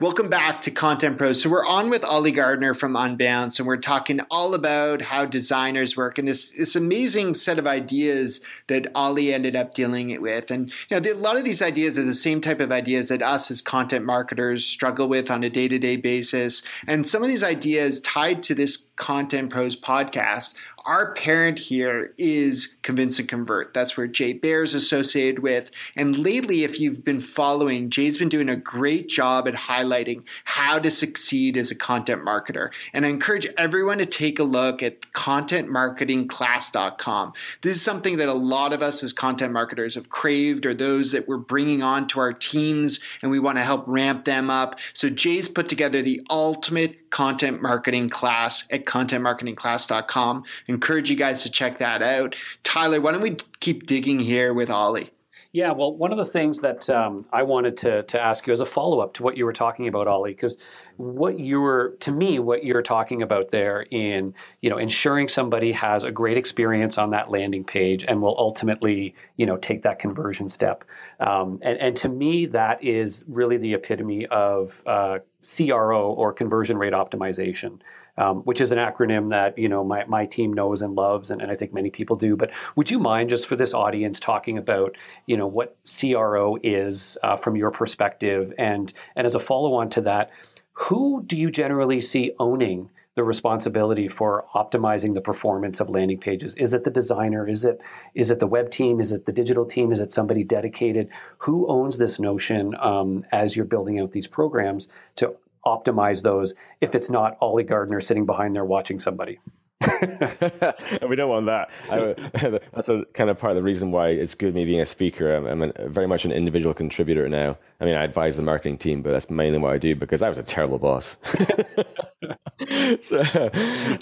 Welcome 0.00 0.30
back 0.30 0.62
to 0.62 0.70
Content 0.70 1.18
Pros. 1.18 1.42
So 1.42 1.50
we're 1.50 1.66
on 1.66 1.90
with 1.90 2.06
Oli 2.06 2.30
Gardner 2.30 2.72
from 2.72 2.94
Unbounce, 2.94 3.58
and 3.58 3.68
we're 3.68 3.76
talking 3.76 4.20
all 4.30 4.54
about 4.54 5.02
how 5.02 5.26
designers 5.26 5.94
work 5.94 6.16
and 6.16 6.26
this 6.26 6.56
this 6.56 6.74
amazing 6.74 7.34
set 7.34 7.58
of 7.58 7.66
ideas 7.66 8.42
that 8.68 8.90
Oli 8.94 9.30
ended 9.30 9.54
up 9.54 9.74
dealing 9.74 10.08
it 10.08 10.22
with. 10.22 10.50
And 10.50 10.70
you 10.88 10.96
know, 10.96 11.00
the, 11.00 11.12
a 11.12 11.14
lot 11.16 11.36
of 11.36 11.44
these 11.44 11.60
ideas 11.60 11.98
are 11.98 12.02
the 12.02 12.14
same 12.14 12.40
type 12.40 12.60
of 12.60 12.72
ideas 12.72 13.08
that 13.08 13.20
us 13.20 13.50
as 13.50 13.60
content 13.60 14.06
marketers 14.06 14.64
struggle 14.64 15.06
with 15.06 15.30
on 15.30 15.44
a 15.44 15.50
day 15.50 15.68
to 15.68 15.78
day 15.78 15.96
basis. 15.96 16.62
And 16.86 17.06
some 17.06 17.20
of 17.20 17.28
these 17.28 17.44
ideas 17.44 18.00
tied 18.00 18.42
to 18.44 18.54
this 18.54 18.88
Content 18.96 19.50
Pros 19.50 19.76
podcast 19.76 20.54
our 20.84 21.14
parent 21.14 21.58
here 21.58 22.14
is 22.16 22.76
Convince 22.82 23.18
and 23.18 23.28
Convert. 23.28 23.74
That's 23.74 23.96
where 23.96 24.06
Jay 24.06 24.32
Baer 24.32 24.62
is 24.62 24.74
associated 24.74 25.40
with. 25.40 25.72
And 25.96 26.16
lately, 26.16 26.62
if 26.64 26.80
you've 26.80 27.04
been 27.04 27.20
following, 27.20 27.90
Jay's 27.90 28.16
been 28.18 28.28
doing 28.28 28.48
a 28.48 28.56
great 28.56 29.08
job 29.08 29.46
at 29.46 29.54
highlighting 29.54 30.22
how 30.44 30.78
to 30.78 30.90
succeed 30.90 31.56
as 31.56 31.70
a 31.70 31.74
content 31.74 32.24
marketer. 32.24 32.70
And 32.92 33.04
I 33.04 33.08
encourage 33.08 33.46
everyone 33.58 33.98
to 33.98 34.06
take 34.06 34.38
a 34.38 34.44
look 34.44 34.82
at 34.82 35.00
contentmarketingclass.com. 35.12 37.32
This 37.62 37.76
is 37.76 37.82
something 37.82 38.16
that 38.18 38.28
a 38.28 38.34
lot 38.34 38.72
of 38.72 38.82
us 38.82 39.02
as 39.02 39.12
content 39.12 39.52
marketers 39.52 39.96
have 39.96 40.08
craved 40.08 40.66
or 40.66 40.74
those 40.74 41.12
that 41.12 41.28
we're 41.28 41.36
bringing 41.36 41.82
on 41.82 42.06
to 42.08 42.20
our 42.20 42.32
teams 42.32 43.00
and 43.22 43.30
we 43.30 43.38
want 43.38 43.58
to 43.58 43.64
help 43.64 43.84
ramp 43.86 44.24
them 44.24 44.48
up. 44.50 44.78
So 44.94 45.10
Jay's 45.10 45.48
put 45.48 45.68
together 45.68 46.02
the 46.02 46.22
ultimate 46.30 46.99
content 47.10 47.60
marketing 47.60 48.08
class 48.08 48.64
at 48.70 48.84
contentmarketingclass.com 48.84 50.44
encourage 50.68 51.10
you 51.10 51.16
guys 51.16 51.42
to 51.42 51.50
check 51.50 51.78
that 51.78 52.02
out. 52.02 52.36
Tyler, 52.62 53.00
why 53.00 53.12
don't 53.12 53.20
we 53.20 53.36
keep 53.60 53.86
digging 53.86 54.20
here 54.20 54.54
with 54.54 54.70
Oli? 54.70 55.10
Yeah, 55.52 55.72
well, 55.72 55.92
one 55.92 56.12
of 56.12 56.18
the 56.18 56.24
things 56.24 56.60
that 56.60 56.88
um, 56.88 57.26
I 57.32 57.42
wanted 57.42 57.76
to 57.78 58.04
to 58.04 58.20
ask 58.20 58.46
you 58.46 58.52
as 58.52 58.60
a 58.60 58.66
follow 58.66 59.00
up 59.00 59.14
to 59.14 59.24
what 59.24 59.36
you 59.36 59.44
were 59.44 59.52
talking 59.52 59.88
about, 59.88 60.06
Oli, 60.06 60.30
because 60.30 60.56
what 60.96 61.40
you 61.40 61.60
were 61.60 61.96
to 62.00 62.12
me, 62.12 62.38
what 62.38 62.64
you're 62.64 62.82
talking 62.82 63.20
about 63.20 63.50
there 63.50 63.82
in 63.90 64.32
you 64.60 64.70
know 64.70 64.78
ensuring 64.78 65.28
somebody 65.28 65.72
has 65.72 66.04
a 66.04 66.12
great 66.12 66.36
experience 66.36 66.98
on 66.98 67.10
that 67.10 67.32
landing 67.32 67.64
page 67.64 68.04
and 68.06 68.22
will 68.22 68.36
ultimately 68.38 69.12
you 69.38 69.46
know 69.46 69.56
take 69.56 69.82
that 69.82 69.98
conversion 69.98 70.48
step, 70.48 70.84
um, 71.18 71.58
and 71.62 71.78
and 71.78 71.96
to 71.96 72.08
me 72.08 72.46
that 72.46 72.84
is 72.84 73.24
really 73.26 73.56
the 73.56 73.74
epitome 73.74 74.26
of 74.26 74.80
uh, 74.86 75.18
CRO 75.42 76.12
or 76.12 76.32
conversion 76.32 76.78
rate 76.78 76.92
optimization 76.92 77.80
um, 78.20 78.42
which 78.42 78.60
is 78.60 78.70
an 78.70 78.78
acronym 78.78 79.30
that 79.30 79.56
you 79.58 79.68
know 79.68 79.82
my, 79.82 80.04
my 80.04 80.26
team 80.26 80.52
knows 80.52 80.82
and 80.82 80.94
loves, 80.94 81.30
and, 81.30 81.40
and 81.40 81.50
I 81.50 81.56
think 81.56 81.72
many 81.72 81.90
people 81.90 82.16
do. 82.16 82.36
But 82.36 82.50
would 82.76 82.90
you 82.90 82.98
mind 82.98 83.30
just 83.30 83.48
for 83.48 83.56
this 83.56 83.72
audience 83.72 84.20
talking 84.20 84.58
about 84.58 84.94
you 85.26 85.36
know 85.36 85.46
what 85.46 85.76
CRO 85.98 86.58
is 86.62 87.16
uh, 87.22 87.38
from 87.38 87.56
your 87.56 87.70
perspective, 87.70 88.52
and 88.58 88.92
and 89.16 89.26
as 89.26 89.34
a 89.34 89.40
follow 89.40 89.72
on 89.74 89.88
to 89.90 90.02
that, 90.02 90.30
who 90.74 91.24
do 91.26 91.36
you 91.36 91.50
generally 91.50 92.00
see 92.00 92.32
owning? 92.38 92.90
the 93.16 93.24
responsibility 93.24 94.06
for 94.06 94.44
optimizing 94.54 95.14
the 95.14 95.20
performance 95.20 95.80
of 95.80 95.90
landing 95.90 96.18
pages? 96.18 96.54
Is 96.54 96.72
it 96.72 96.84
the 96.84 96.92
designer? 96.92 97.46
Is 97.48 97.64
it 97.64 97.80
is 98.14 98.30
it 98.30 98.38
the 98.38 98.46
web 98.46 98.70
team? 98.70 99.00
Is 99.00 99.10
it 99.10 99.26
the 99.26 99.32
digital 99.32 99.66
team? 99.66 99.90
Is 99.90 100.00
it 100.00 100.12
somebody 100.12 100.44
dedicated? 100.44 101.08
Who 101.38 101.66
owns 101.68 101.98
this 101.98 102.20
notion 102.20 102.74
um, 102.78 103.26
as 103.32 103.56
you're 103.56 103.64
building 103.64 103.98
out 103.98 104.12
these 104.12 104.28
programs 104.28 104.86
to 105.16 105.34
optimize 105.66 106.22
those 106.22 106.54
if 106.80 106.94
it's 106.94 107.10
not 107.10 107.36
Oli 107.40 107.64
Gardner 107.64 108.00
sitting 108.00 108.26
behind 108.26 108.54
there 108.54 108.64
watching 108.64 109.00
somebody. 109.00 109.38
and 109.80 111.08
we 111.08 111.16
don't 111.16 111.30
want 111.30 111.46
that. 111.46 111.70
I, 111.90 112.58
that's 112.74 112.88
a 112.88 113.04
kind 113.14 113.30
of 113.30 113.38
part 113.38 113.52
of 113.52 113.56
the 113.56 113.62
reason 113.62 113.90
why 113.90 114.08
it's 114.08 114.34
good 114.34 114.54
me 114.54 114.64
being 114.64 114.80
a 114.80 114.86
speaker. 114.86 115.34
I'm, 115.34 115.46
I'm 115.46 115.72
a, 115.74 115.88
very 115.88 116.06
much 116.06 116.24
an 116.24 116.32
individual 116.32 116.74
contributor 116.74 117.28
now. 117.28 117.56
I 117.80 117.86
mean, 117.86 117.94
I 117.94 118.04
advise 118.04 118.36
the 118.36 118.42
marketing 118.42 118.78
team, 118.78 119.02
but 119.02 119.12
that's 119.12 119.30
mainly 119.30 119.58
what 119.58 119.72
I 119.72 119.78
do 119.78 119.96
because 119.96 120.22
I 120.22 120.28
was 120.28 120.36
a 120.36 120.42
terrible 120.42 120.78
boss. 120.78 121.16
so, 123.02 123.20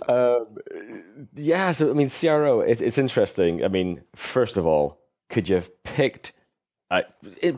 um, 0.08 0.58
yeah. 1.36 1.70
So 1.70 1.90
I 1.90 1.92
mean, 1.92 2.10
CRO. 2.10 2.60
It, 2.60 2.82
it's 2.82 2.98
interesting. 2.98 3.64
I 3.64 3.68
mean, 3.68 4.02
first 4.16 4.56
of 4.56 4.66
all, 4.66 4.98
could 5.30 5.48
you 5.48 5.54
have 5.54 5.82
picked 5.84 6.32
uh, 6.90 7.02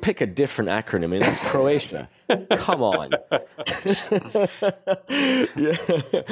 pick 0.00 0.20
a 0.20 0.26
different 0.26 0.70
acronym. 0.70 1.04
I 1.04 1.06
mean, 1.06 1.20
that's 1.20 1.38
Croatia. 1.40 2.08
Come 2.54 2.82
on. 2.82 3.10
yeah. 5.08 6.22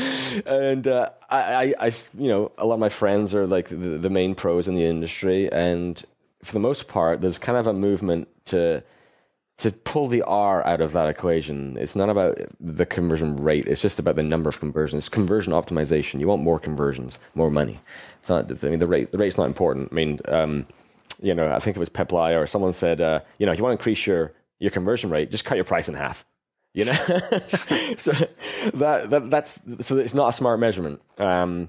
And 0.46 0.88
uh, 0.88 1.10
I, 1.30 1.74
I, 1.78 1.92
you 2.18 2.28
know, 2.28 2.50
a 2.58 2.66
lot 2.66 2.74
of 2.74 2.80
my 2.80 2.88
friends 2.88 3.34
are 3.34 3.46
like 3.46 3.68
the, 3.68 3.98
the 3.98 4.10
main 4.10 4.34
pros 4.34 4.66
in 4.66 4.74
the 4.74 4.84
industry, 4.84 5.50
and 5.52 6.02
for 6.42 6.52
the 6.52 6.60
most 6.60 6.88
part, 6.88 7.20
there's 7.20 7.38
kind 7.38 7.56
of 7.56 7.66
a 7.68 7.72
movement 7.72 8.28
to 8.46 8.82
to 9.58 9.72
pull 9.72 10.06
the 10.06 10.22
R 10.22 10.64
out 10.64 10.80
of 10.80 10.92
that 10.92 11.08
equation. 11.08 11.76
It's 11.78 11.96
not 11.96 12.08
about 12.08 12.38
the 12.60 12.86
conversion 12.86 13.36
rate. 13.36 13.66
It's 13.66 13.80
just 13.80 13.98
about 13.98 14.14
the 14.14 14.22
number 14.22 14.48
of 14.48 14.60
conversions. 14.60 15.04
It's 15.04 15.08
conversion 15.08 15.52
optimization. 15.52 16.20
You 16.20 16.28
want 16.28 16.42
more 16.42 16.60
conversions, 16.60 17.18
more 17.34 17.50
money. 17.50 17.80
It's 18.20 18.28
not. 18.28 18.50
I 18.50 18.68
mean, 18.68 18.80
the 18.80 18.86
rate. 18.88 19.12
The 19.12 19.18
rate's 19.18 19.36
not 19.36 19.46
important. 19.46 19.90
I 19.92 19.94
mean. 19.94 20.18
Um, 20.26 20.66
you 21.20 21.34
know, 21.34 21.52
I 21.52 21.58
think 21.58 21.76
it 21.76 21.80
was 21.80 21.88
Peep 21.88 22.12
or 22.12 22.46
someone 22.46 22.72
said, 22.72 23.00
uh, 23.00 23.20
you 23.38 23.46
know, 23.46 23.52
if 23.52 23.58
you 23.58 23.64
want 23.64 23.72
to 23.72 23.80
increase 23.80 24.06
your 24.06 24.32
your 24.60 24.70
conversion 24.70 25.10
rate, 25.10 25.30
just 25.30 25.44
cut 25.44 25.56
your 25.56 25.64
price 25.64 25.88
in 25.88 25.94
half. 25.94 26.24
You 26.74 26.84
know, 26.84 26.92
so 27.96 28.12
that, 28.74 29.06
that 29.10 29.30
that's 29.30 29.60
so 29.80 29.98
it's 29.98 30.14
not 30.14 30.28
a 30.28 30.32
smart 30.32 30.60
measurement. 30.60 31.00
Um, 31.18 31.68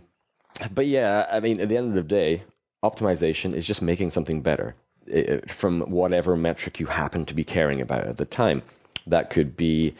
but 0.71 0.87
yeah, 0.87 1.25
I 1.31 1.39
mean, 1.39 1.59
at 1.61 1.69
the 1.69 1.77
end 1.77 1.87
of 1.87 1.93
the 1.93 2.03
day, 2.03 2.43
optimization 2.83 3.53
is 3.53 3.65
just 3.65 3.81
making 3.81 4.11
something 4.11 4.41
better 4.41 4.75
it, 5.07 5.49
from 5.49 5.81
whatever 5.81 6.35
metric 6.35 6.79
you 6.79 6.85
happen 6.85 7.25
to 7.25 7.33
be 7.33 7.43
caring 7.43 7.81
about 7.81 8.07
at 8.07 8.17
the 8.17 8.25
time. 8.25 8.61
That 9.07 9.29
could 9.29 9.55
be, 9.55 9.95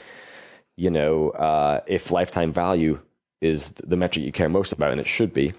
you 0.75 0.89
know, 0.89 1.29
uh, 1.31 1.81
if 1.88 2.12
lifetime 2.12 2.53
value 2.53 2.99
is 3.41 3.69
the 3.69 3.95
metric 3.95 4.25
you 4.25 4.31
care 4.31 4.49
most 4.49 4.73
about, 4.73 4.91
and 4.91 4.99
it 4.99 5.07
should 5.07 5.33
be, 5.33 5.53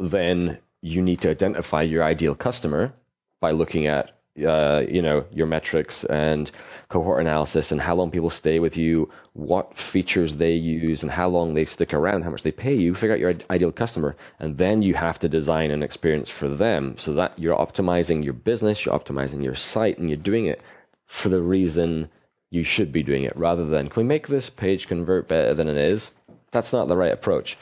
then 0.00 0.58
you 0.86 1.02
need 1.02 1.20
to 1.20 1.30
identify 1.30 1.82
your 1.82 2.04
ideal 2.04 2.34
customer 2.34 2.92
by 3.40 3.50
looking 3.50 3.86
at 3.86 4.12
uh, 4.46 4.84
you 4.86 5.00
know 5.00 5.24
your 5.32 5.46
metrics 5.46 6.04
and 6.04 6.50
cohort 6.88 7.20
analysis 7.20 7.72
and 7.72 7.80
how 7.80 7.94
long 7.94 8.10
people 8.10 8.30
stay 8.30 8.58
with 8.58 8.76
you, 8.76 9.10
what 9.32 9.76
features 9.76 10.36
they 10.36 10.52
use, 10.52 11.02
and 11.02 11.10
how 11.10 11.28
long 11.28 11.54
they 11.54 11.64
stick 11.64 11.92
around, 11.94 12.22
how 12.22 12.30
much 12.30 12.42
they 12.42 12.52
pay 12.52 12.74
you. 12.74 12.94
Figure 12.94 13.14
out 13.14 13.20
your 13.20 13.34
ideal 13.50 13.72
customer, 13.72 14.14
and 14.38 14.58
then 14.58 14.82
you 14.82 14.94
have 14.94 15.18
to 15.18 15.28
design 15.28 15.70
an 15.70 15.82
experience 15.82 16.30
for 16.30 16.48
them 16.48 16.94
so 16.98 17.12
that 17.14 17.36
you're 17.38 17.56
optimizing 17.56 18.22
your 18.22 18.34
business, 18.34 18.84
you're 18.84 18.98
optimizing 18.98 19.42
your 19.42 19.54
site, 19.54 19.98
and 19.98 20.08
you're 20.08 20.16
doing 20.18 20.46
it 20.46 20.60
for 21.06 21.28
the 21.28 21.40
reason 21.40 22.08
you 22.50 22.62
should 22.62 22.92
be 22.92 23.02
doing 23.02 23.24
it, 23.24 23.36
rather 23.36 23.64
than 23.64 23.88
can 23.88 24.02
we 24.02 24.06
make 24.06 24.28
this 24.28 24.50
page 24.50 24.86
convert 24.86 25.26
better 25.28 25.54
than 25.54 25.66
it 25.66 25.76
is? 25.76 26.12
That's 26.56 26.72
not 26.72 26.88
the 26.88 26.96
right 26.96 27.12
approach. 27.12 27.58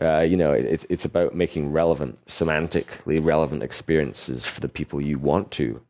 Uh, 0.00 0.20
you 0.20 0.36
know, 0.36 0.52
it, 0.52 0.84
it's 0.90 1.04
about 1.04 1.32
making 1.32 1.70
relevant, 1.70 2.18
semantically 2.26 3.24
relevant 3.24 3.62
experiences 3.62 4.44
for 4.44 4.60
the 4.60 4.68
people 4.68 5.00
you 5.00 5.16
want 5.16 5.52
to 5.52 5.80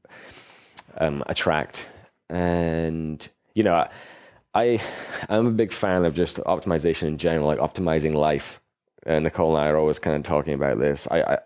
um, 0.98 1.22
attract. 1.28 1.86
And 2.28 3.26
you 3.54 3.62
know, 3.62 3.88
I 4.54 4.80
I'm 5.30 5.46
a 5.46 5.50
big 5.50 5.72
fan 5.72 6.04
of 6.04 6.12
just 6.14 6.36
optimization 6.38 7.04
in 7.04 7.16
general, 7.16 7.46
like 7.46 7.58
optimizing 7.58 8.12
life. 8.12 8.60
And 9.06 9.24
Nicole 9.24 9.56
and 9.56 9.64
I 9.64 9.68
are 9.68 9.78
always 9.78 9.98
kind 9.98 10.14
of 10.14 10.22
talking 10.24 10.52
about 10.52 10.78
this. 10.78 11.08
I, 11.10 11.22
I 11.22 11.38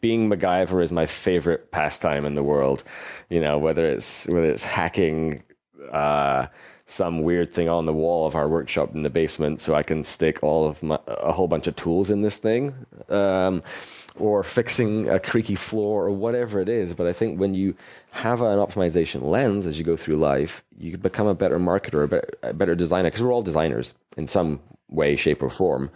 being 0.00 0.30
MacGyver 0.30 0.82
is 0.82 0.90
my 0.90 1.04
favorite 1.04 1.70
pastime 1.70 2.24
in 2.24 2.34
the 2.34 2.42
world. 2.42 2.82
You 3.28 3.42
know, 3.42 3.58
whether 3.58 3.86
it's 3.86 4.26
whether 4.28 4.50
it's 4.50 4.64
hacking. 4.64 5.42
Uh, 5.92 6.46
some 6.86 7.22
weird 7.22 7.52
thing 7.52 7.68
on 7.68 7.84
the 7.84 7.92
wall 7.92 8.26
of 8.26 8.34
our 8.34 8.48
workshop 8.48 8.94
in 8.94 9.02
the 9.02 9.10
basement 9.10 9.60
so 9.60 9.74
I 9.74 9.82
can 9.82 10.04
stick 10.04 10.42
all 10.42 10.68
of 10.68 10.82
my, 10.82 10.98
a 11.06 11.32
whole 11.32 11.48
bunch 11.48 11.66
of 11.66 11.74
tools 11.76 12.10
in 12.10 12.22
this 12.22 12.36
thing. 12.36 12.74
Um, 13.08 13.62
or 14.18 14.42
fixing 14.42 15.08
a 15.08 15.18
creaky 15.18 15.54
floor 15.54 16.06
or 16.06 16.10
whatever 16.10 16.60
it 16.60 16.68
is. 16.68 16.94
But 16.94 17.06
I 17.06 17.12
think 17.12 17.38
when 17.38 17.54
you 17.54 17.74
have 18.10 18.40
an 18.40 18.58
optimization 18.58 19.22
lens 19.22 19.66
as 19.66 19.78
you 19.78 19.84
go 19.84 19.96
through 19.96 20.16
life, 20.16 20.62
you 20.78 20.96
become 20.96 21.26
a 21.26 21.34
better 21.34 21.58
marketer, 21.58 22.04
a 22.04 22.08
better, 22.08 22.30
a 22.42 22.52
better 22.54 22.74
designer, 22.74 23.08
because 23.08 23.22
we're 23.22 23.32
all 23.32 23.42
designers 23.42 23.94
in 24.16 24.26
some 24.26 24.60
way, 24.88 25.16
shape, 25.16 25.42
or 25.42 25.50
form. 25.50 25.90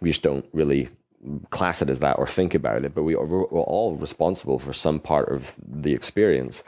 We 0.00 0.10
just 0.10 0.22
don't 0.22 0.44
really 0.52 0.88
class 1.50 1.82
it 1.82 1.88
as 1.88 2.00
that 2.00 2.18
or 2.18 2.26
think 2.26 2.54
about 2.54 2.84
it, 2.84 2.94
but 2.94 3.02
we 3.02 3.14
are, 3.14 3.24
we're 3.24 3.44
all 3.44 3.96
responsible 3.96 4.58
for 4.58 4.72
some 4.72 5.00
part 5.00 5.28
of 5.28 5.54
the 5.66 5.92
experience. 5.92 6.62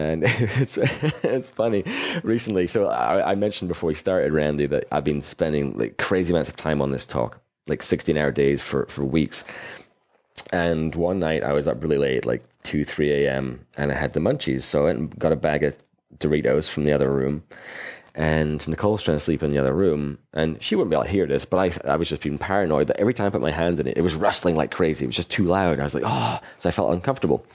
And 0.00 0.24
it's 0.26 0.78
it's 1.22 1.50
funny. 1.50 1.84
Recently, 2.22 2.66
so 2.66 2.86
I, 2.86 3.32
I 3.32 3.34
mentioned 3.34 3.68
before 3.68 3.88
we 3.88 3.94
started, 3.94 4.32
Randy, 4.32 4.66
that 4.66 4.84
I've 4.90 5.04
been 5.04 5.20
spending 5.20 5.76
like 5.76 5.98
crazy 5.98 6.32
amounts 6.32 6.48
of 6.48 6.56
time 6.56 6.80
on 6.80 6.90
this 6.90 7.04
talk, 7.04 7.38
like 7.66 7.82
16 7.82 8.16
hour 8.16 8.32
days 8.32 8.62
for, 8.62 8.86
for 8.86 9.04
weeks. 9.04 9.44
And 10.52 10.94
one 10.94 11.18
night 11.18 11.44
I 11.44 11.52
was 11.52 11.68
up 11.68 11.82
really 11.82 11.98
late, 11.98 12.24
like 12.24 12.42
2, 12.62 12.82
3 12.82 13.26
a.m., 13.26 13.66
and 13.76 13.92
I 13.92 13.94
had 13.94 14.14
the 14.14 14.20
munchies. 14.20 14.62
So 14.62 14.80
I 14.80 14.84
went 14.84 14.98
and 14.98 15.18
got 15.18 15.32
a 15.32 15.36
bag 15.36 15.64
of 15.64 15.74
Doritos 16.18 16.68
from 16.68 16.84
the 16.84 16.92
other 16.92 17.10
room. 17.12 17.42
And 18.14 18.66
Nicole's 18.66 19.02
trying 19.02 19.18
to 19.18 19.20
sleep 19.24 19.42
in 19.42 19.50
the 19.50 19.60
other 19.62 19.74
room, 19.74 20.18
and 20.32 20.60
she 20.60 20.74
wouldn't 20.74 20.90
be 20.90 20.96
able 20.96 21.04
to 21.04 21.10
hear 21.10 21.26
this, 21.26 21.44
but 21.44 21.58
I, 21.58 21.92
I 21.92 21.96
was 21.96 22.08
just 22.08 22.22
being 22.22 22.38
paranoid 22.38 22.88
that 22.88 22.98
every 22.98 23.14
time 23.14 23.28
I 23.28 23.30
put 23.30 23.40
my 23.40 23.52
hand 23.52 23.78
in 23.78 23.86
it, 23.86 23.96
it 23.96 24.02
was 24.02 24.16
rustling 24.16 24.56
like 24.56 24.72
crazy. 24.72 25.04
It 25.04 25.08
was 25.08 25.16
just 25.16 25.30
too 25.30 25.44
loud. 25.44 25.78
I 25.78 25.84
was 25.84 25.94
like, 25.94 26.02
oh, 26.04 26.40
so 26.58 26.68
I 26.68 26.72
felt 26.72 26.92
uncomfortable. 26.92 27.46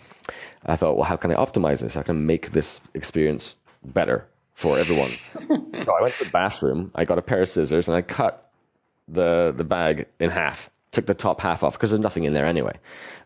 I 0.66 0.76
thought, 0.76 0.96
well, 0.96 1.06
how 1.06 1.16
can 1.16 1.32
I 1.32 1.36
optimize 1.36 1.82
this? 1.82 1.96
How 1.96 2.02
can 2.02 2.16
I 2.16 2.20
make 2.20 2.52
this 2.52 2.82
experience 2.94 3.56
better 3.84 4.28
for 4.54 4.78
everyone? 4.80 5.12
so 5.82 5.96
I 5.96 6.02
went 6.02 6.14
to 6.16 6.26
the 6.26 6.32
bathroom, 6.32 6.92
I 6.96 7.06
got 7.06 7.18
a 7.18 7.22
pair 7.22 7.42
of 7.42 7.50
scissors, 7.50 7.88
and 7.88 7.96
I 7.96 8.02
cut 8.02 8.52
the 9.08 9.54
the 9.56 9.64
bag 9.64 10.08
in 10.20 10.32
half 10.32 10.72
took 10.96 11.06
the 11.06 11.14
top 11.14 11.42
half 11.42 11.64
off 11.64 11.74
because 11.74 11.92
there's 11.92 12.00
nothing 12.00 12.24
in 12.24 12.34
there 12.34 12.46
anyway. 12.46 12.76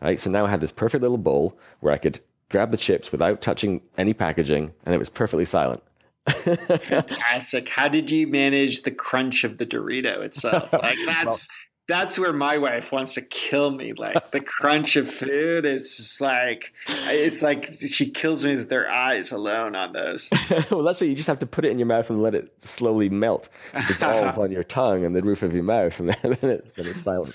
Right. 0.02 0.20
So 0.20 0.28
now 0.28 0.44
I 0.44 0.50
had 0.50 0.60
this 0.60 0.72
perfect 0.72 1.02
little 1.02 1.16
bowl 1.16 1.56
where 1.78 1.94
I 1.94 1.98
could 1.98 2.20
grab 2.50 2.72
the 2.72 2.76
chips 2.76 3.12
without 3.12 3.40
touching 3.40 3.80
any 3.96 4.12
packaging, 4.12 4.72
and 4.84 4.94
it 4.94 4.98
was 4.98 5.08
perfectly 5.08 5.44
silent. 5.44 5.82
Fantastic. 6.28 7.68
How 7.68 7.88
did 7.88 8.10
you 8.10 8.26
manage 8.26 8.82
the 8.82 8.90
crunch 8.90 9.44
of 9.44 9.58
the 9.58 9.64
Dorito 9.64 10.22
itself? 10.22 10.72
Like 10.72 10.98
that's 11.06 11.48
that's 11.90 12.18
where 12.18 12.32
my 12.32 12.56
wife 12.56 12.92
wants 12.92 13.14
to 13.14 13.20
kill 13.20 13.72
me. 13.72 13.92
Like 13.92 14.30
the 14.30 14.40
crunch 14.40 14.94
of 14.94 15.10
food 15.10 15.64
is 15.64 15.96
just 15.96 16.20
like 16.20 16.72
it's 16.86 17.42
like 17.42 17.68
she 17.88 18.10
kills 18.10 18.44
me 18.44 18.54
with 18.54 18.68
their 18.68 18.88
eyes 18.88 19.32
alone 19.32 19.74
on 19.74 19.92
those. 19.92 20.30
well, 20.70 20.84
that's 20.84 21.00
what 21.00 21.08
you 21.08 21.16
just 21.16 21.26
have 21.26 21.40
to 21.40 21.46
put 21.46 21.64
it 21.64 21.72
in 21.72 21.78
your 21.78 21.86
mouth 21.86 22.08
and 22.08 22.22
let 22.22 22.34
it 22.34 22.52
slowly 22.62 23.08
melt, 23.08 23.48
dissolve 23.88 24.38
on 24.38 24.52
your 24.52 24.62
tongue 24.62 25.04
and 25.04 25.16
the 25.16 25.22
roof 25.22 25.42
of 25.42 25.52
your 25.52 25.64
mouth, 25.64 25.98
and 25.98 26.10
then 26.22 26.50
it's, 26.50 26.70
then 26.70 26.86
it's 26.86 27.00
silent. 27.00 27.34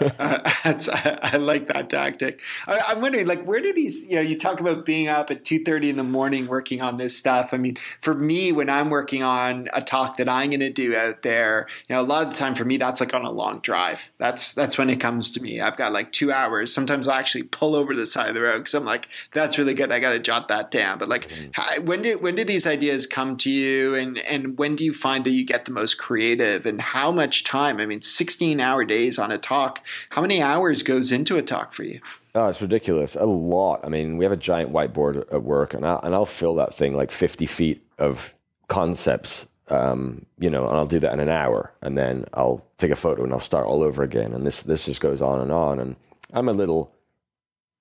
uh, 0.00 0.08
I, 0.18 1.18
I, 1.22 1.36
like 1.36 1.68
that 1.68 1.90
tactic. 1.90 2.40
I, 2.66 2.92
am 2.92 3.02
wondering, 3.02 3.26
like, 3.26 3.44
where 3.44 3.60
do 3.60 3.74
these? 3.74 4.08
You 4.10 4.16
know, 4.16 4.22
you 4.22 4.38
talk 4.38 4.58
about 4.58 4.86
being 4.86 5.08
up 5.08 5.30
at 5.30 5.44
two 5.44 5.58
thirty 5.58 5.90
in 5.90 5.96
the 5.96 6.04
morning 6.04 6.46
working 6.46 6.80
on 6.80 6.96
this 6.96 7.16
stuff. 7.16 7.50
I 7.52 7.58
mean, 7.58 7.76
for 8.00 8.14
me, 8.14 8.52
when 8.52 8.70
I'm 8.70 8.88
working 8.88 9.22
on 9.22 9.68
a 9.74 9.82
talk 9.82 10.16
that 10.16 10.30
I'm 10.30 10.48
going 10.48 10.60
to 10.60 10.72
do 10.72 10.96
out 10.96 11.22
there, 11.22 11.68
you 11.88 11.94
know, 11.94 12.00
a 12.00 12.04
lot 12.04 12.26
of 12.26 12.32
the 12.32 12.38
time 12.38 12.54
for 12.54 12.64
me, 12.64 12.78
that's 12.78 13.00
like 13.00 13.12
on 13.12 13.24
a 13.24 13.30
long 13.30 13.60
drive. 13.60 13.91
That's 14.18 14.54
that's 14.54 14.78
when 14.78 14.90
it 14.90 15.00
comes 15.00 15.30
to 15.32 15.40
me. 15.40 15.60
I've 15.60 15.76
got 15.76 15.92
like 15.92 16.12
two 16.12 16.32
hours. 16.32 16.72
Sometimes 16.72 17.08
I 17.08 17.18
actually 17.18 17.44
pull 17.44 17.74
over 17.74 17.92
to 17.92 17.98
the 17.98 18.06
side 18.06 18.28
of 18.28 18.34
the 18.34 18.42
road 18.42 18.58
because 18.58 18.74
I'm 18.74 18.84
like, 18.84 19.08
that's 19.32 19.58
really 19.58 19.74
good. 19.74 19.92
I 19.92 20.00
got 20.00 20.12
to 20.12 20.18
jot 20.18 20.48
that 20.48 20.70
down. 20.70 20.98
But 20.98 21.08
like, 21.08 21.28
mm-hmm. 21.28 21.50
how, 21.52 21.80
when 21.82 22.02
did 22.02 22.22
when 22.22 22.34
did 22.34 22.46
these 22.46 22.66
ideas 22.66 23.06
come 23.06 23.36
to 23.38 23.50
you, 23.50 23.94
and 23.94 24.18
and 24.18 24.58
when 24.58 24.76
do 24.76 24.84
you 24.84 24.92
find 24.92 25.24
that 25.24 25.30
you 25.30 25.44
get 25.44 25.64
the 25.64 25.72
most 25.72 25.98
creative, 25.98 26.66
and 26.66 26.80
how 26.80 27.10
much 27.10 27.44
time? 27.44 27.80
I 27.80 27.86
mean, 27.86 28.00
16 28.00 28.60
hour 28.60 28.84
days 28.84 29.18
on 29.18 29.30
a 29.30 29.38
talk 29.38 29.82
how 30.10 30.22
many 30.22 30.42
hours 30.42 30.82
goes 30.82 31.12
into 31.12 31.36
a 31.36 31.42
talk 31.42 31.72
for 31.72 31.84
you? 31.84 32.00
Oh, 32.34 32.46
it's 32.46 32.62
ridiculous. 32.62 33.14
A 33.14 33.24
lot. 33.24 33.80
I 33.84 33.88
mean, 33.88 34.16
we 34.16 34.24
have 34.24 34.32
a 34.32 34.36
giant 34.36 34.72
whiteboard 34.72 35.32
at 35.32 35.42
work, 35.42 35.74
and 35.74 35.86
I'll, 35.86 36.00
and 36.02 36.14
I'll 36.14 36.26
fill 36.26 36.54
that 36.56 36.74
thing 36.74 36.94
like 36.94 37.10
50 37.10 37.46
feet 37.46 37.82
of 37.98 38.34
concepts, 38.68 39.46
um, 39.68 40.26
you 40.38 40.50
know, 40.50 40.66
and 40.68 40.76
I'll 40.76 40.86
do 40.86 40.98
that 41.00 41.12
in 41.12 41.20
an 41.20 41.28
hour, 41.28 41.72
and 41.82 41.96
then 41.96 42.26
I'll 42.34 42.64
take 42.78 42.90
a 42.90 42.96
photo 42.96 43.24
and 43.24 43.32
I'll 43.32 43.40
start 43.40 43.66
all 43.66 43.82
over 43.82 44.02
again. 44.02 44.32
And 44.32 44.46
this 44.46 44.62
this 44.62 44.86
just 44.86 45.00
goes 45.00 45.22
on 45.22 45.40
and 45.40 45.52
on. 45.52 45.78
And 45.80 45.96
I'm 46.32 46.48
a 46.48 46.52
little 46.52 46.92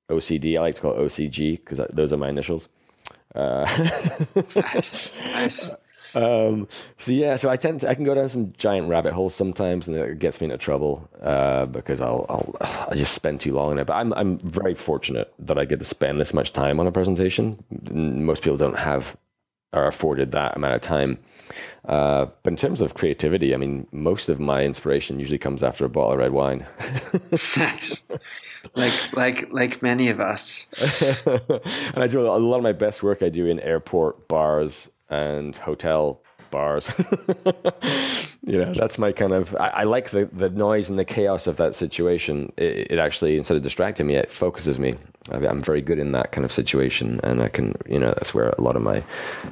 OCD. 0.10 0.58
I 0.58 0.62
like 0.62 0.76
to 0.76 0.82
call 0.82 0.94
it 0.94 1.06
OCG 1.06 1.58
because 1.58 1.82
those 1.92 2.14
are 2.14 2.18
my 2.18 2.30
initials. 2.30 2.70
Uh, 3.34 3.66
nice, 4.56 5.16
nice. 5.18 5.76
Um, 6.14 6.68
so 6.98 7.12
yeah, 7.12 7.36
so 7.38 7.50
I 7.50 7.56
tend 7.56 7.82
to, 7.82 7.90
I 7.90 7.96
can 7.96 8.04
go 8.04 8.14
down 8.14 8.28
some 8.28 8.54
giant 8.58 8.90
rabbit 8.90 9.14
holes 9.14 9.34
sometimes, 9.34 9.88
and 9.88 9.96
it 9.96 10.20
gets 10.20 10.42
me 10.42 10.46
into 10.46 10.58
trouble 10.58 11.10
uh, 11.22 11.66
because 11.66 12.02
I'll, 12.02 12.26
I'll 12.30 12.88
I 12.90 12.96
just 12.96 13.14
spend 13.14 13.40
too 13.40 13.54
long 13.54 13.72
in 13.72 13.80
it. 13.80 13.88
But 13.88 13.94
I'm 13.94 14.14
I'm 14.14 14.38
very 14.40 14.76
fortunate 14.76 15.34
that 15.40 15.58
I 15.58 15.66
get 15.66 15.80
to 15.80 15.86
spend 15.86 16.20
this 16.20 16.34
much 16.34 16.54
time 16.54 16.80
on 16.80 16.88
a 16.88 16.92
presentation. 16.92 17.64
Most 17.90 18.44
people 18.44 18.58
don't 18.58 18.78
have 18.78 19.16
are 19.74 19.88
afforded 19.88 20.32
that 20.32 20.56
amount 20.56 20.76
of 20.76 20.82
time. 20.82 21.20
Uh, 21.86 22.28
but 22.44 22.54
in 22.54 22.58
terms 22.58 22.82
of 22.82 22.94
creativity, 22.94 23.54
I 23.54 23.58
mean, 23.58 23.88
most 23.92 24.30
of 24.30 24.40
my 24.40 24.64
inspiration 24.64 25.20
usually 25.20 25.40
comes 25.40 25.64
after 25.64 25.84
a 25.86 25.90
bottle 25.90 26.14
of 26.14 26.20
red 26.20 26.32
wine. 26.32 26.66
nice, 27.58 28.04
like 28.76 28.94
like 29.14 29.52
like 29.52 29.82
many 29.82 30.10
of 30.10 30.20
us. 30.20 30.68
and 31.26 31.98
I 31.98 32.08
do 32.08 32.22
a 32.22 32.30
lot 32.38 32.58
of 32.58 32.64
my 32.64 32.72
best 32.72 33.02
work 33.02 33.24
I 33.24 33.30
do 33.30 33.48
in 33.48 33.60
airport 33.60 34.28
bars 34.28 34.90
and 35.10 35.56
hotel 35.56 36.22
bars. 36.52 36.92
you 38.44 38.58
know, 38.58 38.74
that's 38.74 38.98
my 38.98 39.12
kind 39.12 39.34
of. 39.34 39.56
I, 39.56 39.68
I, 39.68 39.84
like 39.84 40.10
the 40.10 40.26
the 40.34 40.50
noise 40.50 40.90
and 40.90 40.98
the 40.98 41.06
chaos 41.06 41.46
of 41.46 41.58
that 41.58 41.76
situation. 41.76 42.52
It, 42.58 42.92
it, 42.92 43.00
actually, 43.00 43.38
instead 43.38 43.56
of 43.56 43.64
distracting 43.64 44.08
me, 44.08 44.16
it 44.16 44.32
focuses 44.32 44.80
me. 44.80 44.96
I'm 45.30 45.62
very 45.62 45.82
good 45.82 46.00
in 46.00 46.12
that 46.14 46.32
kind 46.32 46.44
of 46.44 46.52
situation, 46.52 47.20
and 47.24 47.44
I 47.44 47.50
can, 47.50 47.76
you 47.88 48.00
know, 48.00 48.08
that's 48.08 48.34
where 48.34 48.50
a 48.50 48.62
lot 48.62 48.76
of 48.76 48.82
my 48.82 49.04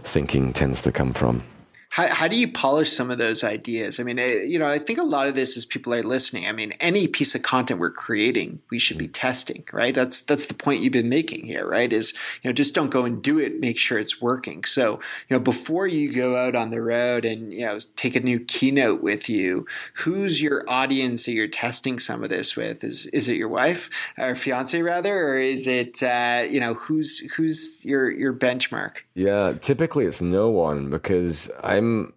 thinking 0.03 0.53
tends 0.53 0.81
to 0.81 0.91
come 0.91 1.13
from. 1.13 1.43
How, 1.91 2.07
how 2.07 2.27
do 2.27 2.37
you 2.37 2.47
polish 2.47 2.91
some 2.91 3.09
of 3.09 3.17
those 3.17 3.43
ideas? 3.43 3.99
I 3.99 4.03
mean, 4.03 4.19
eh, 4.19 4.43
you 4.43 4.59
know, 4.59 4.67
I 4.67 4.77
think 4.77 4.99
a 4.99 5.03
lot 5.03 5.27
of 5.27 5.33
this 5.33 5.57
is 5.57 5.65
people 5.65 5.91
are 5.93 6.03
listening. 6.03 6.45
I 6.45 6.51
mean, 6.51 6.71
any 6.79 7.07
piece 7.07 7.33
of 7.33 7.41
content 7.41 7.79
we're 7.79 7.89
creating, 7.89 8.61
we 8.69 8.77
should 8.77 8.99
be 8.99 9.07
mm. 9.07 9.13
testing, 9.13 9.63
right? 9.73 9.93
That's 9.93 10.21
that's 10.21 10.45
the 10.45 10.53
point 10.53 10.83
you've 10.83 10.93
been 10.93 11.09
making 11.09 11.47
here, 11.47 11.67
right? 11.67 11.91
Is 11.91 12.13
you 12.43 12.49
know, 12.49 12.53
just 12.53 12.75
don't 12.75 12.91
go 12.91 13.05
and 13.05 13.23
do 13.23 13.39
it. 13.39 13.59
Make 13.59 13.79
sure 13.79 13.97
it's 13.97 14.21
working. 14.21 14.65
So, 14.65 14.99
you 15.29 15.35
know, 15.35 15.39
before 15.39 15.87
you 15.87 16.13
go 16.13 16.35
out 16.35 16.55
on 16.55 16.69
the 16.69 16.81
road 16.81 17.25
and 17.25 17.51
you 17.51 17.65
know 17.65 17.79
take 17.95 18.15
a 18.15 18.19
new 18.19 18.39
keynote 18.39 19.01
with 19.01 19.27
you, 19.27 19.65
who's 19.95 20.43
your 20.43 20.63
audience 20.67 21.25
that 21.25 21.33
you're 21.33 21.47
testing 21.47 21.97
some 21.97 22.23
of 22.23 22.29
this 22.29 22.55
with? 22.55 22.83
Is 22.83 23.07
is 23.07 23.27
it 23.27 23.37
your 23.37 23.49
wife 23.49 23.89
or 24.15 24.35
fiance 24.35 24.79
rather, 24.79 25.29
or 25.29 25.39
is 25.39 25.65
it 25.65 26.03
uh, 26.03 26.45
you 26.47 26.59
know 26.59 26.75
who's 26.75 27.19
who's 27.35 27.83
your 27.83 28.11
your 28.11 28.33
benchmark? 28.33 28.97
Yeah, 29.15 29.53
typically 29.59 30.05
it's 30.05 30.21
no 30.21 30.49
one 30.49 30.91
because 30.91 31.49
I'm 31.79 32.13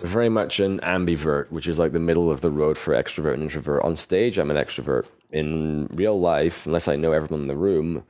very 0.00 0.28
much 0.28 0.60
an 0.60 0.80
ambivert, 0.80 1.50
which 1.50 1.68
is 1.68 1.78
like 1.78 1.92
the 1.92 2.00
middle 2.00 2.30
of 2.30 2.40
the 2.40 2.50
road 2.50 2.76
for 2.78 2.94
extrovert 2.94 3.34
and 3.34 3.42
introvert. 3.44 3.82
On 3.84 3.94
stage, 3.96 4.38
I'm 4.38 4.50
an 4.50 4.56
extrovert. 4.56 5.06
in 5.30 5.86
real 5.92 6.18
life, 6.20 6.66
unless 6.66 6.88
I 6.88 6.96
know 6.96 7.12
everyone 7.12 7.42
in 7.42 7.48
the 7.48 7.56
room, 7.56 8.04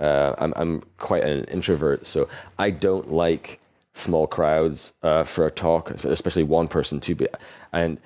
uh, 0.00 0.34
I'm 0.38 0.52
I'm 0.56 0.82
quite 0.98 1.24
an 1.24 1.44
introvert, 1.44 2.06
so 2.06 2.28
I 2.58 2.70
don't 2.70 3.12
like 3.12 3.60
small 3.94 4.26
crowds 4.26 4.92
uh, 5.02 5.22
for 5.24 5.46
a 5.46 5.50
talk, 5.50 5.90
especially 5.90 6.42
one 6.42 6.68
person 6.68 7.00
to 7.00 7.14
be. 7.14 7.28
And 7.72 8.00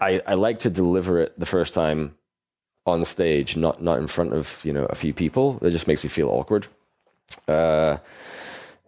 I 0.00 0.20
I 0.26 0.34
like 0.34 0.58
to 0.60 0.70
deliver 0.70 1.20
it 1.20 1.38
the 1.38 1.46
first 1.46 1.74
time 1.74 2.14
on 2.86 3.04
stage, 3.04 3.56
not 3.56 3.82
not 3.82 3.98
in 3.98 4.06
front 4.06 4.32
of 4.32 4.58
you 4.64 4.72
know 4.72 4.86
a 4.86 4.94
few 4.94 5.12
people. 5.12 5.58
It 5.62 5.70
just 5.70 5.88
makes 5.88 6.04
me 6.04 6.10
feel 6.10 6.28
awkward. 6.28 6.66
Uh, 7.48 7.98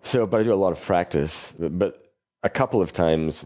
so, 0.02 0.26
but 0.26 0.40
I 0.40 0.42
do 0.44 0.52
a 0.52 0.62
lot 0.64 0.72
of 0.72 0.80
practice. 0.80 1.54
But 1.58 2.03
a 2.44 2.50
couple 2.50 2.80
of 2.80 2.92
times, 2.92 3.44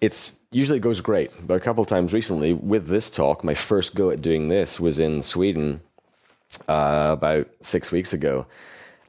it's 0.00 0.34
usually 0.50 0.80
goes 0.80 1.00
great. 1.00 1.30
But 1.46 1.56
a 1.56 1.60
couple 1.60 1.80
of 1.80 1.88
times 1.88 2.12
recently 2.12 2.52
with 2.52 2.86
this 2.86 3.08
talk, 3.08 3.42
my 3.42 3.54
first 3.54 3.94
go 3.94 4.10
at 4.10 4.20
doing 4.20 4.48
this 4.48 4.78
was 4.78 4.98
in 4.98 5.22
Sweden 5.22 5.80
uh, 6.68 7.10
about 7.12 7.48
six 7.62 7.90
weeks 7.90 8.12
ago, 8.12 8.46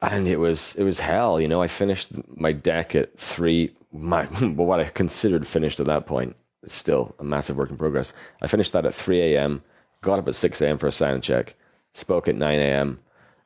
and 0.01 0.27
it 0.27 0.37
was 0.37 0.75
it 0.75 0.83
was 0.83 0.99
hell. 0.99 1.41
You 1.41 1.47
know, 1.47 1.61
I 1.61 1.67
finished 1.67 2.11
my 2.37 2.53
deck 2.53 2.95
at 2.95 3.17
three. 3.19 3.73
My 3.91 4.25
what 4.55 4.79
I 4.79 4.85
considered 4.85 5.45
finished 5.47 5.79
at 5.79 5.87
that 5.87 6.05
point. 6.05 6.35
It's 6.61 6.75
still 6.75 7.13
a 7.19 7.25
massive 7.25 7.57
work 7.57 7.71
in 7.71 7.77
progress. 7.77 8.13
I 8.41 8.47
finished 8.47 8.71
that 8.71 8.85
at 8.85 8.95
three 8.95 9.33
a.m. 9.33 9.61
Got 10.01 10.19
up 10.19 10.27
at 10.27 10.35
six 10.35 10.61
a.m. 10.61 10.77
for 10.77 10.87
a 10.87 10.91
sound 10.91 11.23
check. 11.23 11.55
Spoke 11.93 12.27
at 12.27 12.35
nine 12.35 12.59
a.m. 12.59 12.99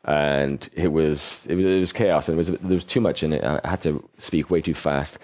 And 0.05 0.69
it 0.73 0.93
was 0.93 1.45
it 1.47 1.55
was, 1.55 1.65
it 1.65 1.79
was 1.79 1.93
chaos, 1.93 2.29
and 2.29 2.35
it 2.35 2.37
was 2.37 2.47
there 2.47 2.75
was 2.75 2.85
too 2.85 3.01
much 3.01 3.23
in 3.23 3.33
it. 3.33 3.43
I 3.43 3.59
had 3.67 3.81
to 3.81 4.07
speak 4.17 4.49
way 4.49 4.61
too 4.61 4.73
fast. 4.73 5.17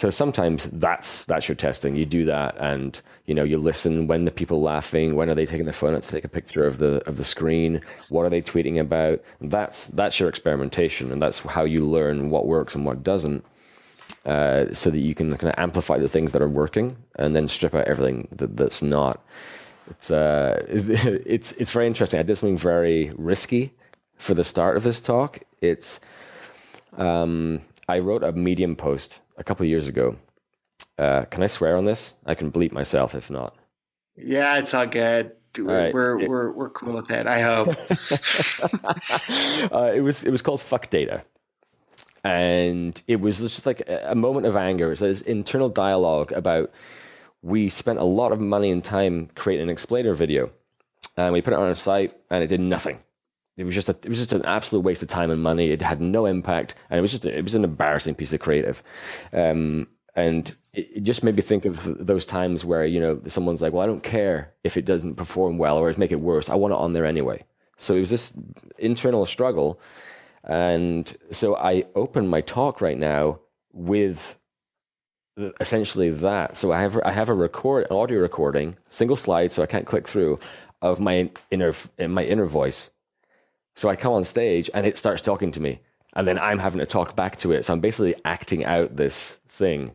So 0.00 0.08
sometimes 0.08 0.68
that's 0.72 1.24
that's 1.24 1.48
your 1.48 1.56
testing. 1.56 1.96
You 1.96 2.06
do 2.06 2.24
that, 2.24 2.56
and 2.58 3.00
you 3.26 3.34
know 3.34 3.44
you 3.44 3.58
listen. 3.58 4.06
When 4.06 4.24
the 4.24 4.30
people 4.30 4.62
laughing? 4.62 5.14
When 5.14 5.28
are 5.28 5.34
they 5.34 5.46
taking 5.46 5.66
the 5.66 5.74
phone 5.74 5.94
out 5.94 6.02
to 6.04 6.08
take 6.08 6.24
a 6.24 6.28
picture 6.28 6.66
of 6.66 6.78
the 6.78 7.06
of 7.06 7.16
the 7.16 7.24
screen? 7.24 7.82
What 8.08 8.24
are 8.24 8.30
they 8.30 8.42
tweeting 8.42 8.80
about? 8.80 9.22
That's 9.40 9.86
that's 9.86 10.18
your 10.18 10.28
experimentation, 10.28 11.12
and 11.12 11.20
that's 11.20 11.40
how 11.40 11.64
you 11.64 11.84
learn 11.84 12.30
what 12.30 12.46
works 12.46 12.74
and 12.74 12.86
what 12.86 13.02
doesn't. 13.02 13.44
Uh, 14.26 14.72
so 14.72 14.90
that 14.90 14.98
you 14.98 15.14
can 15.14 15.36
kind 15.36 15.52
of 15.52 15.58
amplify 15.58 15.98
the 15.98 16.08
things 16.08 16.32
that 16.32 16.42
are 16.42 16.48
working, 16.48 16.96
and 17.16 17.34
then 17.34 17.48
strip 17.48 17.74
out 17.74 17.86
everything 17.86 18.28
that, 18.32 18.56
that's 18.56 18.82
not. 18.82 19.24
It's 19.90 20.10
uh, 20.10 20.64
it's 20.68 21.52
it's 21.52 21.72
very 21.72 21.86
interesting. 21.86 22.20
I 22.20 22.22
did 22.22 22.36
something 22.36 22.56
very 22.56 23.12
risky 23.16 23.72
for 24.20 24.34
the 24.34 24.44
start 24.44 24.76
of 24.76 24.82
this 24.82 25.00
talk. 25.00 25.40
It's 25.62 25.98
um, 26.96 27.62
I 27.88 27.98
wrote 27.98 28.22
a 28.22 28.32
Medium 28.32 28.76
post 28.76 29.20
a 29.38 29.44
couple 29.44 29.64
years 29.66 29.88
ago. 29.88 30.16
Uh, 30.98 31.24
can 31.24 31.42
I 31.42 31.46
swear 31.46 31.76
on 31.76 31.84
this? 31.84 32.14
I 32.26 32.34
can 32.34 32.52
bleep 32.52 32.72
myself 32.72 33.14
if 33.14 33.30
not. 33.30 33.56
Yeah, 34.16 34.58
it's 34.58 34.74
all 34.74 34.86
good. 34.86 35.32
We're 35.58 35.84
right. 35.84 35.94
we're, 35.94 36.28
we're, 36.28 36.52
we're 36.52 36.70
cool 36.70 36.92
with 36.92 37.08
that. 37.08 37.26
I 37.26 37.40
hope. 37.40 37.68
uh, 39.72 39.92
it 39.92 40.02
was 40.02 40.22
it 40.22 40.30
was 40.30 40.42
called 40.42 40.60
"Fuck 40.60 40.90
Data," 40.90 41.24
and 42.22 43.00
it 43.08 43.20
was 43.20 43.40
just 43.40 43.66
like 43.66 43.82
a 43.88 44.14
moment 44.14 44.46
of 44.46 44.54
anger. 44.54 44.86
It 44.86 44.90
was 44.90 45.00
this 45.00 45.22
internal 45.22 45.68
dialogue 45.68 46.30
about 46.32 46.70
we 47.42 47.70
spent 47.70 47.98
a 47.98 48.04
lot 48.04 48.32
of 48.32 48.38
money 48.38 48.70
and 48.70 48.84
time 48.84 49.30
creating 49.34 49.64
an 49.64 49.72
explainer 49.72 50.14
video, 50.14 50.50
and 51.16 51.32
we 51.32 51.40
put 51.40 51.54
it 51.54 51.58
on 51.58 51.66
our 51.66 51.74
site, 51.74 52.16
and 52.30 52.44
it 52.44 52.48
did 52.48 52.60
nothing. 52.60 53.00
It 53.60 53.64
was 53.64 53.74
just 53.74 53.90
a, 53.90 53.92
it 53.92 54.08
was 54.08 54.18
just 54.18 54.32
an 54.32 54.46
absolute 54.46 54.80
waste 54.80 55.02
of 55.02 55.08
time 55.08 55.30
and 55.30 55.42
money. 55.42 55.70
It 55.70 55.82
had 55.82 56.00
no 56.00 56.24
impact, 56.24 56.74
and 56.88 56.98
it 56.98 57.02
was 57.02 57.10
just 57.10 57.26
it 57.26 57.42
was 57.42 57.54
an 57.54 57.64
embarrassing 57.64 58.14
piece 58.14 58.32
of 58.32 58.40
creative. 58.40 58.82
Um, 59.34 59.86
and 60.16 60.54
it, 60.72 60.88
it, 60.94 61.02
just 61.02 61.22
made 61.22 61.36
me 61.36 61.42
think 61.42 61.66
of 61.66 62.06
those 62.06 62.24
times 62.24 62.64
where 62.64 62.86
you 62.86 62.98
know 62.98 63.20
someone's 63.26 63.60
like, 63.60 63.74
"Well, 63.74 63.82
I 63.82 63.86
don't 63.86 64.02
care 64.02 64.54
if 64.64 64.78
it 64.78 64.86
doesn't 64.86 65.16
perform 65.16 65.58
well 65.58 65.76
or 65.76 65.92
make 65.98 66.10
it 66.10 66.20
worse. 66.20 66.48
I 66.48 66.54
want 66.54 66.72
it 66.72 66.78
on 66.78 66.94
there 66.94 67.04
anyway." 67.04 67.44
So 67.76 67.94
it 67.94 68.00
was 68.00 68.08
this 68.08 68.32
internal 68.78 69.26
struggle, 69.26 69.78
and 70.44 71.14
so 71.30 71.54
I 71.56 71.84
open 71.94 72.28
my 72.28 72.40
talk 72.40 72.80
right 72.80 72.98
now 72.98 73.40
with 73.74 74.36
essentially 75.60 76.08
that. 76.08 76.56
So 76.56 76.72
I 76.72 76.80
have 76.80 76.98
I 77.04 77.12
have 77.12 77.28
a 77.28 77.34
record 77.34 77.86
an 77.90 77.96
audio 77.96 78.20
recording, 78.20 78.78
single 78.88 79.16
slide, 79.16 79.52
so 79.52 79.62
I 79.62 79.66
can't 79.66 79.86
click 79.86 80.08
through 80.08 80.40
of 80.80 80.98
my 80.98 81.30
inner 81.50 81.74
my 81.98 82.24
inner 82.24 82.46
voice 82.46 82.90
so 83.74 83.88
I 83.88 83.96
come 83.96 84.12
on 84.12 84.24
stage 84.24 84.70
and 84.74 84.86
it 84.86 84.98
starts 84.98 85.22
talking 85.22 85.52
to 85.52 85.60
me, 85.60 85.80
and 86.14 86.26
then 86.26 86.38
I'm 86.38 86.58
having 86.58 86.80
to 86.80 86.86
talk 86.86 87.16
back 87.16 87.36
to 87.38 87.52
it. 87.52 87.64
So 87.64 87.72
I'm 87.72 87.80
basically 87.80 88.14
acting 88.24 88.64
out 88.64 88.96
this 88.96 89.40
thing 89.48 89.92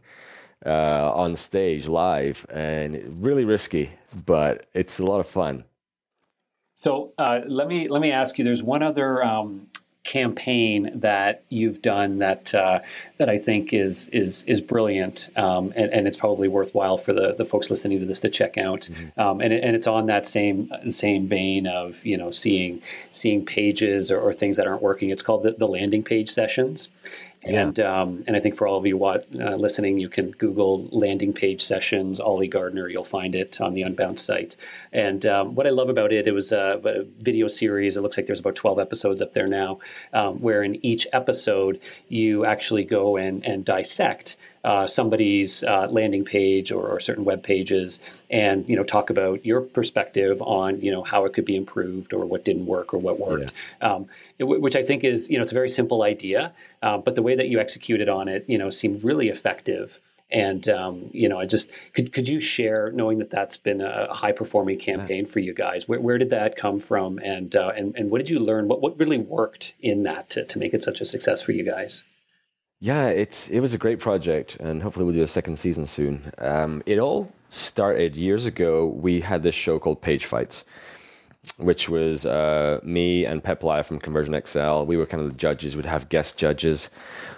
uh, 0.66 1.14
on 1.14 1.36
stage 1.36 1.88
live, 1.88 2.46
and 2.50 3.24
really 3.24 3.46
risky, 3.46 3.92
but 4.26 4.66
it's 4.74 5.00
a 5.00 5.06
lot 5.06 5.20
of 5.20 5.28
fun. 5.28 5.66
So 6.76 7.14
uh, 7.18 7.42
let 7.48 7.68
me 7.68 7.88
let 7.88 8.02
me 8.02 8.12
ask 8.12 8.38
you. 8.38 8.44
There's 8.44 8.64
one 8.64 8.84
other 8.84 9.24
um, 9.24 9.68
campaign 10.06 10.92
that 10.94 11.44
you've 11.50 11.82
done 11.82 12.20
that 12.20 12.54
uh, 12.54 12.80
that 13.18 13.28
I 13.28 13.40
think 13.40 13.74
is 13.74 14.08
is 14.14 14.44
is 14.44 14.62
brilliant, 14.62 15.30
um, 15.36 15.74
and, 15.76 15.92
and, 15.92 16.08
it's 16.08 16.16
probably 16.16 16.48
worthwhile 16.48 16.98
for 16.98 17.12
the, 17.12 17.34
the 17.36 17.44
folks 17.44 17.72
listening 17.72 18.00
to 18.00 18.06
this 18.06 18.20
to 18.20 18.30
check 18.30 18.56
out. 18.56 18.82
Mm-hmm. 18.82 19.20
Um, 19.20 19.42
and, 19.42 19.52
and 19.52 19.76
it's 19.76 19.88
on 19.88 20.06
that 20.06 20.28
same 20.28 20.72
same 20.90 21.28
vein 21.28 21.66
of 21.66 21.98
you 22.06 22.18
know 22.18 22.30
seeing 22.30 22.82
seeing 23.12 23.46
pages 23.46 24.12
or, 24.12 24.20
or 24.20 24.32
things 24.32 24.58
that 24.58 24.68
aren't 24.68 24.84
working. 24.84 25.10
It's 25.10 25.24
called 25.24 25.44
the, 25.44 25.56
the 25.58 25.68
landing 25.68 26.04
page 26.04 26.30
sessions, 26.30 26.88
and 27.46 27.80
um, 27.80 28.24
and 28.28 28.36
I 28.36 28.40
think 28.40 28.58
for 28.58 28.68
all 28.68 28.78
of 28.78 28.86
you 28.86 28.98
what, 28.98 29.28
uh, 29.40 29.56
listening, 29.56 30.00
you 30.00 30.10
can 30.10 30.32
Google 30.32 30.88
landing 30.92 31.32
page 31.32 31.62
sessions 31.62 32.20
Oli 32.20 32.48
Gardner. 32.48 32.90
You'll 32.90 33.06
find 33.06 33.36
it 33.36 33.62
on 33.62 33.74
the 33.74 33.84
Unbounce 33.84 34.20
site. 34.20 34.56
And 34.92 35.26
um, 35.26 35.56
what 35.56 35.68
I 35.68 35.70
love 35.70 35.90
about 35.90 36.12
it, 36.12 36.28
it 36.28 36.32
was 36.32 36.52
a, 36.52 36.82
a, 36.84 37.04
video 37.22 37.48
series. 37.48 37.98
It 37.98 38.02
looks 38.02 38.18
like 38.18 38.26
there's 38.26 38.40
about 38.40 38.56
12 38.56 38.80
episodes 38.80 39.22
up 39.22 39.34
there 39.34 39.48
now, 39.48 39.80
um, 40.14 40.42
where 40.42 40.64
in 40.64 40.84
each 40.84 41.06
episode 41.14 41.80
you 42.08 42.46
actually 42.46 42.84
go 42.84 43.18
and 43.18 43.46
and 43.46 43.64
dissect 43.64 44.38
uh, 44.66 44.88
somebody's 44.88 45.64
uh, 45.64 45.88
landing 45.92 46.26
page 46.26 46.72
or, 46.72 46.88
or, 46.88 47.00
certain 47.00 47.24
web 47.24 47.44
pages 47.44 48.00
and 48.32 48.68
you 48.68 48.76
know 48.76 48.84
talk 48.84 49.12
about 49.12 49.46
your 49.46 49.62
perspective 49.62 50.42
on 50.42 50.82
you 50.82 50.92
know 50.92 51.04
how 51.04 51.24
it 51.24 51.34
could 51.34 51.46
be 51.46 51.56
improved 51.56 52.14
or 52.14 52.26
what 52.26 52.44
didn't 52.44 52.66
work 52.66 52.92
or 52.92 52.98
what 52.98 53.20
worked 53.20 53.54
yeah. 53.80 53.94
um, 53.94 54.08
it, 54.40 54.44
which 54.44 54.76
i 54.76 54.82
think 54.82 55.04
is 55.04 55.30
you 55.30 55.38
know 55.38 55.44
it's 55.44 55.52
a 55.52 55.56
very 55.62 55.70
simple 55.70 56.02
idea 56.02 56.52
uh, 56.82 56.98
but 56.98 57.14
the 57.14 57.22
way 57.22 57.36
that 57.36 57.48
you 57.48 57.60
executed 57.60 58.10
on 58.10 58.28
it 58.28 58.44
you 58.48 58.58
know 58.58 58.72
seemed 58.72 59.04
really 59.04 59.30
effective 59.30 60.00
and 60.32 60.68
um, 60.70 61.10
you 61.14 61.30
know, 61.30 61.40
I 61.40 61.46
just 61.46 61.70
could 61.94 62.12
could 62.12 62.28
you 62.28 62.42
share, 62.42 62.92
knowing 62.92 63.20
that 63.20 63.30
that's 63.30 63.58
been 63.58 63.80
a 63.80 64.12
high 64.12 64.32
performing 64.32 64.80
campaign 64.80 65.26
yeah. 65.26 65.32
for 65.32 65.40
you 65.40 65.54
guys, 65.54 65.88
where, 65.88 66.02
where 66.02 66.18
did 66.18 66.32
that 66.32 66.58
come 66.58 66.80
from, 66.80 67.20
and 67.20 67.56
uh, 67.56 67.72
and 67.78 67.96
and 67.96 68.10
what 68.10 68.18
did 68.18 68.32
you 68.32 68.40
learn? 68.40 68.68
What 68.68 68.82
what 68.82 69.00
really 69.00 69.20
worked 69.20 69.76
in 69.82 70.02
that 70.04 70.32
to, 70.32 70.44
to 70.44 70.58
make 70.58 70.74
it 70.74 70.84
such 70.84 71.00
a 71.00 71.06
success 71.06 71.44
for 71.44 71.52
you 71.52 71.64
guys? 71.64 72.04
Yeah, 72.86 73.08
it's 73.08 73.50
it 73.50 73.62
was 73.62 73.74
a 73.74 73.80
great 73.80 74.00
project, 74.00 74.58
and 74.58 74.80
hopefully 74.80 75.06
we'll 75.06 75.16
do 75.16 75.24
a 75.24 75.28
second 75.28 75.58
season 75.58 75.88
soon. 75.88 76.32
Um, 76.38 76.84
it 76.86 77.00
all 77.00 77.32
started 77.50 78.16
years 78.16 78.46
ago. 78.46 78.94
We 78.96 79.22
had 79.22 79.42
this 79.42 79.56
show 79.56 79.80
called 79.80 80.04
Page 80.04 80.26
Fights, 80.26 80.66
which 81.58 81.90
was 81.90 82.28
uh, 82.28 82.80
me 82.84 83.26
and 83.26 83.44
Peep 83.44 83.62
Laja 83.62 83.84
from 83.84 83.98
Conversion 83.98 84.40
XL. 84.46 84.84
We 84.84 84.98
were 84.98 85.08
kind 85.08 85.24
of 85.24 85.32
the 85.32 85.36
judges. 85.36 85.76
We'd 85.76 85.88
have 85.88 86.10
guest 86.10 86.38
judges 86.38 86.92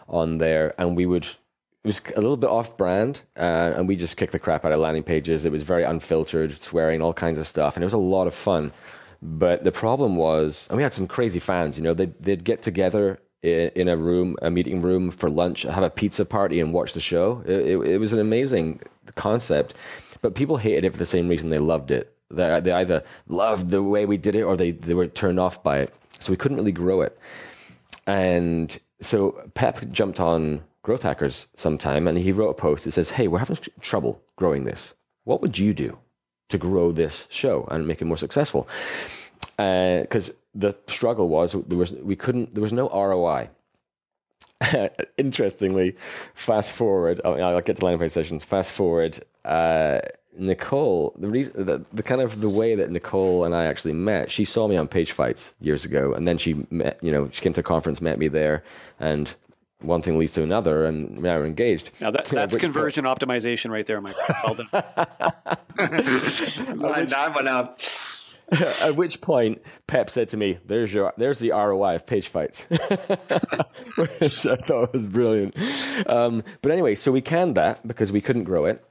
on 0.10 0.38
there, 0.38 0.76
and 0.78 0.98
we 0.98 1.06
would. 1.06 1.24
It 1.24 1.88
was 1.88 2.02
a 2.18 2.20
little 2.20 2.36
bit 2.36 2.50
off-brand, 2.50 3.22
uh, 3.38 3.72
and 3.78 3.88
we 3.88 3.96
just 3.96 4.18
kicked 4.18 4.34
the 4.34 4.40
crap 4.40 4.66
out 4.66 4.74
of 4.74 4.82
landing 4.82 5.04
pages. 5.04 5.46
It 5.46 5.54
was 5.54 5.64
very 5.64 5.84
unfiltered, 5.84 6.60
swearing, 6.60 7.02
all 7.02 7.14
kinds 7.14 7.40
of 7.40 7.48
stuff, 7.48 7.78
and 7.78 7.84
it 7.84 7.86
was 7.86 7.94
a 7.94 7.98
lot 8.16 8.28
of 8.28 8.36
fun. 8.36 8.74
But 9.22 9.64
the 9.64 9.72
problem 9.72 10.18
was, 10.18 10.68
and 10.70 10.76
we 10.76 10.84
had 10.84 10.94
some 10.94 11.08
crazy 11.08 11.40
fans. 11.40 11.78
You 11.78 11.86
know, 11.86 11.94
they'd, 11.94 12.22
they'd 12.22 12.44
get 12.44 12.62
together 12.62 13.22
in 13.48 13.88
a 13.88 13.98
room, 13.98 14.36
a 14.42 14.50
meeting 14.50 14.82
room 14.82 15.12
for 15.12 15.30
lunch, 15.30 15.64
have 15.64 15.84
a 15.84 15.90
pizza 15.90 16.26
party, 16.26 16.60
and 16.60 16.74
watch 16.74 16.94
the 16.94 17.00
show. 17.00 17.44
It, 17.46 17.52
it, 17.52 17.78
it, 17.78 17.98
was 17.98 18.14
an 18.14 18.20
amazing 18.20 18.82
concept, 19.16 19.74
but 20.22 20.36
people 20.36 20.58
hated 20.58 20.86
it 20.86 20.92
for 20.92 20.98
the 20.98 21.06
same 21.06 21.28
reason 21.28 21.50
they 21.50 21.58
loved 21.58 21.92
it. 21.92 22.14
They, 22.30 22.60
they 22.60 22.72
either 22.72 23.04
loved 23.28 23.70
the 23.70 23.84
way 23.84 24.06
we 24.06 24.18
did 24.18 24.36
it 24.36 24.44
or 24.44 24.58
they, 24.58 24.72
they 24.72 24.94
were 24.94 25.08
turned 25.08 25.40
off 25.40 25.64
by 25.64 25.80
it. 25.80 25.94
So 26.20 26.32
we 26.32 26.38
couldn't 26.38 26.58
really 26.58 26.72
grow 26.72 27.02
it. 27.02 27.18
And 28.06 28.78
so 29.02 29.32
Peep 29.54 29.92
jumped 29.92 30.20
on 30.20 30.64
Growth 30.84 31.04
Hackers 31.04 31.48
sometime 31.56 32.08
and 32.08 32.18
he 32.18 32.32
wrote 32.32 32.50
a 32.50 32.54
post 32.54 32.86
that 32.86 32.92
says, 32.92 33.10
Hey, 33.10 33.28
we're 33.28 33.40
having 33.40 33.58
trouble 33.82 34.22
growing 34.36 34.64
this. 34.64 34.94
What 35.26 35.42
would 35.42 35.58
you 35.58 35.74
do 35.74 35.98
to 36.50 36.58
grow 36.58 36.92
this 36.92 37.28
show 37.30 37.68
and 37.70 37.88
make 37.88 38.02
it 38.02 38.06
more 38.06 38.18
successful? 38.18 38.68
Because 39.58 40.30
uh, 40.30 40.34
the 40.58 40.76
struggle 40.88 41.30
was 41.30 41.54
there 41.54 41.78
was 41.78 41.94
we 41.94 42.16
couldn't 42.16 42.54
there 42.54 42.62
was 42.62 42.74
no 42.74 42.90
ROI. 42.90 43.50
Interestingly, 45.18 45.96
fast 46.34 46.74
forward. 46.74 47.22
I 47.24 47.32
mean, 47.32 47.42
I'll 47.42 47.62
get 47.62 47.78
to 47.78 47.86
landing 47.86 48.00
page 48.00 48.12
sessions. 48.12 48.44
Fast 48.44 48.72
forward. 48.72 49.24
Uh, 49.46 50.00
Nicole, 50.36 51.16
the 51.18 51.28
reason, 51.28 51.66
the, 51.66 51.84
the 51.94 52.04
kind 52.04 52.22
of 52.22 52.42
the 52.42 52.50
way 52.50 52.76
that 52.76 52.92
Nicole 52.92 53.44
and 53.44 53.56
I 53.56 53.66
actually 53.66 53.94
met, 53.94 54.32
she 54.32 54.46
saw 54.46 54.68
me 54.68 54.78
on 54.78 54.88
Page 54.88 55.12
Fights 55.12 55.56
years 55.60 55.84
ago, 55.86 56.14
and 56.14 56.28
then 56.28 56.38
she 56.38 56.66
met, 56.70 57.00
you 57.02 57.12
know, 57.12 57.30
she 57.32 57.42
came 57.42 57.54
to 57.54 57.62
a 57.62 57.64
conference, 57.64 58.02
met 58.02 58.20
me 58.20 58.28
there, 58.28 58.64
and 59.00 59.34
one 59.82 60.02
thing 60.02 60.18
leads 60.18 60.34
to 60.34 60.44
another, 60.44 60.86
and 60.86 61.18
now 61.22 61.38
we're 61.38 61.46
engaged. 61.46 61.92
Now 62.00 62.12
that, 62.12 62.26
that's 62.30 62.56
conversion 62.56 63.06
optimization 63.06 63.72
right 63.72 63.86
there, 63.86 64.02
my 64.02 64.14
friend. 64.14 64.36
Well 64.44 64.56
done. 64.56 64.68
that 67.10 67.32
one 67.34 67.48
up. 67.48 67.80
At 68.82 68.96
which 68.96 69.20
point, 69.20 69.62
Peep 69.88 70.10
said 70.10 70.30
to 70.30 70.38
me, 70.38 70.58
"There's 70.66 70.94
your, 70.94 71.14
there's 71.18 71.40
the 71.40 71.52
ROI 71.52 71.96
of 71.96 72.06
page 72.06 72.30
fights," 72.30 72.62
which 73.98 74.46
I 74.46 74.56
thought 74.56 74.94
was 74.94 75.06
brilliant. 75.06 75.56
Um, 76.08 76.44
but 76.62 76.72
anyway, 76.72 76.96
so 76.96 77.12
we 77.12 77.20
canned 77.22 77.56
that 77.56 77.86
because 77.86 78.12
we 78.12 78.22
couldn't 78.22 78.46
grow 78.46 78.66
it, 78.66 78.86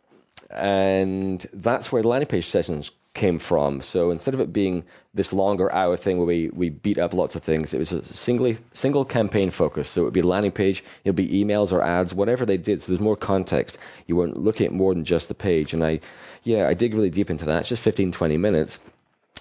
and 0.50 1.46
that's 1.54 1.90
where 1.90 2.02
the 2.02 2.08
landing 2.08 2.28
page 2.28 2.46
sessions 2.46 2.90
came 3.16 3.38
from. 3.38 3.80
So 3.80 4.10
instead 4.12 4.34
of 4.34 4.40
it 4.40 4.52
being 4.52 4.84
this 5.14 5.32
longer 5.32 5.72
hour 5.72 5.96
thing 5.96 6.18
where 6.18 6.26
we, 6.26 6.50
we 6.50 6.68
beat 6.68 6.98
up 6.98 7.14
lots 7.14 7.34
of 7.34 7.42
things, 7.42 7.74
it 7.74 7.78
was 7.78 7.90
a 7.90 8.04
singly, 8.04 8.58
single 8.74 9.04
campaign 9.04 9.50
focus. 9.50 9.88
So 9.88 10.02
it 10.02 10.04
would 10.04 10.12
be 10.12 10.22
landing 10.22 10.52
page, 10.52 10.84
it'll 11.04 11.16
be 11.16 11.28
emails 11.28 11.72
or 11.72 11.82
ads, 11.82 12.14
whatever 12.14 12.46
they 12.46 12.58
did. 12.58 12.82
So 12.82 12.92
there's 12.92 13.00
more 13.00 13.16
context. 13.16 13.78
You 14.06 14.16
weren't 14.16 14.36
looking 14.36 14.66
at 14.66 14.72
more 14.72 14.94
than 14.94 15.04
just 15.04 15.28
the 15.28 15.34
page. 15.34 15.72
And 15.72 15.82
I, 15.82 16.00
yeah, 16.44 16.68
I 16.68 16.74
dig 16.74 16.94
really 16.94 17.10
deep 17.10 17.30
into 17.30 17.46
that. 17.46 17.60
It's 17.60 17.70
just 17.70 17.82
15, 17.82 18.12
20 18.12 18.36
minutes. 18.36 18.78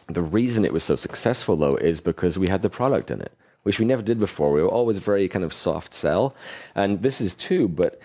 The 0.08 0.22
reason 0.22 0.66
it 0.66 0.74
was 0.74 0.84
so 0.84 0.96
successful 0.96 1.56
though 1.56 1.76
is 1.76 2.00
because 2.00 2.38
we 2.38 2.48
had 2.48 2.62
the 2.62 2.70
product 2.70 3.12
in 3.12 3.22
it, 3.22 3.34
which 3.64 3.80
we 3.80 3.86
never 3.86 4.02
did 4.02 4.20
before. 4.20 4.52
We 4.52 4.62
were 4.62 4.70
always 4.70 4.98
very 5.00 5.28
kind 5.28 5.44
of 5.44 5.54
soft 5.54 5.94
sell. 5.94 6.36
And 6.76 7.02
this 7.02 7.22
is 7.22 7.36
too, 7.36 7.68
but 7.68 8.00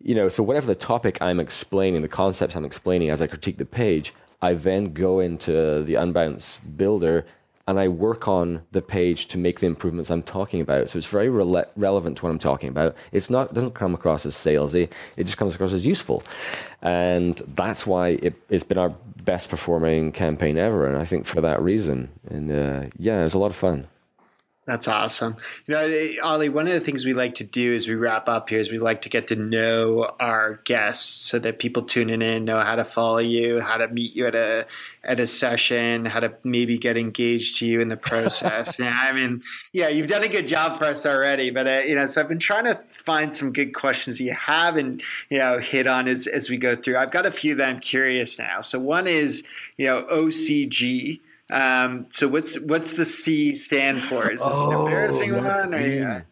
you 0.00 0.14
know, 0.14 0.28
so 0.28 0.42
whatever 0.42 0.66
the 0.66 0.74
topic 0.74 1.20
I'm 1.20 1.38
explaining, 1.38 2.02
the 2.02 2.08
concepts 2.08 2.56
I'm 2.56 2.64
explaining 2.64 3.10
as 3.10 3.22
I 3.22 3.26
critique 3.26 3.58
the 3.58 3.64
page, 3.64 4.12
I 4.40 4.54
then 4.54 4.92
go 4.92 5.20
into 5.20 5.84
the 5.84 5.94
Unbounce 5.94 6.58
builder 6.76 7.24
and 7.68 7.78
I 7.78 7.88
work 7.88 8.26
on 8.26 8.62
the 8.72 8.82
page 8.82 9.28
to 9.28 9.38
make 9.38 9.60
the 9.60 9.66
improvements 9.66 10.10
I'm 10.10 10.22
talking 10.22 10.60
about. 10.60 10.90
So 10.90 10.98
it's 10.98 11.06
very 11.06 11.28
rele- 11.28 11.68
relevant 11.76 12.16
to 12.18 12.24
what 12.24 12.30
I'm 12.30 12.38
talking 12.38 12.68
about. 12.68 12.96
It's 13.12 13.30
not 13.30 13.54
doesn't 13.54 13.74
come 13.74 13.94
across 13.94 14.26
as 14.26 14.34
salesy. 14.34 14.90
It 15.16 15.24
just 15.24 15.38
comes 15.38 15.54
across 15.54 15.72
as 15.72 15.86
useful, 15.86 16.24
and 16.82 17.40
that's 17.54 17.86
why 17.86 18.18
it, 18.22 18.34
has 18.50 18.64
been 18.64 18.78
our 18.78 18.92
best 19.24 19.48
performing 19.48 20.12
campaign 20.12 20.58
ever. 20.58 20.86
And 20.86 20.96
I 20.96 21.04
think 21.04 21.26
for 21.26 21.40
that 21.40 21.62
reason, 21.62 22.10
and 22.28 22.50
uh, 22.50 22.88
yeah, 22.98 23.20
it 23.20 23.24
was 23.24 23.34
a 23.34 23.38
lot 23.38 23.50
of 23.50 23.56
fun. 23.56 23.88
That's 24.64 24.86
awesome. 24.86 25.36
You 25.66 25.74
know, 25.74 26.08
Oli, 26.22 26.48
one 26.48 26.68
of 26.68 26.72
the 26.72 26.78
things 26.78 27.04
we 27.04 27.14
like 27.14 27.34
to 27.36 27.44
do 27.44 27.74
as 27.74 27.88
we 27.88 27.96
wrap 27.96 28.28
up 28.28 28.48
here 28.48 28.60
is 28.60 28.70
we 28.70 28.78
like 28.78 29.02
to 29.02 29.08
get 29.08 29.26
to 29.28 29.36
know 29.36 30.14
our 30.20 30.60
guests 30.62 31.28
so 31.28 31.40
that 31.40 31.58
people 31.58 31.82
tuning 31.82 32.22
in 32.22 32.44
know 32.44 32.60
how 32.60 32.76
to 32.76 32.84
follow 32.84 33.18
you, 33.18 33.60
how 33.60 33.78
to 33.78 33.88
meet 33.88 34.14
you 34.14 34.24
at 34.24 34.36
a 34.36 34.66
at 35.02 35.18
a 35.18 35.26
session, 35.26 36.04
how 36.04 36.20
to 36.20 36.32
maybe 36.44 36.78
get 36.78 36.96
engaged 36.96 37.56
to 37.56 37.66
you 37.66 37.80
in 37.80 37.88
the 37.88 37.96
process. 37.96 38.78
yeah, 38.78 38.96
I 39.02 39.10
mean, 39.10 39.42
yeah, 39.72 39.88
you've 39.88 40.06
done 40.06 40.22
a 40.22 40.28
good 40.28 40.46
job 40.46 40.78
for 40.78 40.84
us 40.84 41.04
already, 41.04 41.50
but 41.50 41.66
uh, 41.66 41.80
you 41.84 41.96
know, 41.96 42.06
so 42.06 42.20
I've 42.20 42.28
been 42.28 42.38
trying 42.38 42.64
to 42.66 42.76
find 42.90 43.34
some 43.34 43.52
good 43.52 43.74
questions 43.74 44.20
you 44.20 44.32
haven't, 44.32 45.02
you 45.28 45.38
know, 45.38 45.58
hit 45.58 45.88
on 45.88 46.06
as 46.06 46.28
as 46.28 46.48
we 46.48 46.56
go 46.56 46.76
through. 46.76 46.98
I've 46.98 47.10
got 47.10 47.26
a 47.26 47.32
few 47.32 47.56
that 47.56 47.68
I'm 47.68 47.80
curious 47.80 48.38
now. 48.38 48.60
So 48.60 48.78
one 48.78 49.08
is, 49.08 49.44
you 49.76 49.86
know, 49.86 50.04
OCG 50.04 51.18
um, 51.52 52.06
so 52.08 52.28
what's 52.28 52.58
what's 52.62 52.92
the 52.92 53.04
C 53.04 53.54
stand 53.54 54.02
for? 54.04 54.30
Is 54.30 54.42
this 54.42 54.54
oh, 54.54 54.70
an 54.70 54.78
embarrassing 54.80 55.36
one? 55.36 55.74
Or, 55.74 55.80
yeah, 55.80 56.22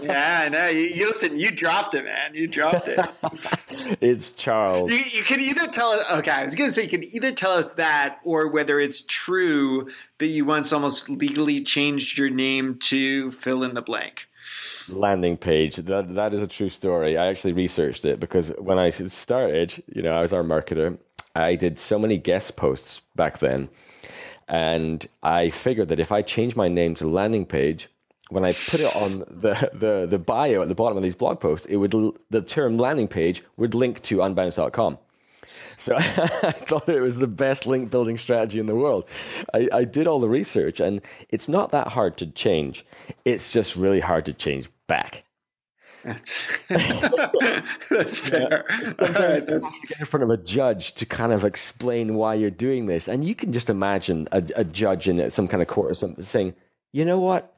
yeah, 0.00 0.48
no. 0.50 0.66
You, 0.66 0.80
you, 0.80 1.06
listen. 1.06 1.38
You 1.38 1.52
dropped 1.52 1.94
it, 1.94 2.04
man. 2.04 2.34
You 2.34 2.48
dropped 2.48 2.88
it. 2.88 2.98
it's 4.00 4.32
Charles. 4.32 4.90
You, 4.90 4.98
you 4.98 5.22
can 5.22 5.40
either 5.40 5.68
tell 5.68 5.90
us. 5.90 6.04
Okay, 6.10 6.32
I 6.32 6.44
was 6.44 6.56
going 6.56 6.68
to 6.68 6.72
say 6.72 6.82
you 6.82 6.88
can 6.88 7.04
either 7.04 7.30
tell 7.30 7.52
us 7.52 7.74
that, 7.74 8.18
or 8.24 8.48
whether 8.48 8.80
it's 8.80 9.02
true 9.02 9.88
that 10.18 10.26
you 10.26 10.44
once 10.44 10.72
almost 10.72 11.08
legally 11.08 11.60
changed 11.60 12.18
your 12.18 12.30
name 12.30 12.76
to 12.80 13.30
fill 13.30 13.62
in 13.62 13.74
the 13.74 13.82
blank 13.82 14.26
landing 14.88 15.36
page. 15.36 15.76
That 15.76 16.12
that 16.16 16.34
is 16.34 16.40
a 16.40 16.48
true 16.48 16.70
story. 16.70 17.16
I 17.16 17.28
actually 17.28 17.52
researched 17.52 18.04
it 18.04 18.18
because 18.18 18.48
when 18.58 18.80
I 18.80 18.90
started, 18.90 19.80
you 19.94 20.02
know, 20.02 20.12
I 20.12 20.22
was 20.22 20.32
our 20.32 20.42
marketer. 20.42 20.98
I 21.36 21.54
did 21.54 21.78
so 21.78 21.96
many 22.00 22.18
guest 22.18 22.56
posts 22.56 23.02
back 23.14 23.38
then 23.38 23.68
and 24.50 25.08
I 25.22 25.50
figured 25.50 25.88
that 25.88 26.00
if 26.00 26.10
I 26.10 26.22
change 26.22 26.56
my 26.56 26.66
name 26.66 26.96
to 26.96 27.08
landing 27.08 27.46
page, 27.46 27.88
when 28.30 28.44
I 28.44 28.52
put 28.52 28.80
it 28.80 28.94
on 28.96 29.20
the, 29.20 29.70
the, 29.72 30.06
the 30.10 30.18
bio 30.18 30.62
at 30.62 30.68
the 30.68 30.74
bottom 30.74 30.96
of 30.96 31.04
these 31.04 31.14
blog 31.14 31.38
posts, 31.38 31.66
it 31.66 31.76
would 31.76 31.94
the 32.30 32.42
term 32.42 32.76
landing 32.76 33.06
page 33.08 33.44
would 33.56 33.74
link 33.74 34.02
to 34.02 34.18
unbounce.com. 34.18 34.98
So 35.76 35.96
I 35.98 36.02
thought 36.02 36.88
it 36.88 37.00
was 37.00 37.16
the 37.16 37.28
best 37.28 37.64
link 37.64 37.90
building 37.90 38.18
strategy 38.18 38.58
in 38.58 38.66
the 38.66 38.74
world. 38.74 39.04
I, 39.54 39.68
I, 39.72 39.84
did 39.84 40.06
all 40.06 40.20
the 40.20 40.28
research, 40.28 40.80
and 40.80 41.00
it's 41.28 41.48
not 41.48 41.70
that 41.70 41.88
hard 41.88 42.16
to 42.18 42.26
change. 42.26 42.84
It's 43.24 43.52
just 43.52 43.76
really 43.76 44.00
hard 44.00 44.24
to 44.26 44.32
change 44.32 44.68
back. 44.86 45.24
That's, 46.04 46.46
that's 47.90 48.18
fair. 48.18 48.64
Yeah. 48.70 48.92
All 48.98 49.12
right, 49.12 49.46
that's... 49.46 49.70
get 49.88 50.00
in 50.00 50.06
front 50.06 50.24
of 50.24 50.30
a 50.30 50.36
judge 50.36 50.94
to 50.94 51.06
kind 51.06 51.32
of 51.32 51.44
explain 51.44 52.14
why 52.14 52.34
you're 52.34 52.50
doing 52.50 52.86
this, 52.86 53.08
and 53.08 53.26
you 53.26 53.34
can 53.34 53.52
just 53.52 53.70
imagine 53.70 54.28
a, 54.32 54.42
a 54.56 54.64
judge 54.64 55.08
in 55.08 55.30
some 55.30 55.48
kind 55.48 55.62
of 55.62 55.68
court 55.68 55.90
or 55.90 55.94
something 55.94 56.22
saying, 56.22 56.54
"You 56.92 57.04
know 57.04 57.18
what? 57.18 57.49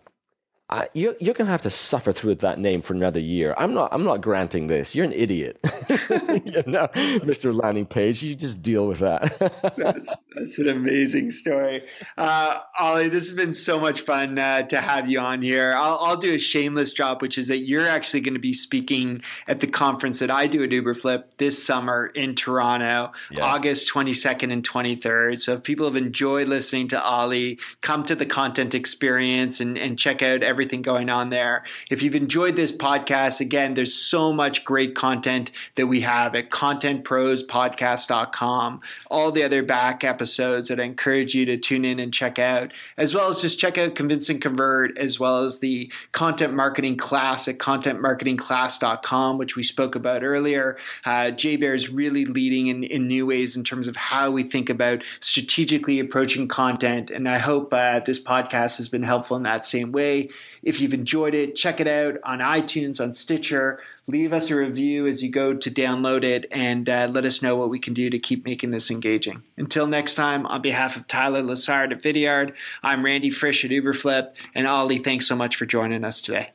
I, 0.73 0.89
you, 0.95 1.15
you're 1.21 1.35
going 1.35 1.47
to 1.47 1.53
have 1.53 1.63
to 1.63 1.71
suffer 1.71 2.13
through 2.13 2.37
that 2.37 2.59
name 2.59 2.81
for 2.81 2.95
another 2.95 3.21
year. 3.21 3.55
I'm 3.59 3.75
not. 3.75 3.91
I'm 3.93 4.05
not 4.05 4.23
granting 4.23 4.69
this. 4.69 4.95
You're 4.95 5.05
an 5.05 5.13
idiot, 5.13 5.59
you 5.91 6.63
know, 6.67 6.89
Mr. 7.23 7.55
Landing 7.55 7.85
Page. 7.85 8.23
You 8.23 8.35
just 8.35 8.63
deal 8.63 8.87
with 8.87 9.01
that. 9.01 9.39
that's, 9.77 10.11
that's, 10.35 10.59
an 10.59 10.69
amazing 10.69 11.31
story, 11.31 11.87
uh, 12.17 12.59
Oli. 12.81 13.11
This 13.11 13.29
has 13.29 13.37
been 13.37 13.53
so 13.53 13.79
much 13.79 14.01
fun 14.01 14.39
uh, 14.39 14.63
to 14.63 14.81
have 14.81 15.11
you 15.11 15.21
on 15.21 15.43
here. 15.43 15.75
I'll, 15.77 15.99
I'll, 16.01 16.17
do 16.23 16.33
a 16.33 16.39
shameless 16.39 16.95
job, 16.95 17.21
which 17.21 17.37
is 17.37 17.49
that 17.49 17.59
you're 17.59 17.87
actually 17.87 18.21
going 18.23 18.35
to 18.35 18.41
be 18.41 18.55
speaking 18.55 19.23
at 19.49 19.61
the 19.61 19.67
conference 19.67 20.21
that 20.21 20.31
I 20.31 20.47
do 20.47 20.63
at 20.63 20.71
Uberflip 20.71 21.37
this 21.37 21.63
summer 21.63 22.07
in 22.07 22.35
Toronto, 22.35 23.13
yeah. 23.31 23.45
August 23.45 23.93
22nd 23.93 24.53
and 24.53 24.67
23rd. 24.67 25.41
So 25.41 25.55
if 25.55 25.65
people 25.65 25.85
have 25.85 25.97
enjoyed 25.97 26.49
listening 26.49 26.89
to 26.89 27.07
Oli, 27.07 27.59
come 27.83 28.05
to 28.05 28.15
the 28.15 28.25
content 28.25 28.75
experience 28.75 29.61
and, 29.61 29.77
and 29.77 29.99
check 29.99 30.23
out 30.23 30.43
every 30.43 30.62
everything 30.63 30.81
going 30.81 31.11
on 31.11 31.31
there. 31.31 31.65
If 31.91 32.05
you've 32.05 32.15
enjoyed 32.15 32.55
this 32.55 32.71
podcast, 32.71 33.41
again, 33.41 33.75
there's 33.75 33.93
so 33.93 34.33
much 34.33 34.65
great 34.65 34.95
content 34.95 35.51
that 35.75 35.89
we 35.89 36.03
have 36.03 36.37
at 36.37 36.51
contentprospodcast.com, 36.51 38.81
all 39.11 39.33
the 39.33 39.43
other 39.43 39.65
back 39.65 40.05
episodes 40.05 40.69
that 40.69 40.79
I 40.79 40.85
encourage 40.85 41.35
you 41.35 41.45
to 41.47 41.57
tune 41.57 41.85
in 41.85 41.99
and 41.99 42.15
check 42.15 42.39
out, 42.39 42.73
as 42.97 43.13
well 43.13 43.29
as 43.29 43.41
just 43.41 43.59
check 43.59 43.77
out 43.77 43.97
Convince 43.97 44.29
and 44.29 44.41
Convert, 44.41 44.97
as 44.97 45.19
well 45.19 45.43
as 45.43 45.59
the 45.59 45.91
content 46.13 46.55
marketing 46.55 46.97
class 46.97 47.49
at 47.49 47.59
contentmarketingclass.com, 47.59 49.39
which 49.39 49.57
we 49.57 49.65
spoke 49.65 49.97
about 49.97 50.23
earlier. 50.23 50.79
Uh, 51.05 51.33
Jay 51.33 51.57
Baer 51.57 51.75
is 51.75 51.91
really 51.91 52.25
leading 52.25 52.69
in, 52.69 52.85
in 52.85 53.09
new 53.09 53.27
ways 53.27 53.57
in 53.57 53.65
terms 53.65 53.89
of 53.89 53.97
how 53.97 54.31
we 54.31 54.45
think 54.45 54.71
about 54.71 55.03
strategically 55.19 55.99
approaching 55.99 56.47
content. 56.47 57.11
And 57.11 57.29
I 57.29 57.39
hope 57.39 57.75
uh, 57.75 57.99
this 57.99 58.23
podcast 58.23 58.77
has 58.77 58.89
been 58.89 59.03
helpful 59.03 59.37
in 59.37 59.43
that 59.43 59.67
same 59.67 59.91
way. 59.91 60.29
If 60.63 60.81
you've 60.81 60.95
enjoyed 60.95 61.35
it, 61.35 61.57
check 61.57 61.81
it 61.81 61.89
out 61.89 62.19
on 62.25 62.39
iTunes, 62.39 63.01
on 63.01 63.15
Stitcher. 63.15 63.81
Leave 64.07 64.33
us 64.33 64.51
a 64.51 64.57
review 64.57 65.07
as 65.07 65.23
you 65.23 65.31
go 65.31 65.55
to 65.55 65.71
download 65.71 66.25
it 66.25 66.47
and 66.51 66.89
uh, 66.89 67.09
let 67.11 67.25
us 67.25 67.43
know 67.43 67.57
what 67.57 67.71
we 67.71 67.79
can 67.79 67.95
do 67.95 68.11
to 68.11 68.19
keep 68.19 68.45
making 68.45 68.71
this 68.71 68.91
engaging. 68.91 69.43
Until 69.57 69.87
next 69.87 70.15
time, 70.15 70.45
on 70.47 70.61
behalf 70.63 70.97
of 70.97 71.07
Tyler 71.07 71.43
Lessard 71.43 71.93
at 71.93 72.03
Vidyard, 72.03 72.55
I'm 72.83 73.05
Randy 73.05 73.31
Frisch 73.31 73.65
at 73.65 73.71
Uberflip, 73.71 74.35
and 74.55 74.67
Oli, 74.67 74.99
thanks 74.99 75.27
so 75.27 75.37
much 75.37 75.57
for 75.57 75.67
joining 75.67 76.05
us 76.05 76.21
today. 76.21 76.51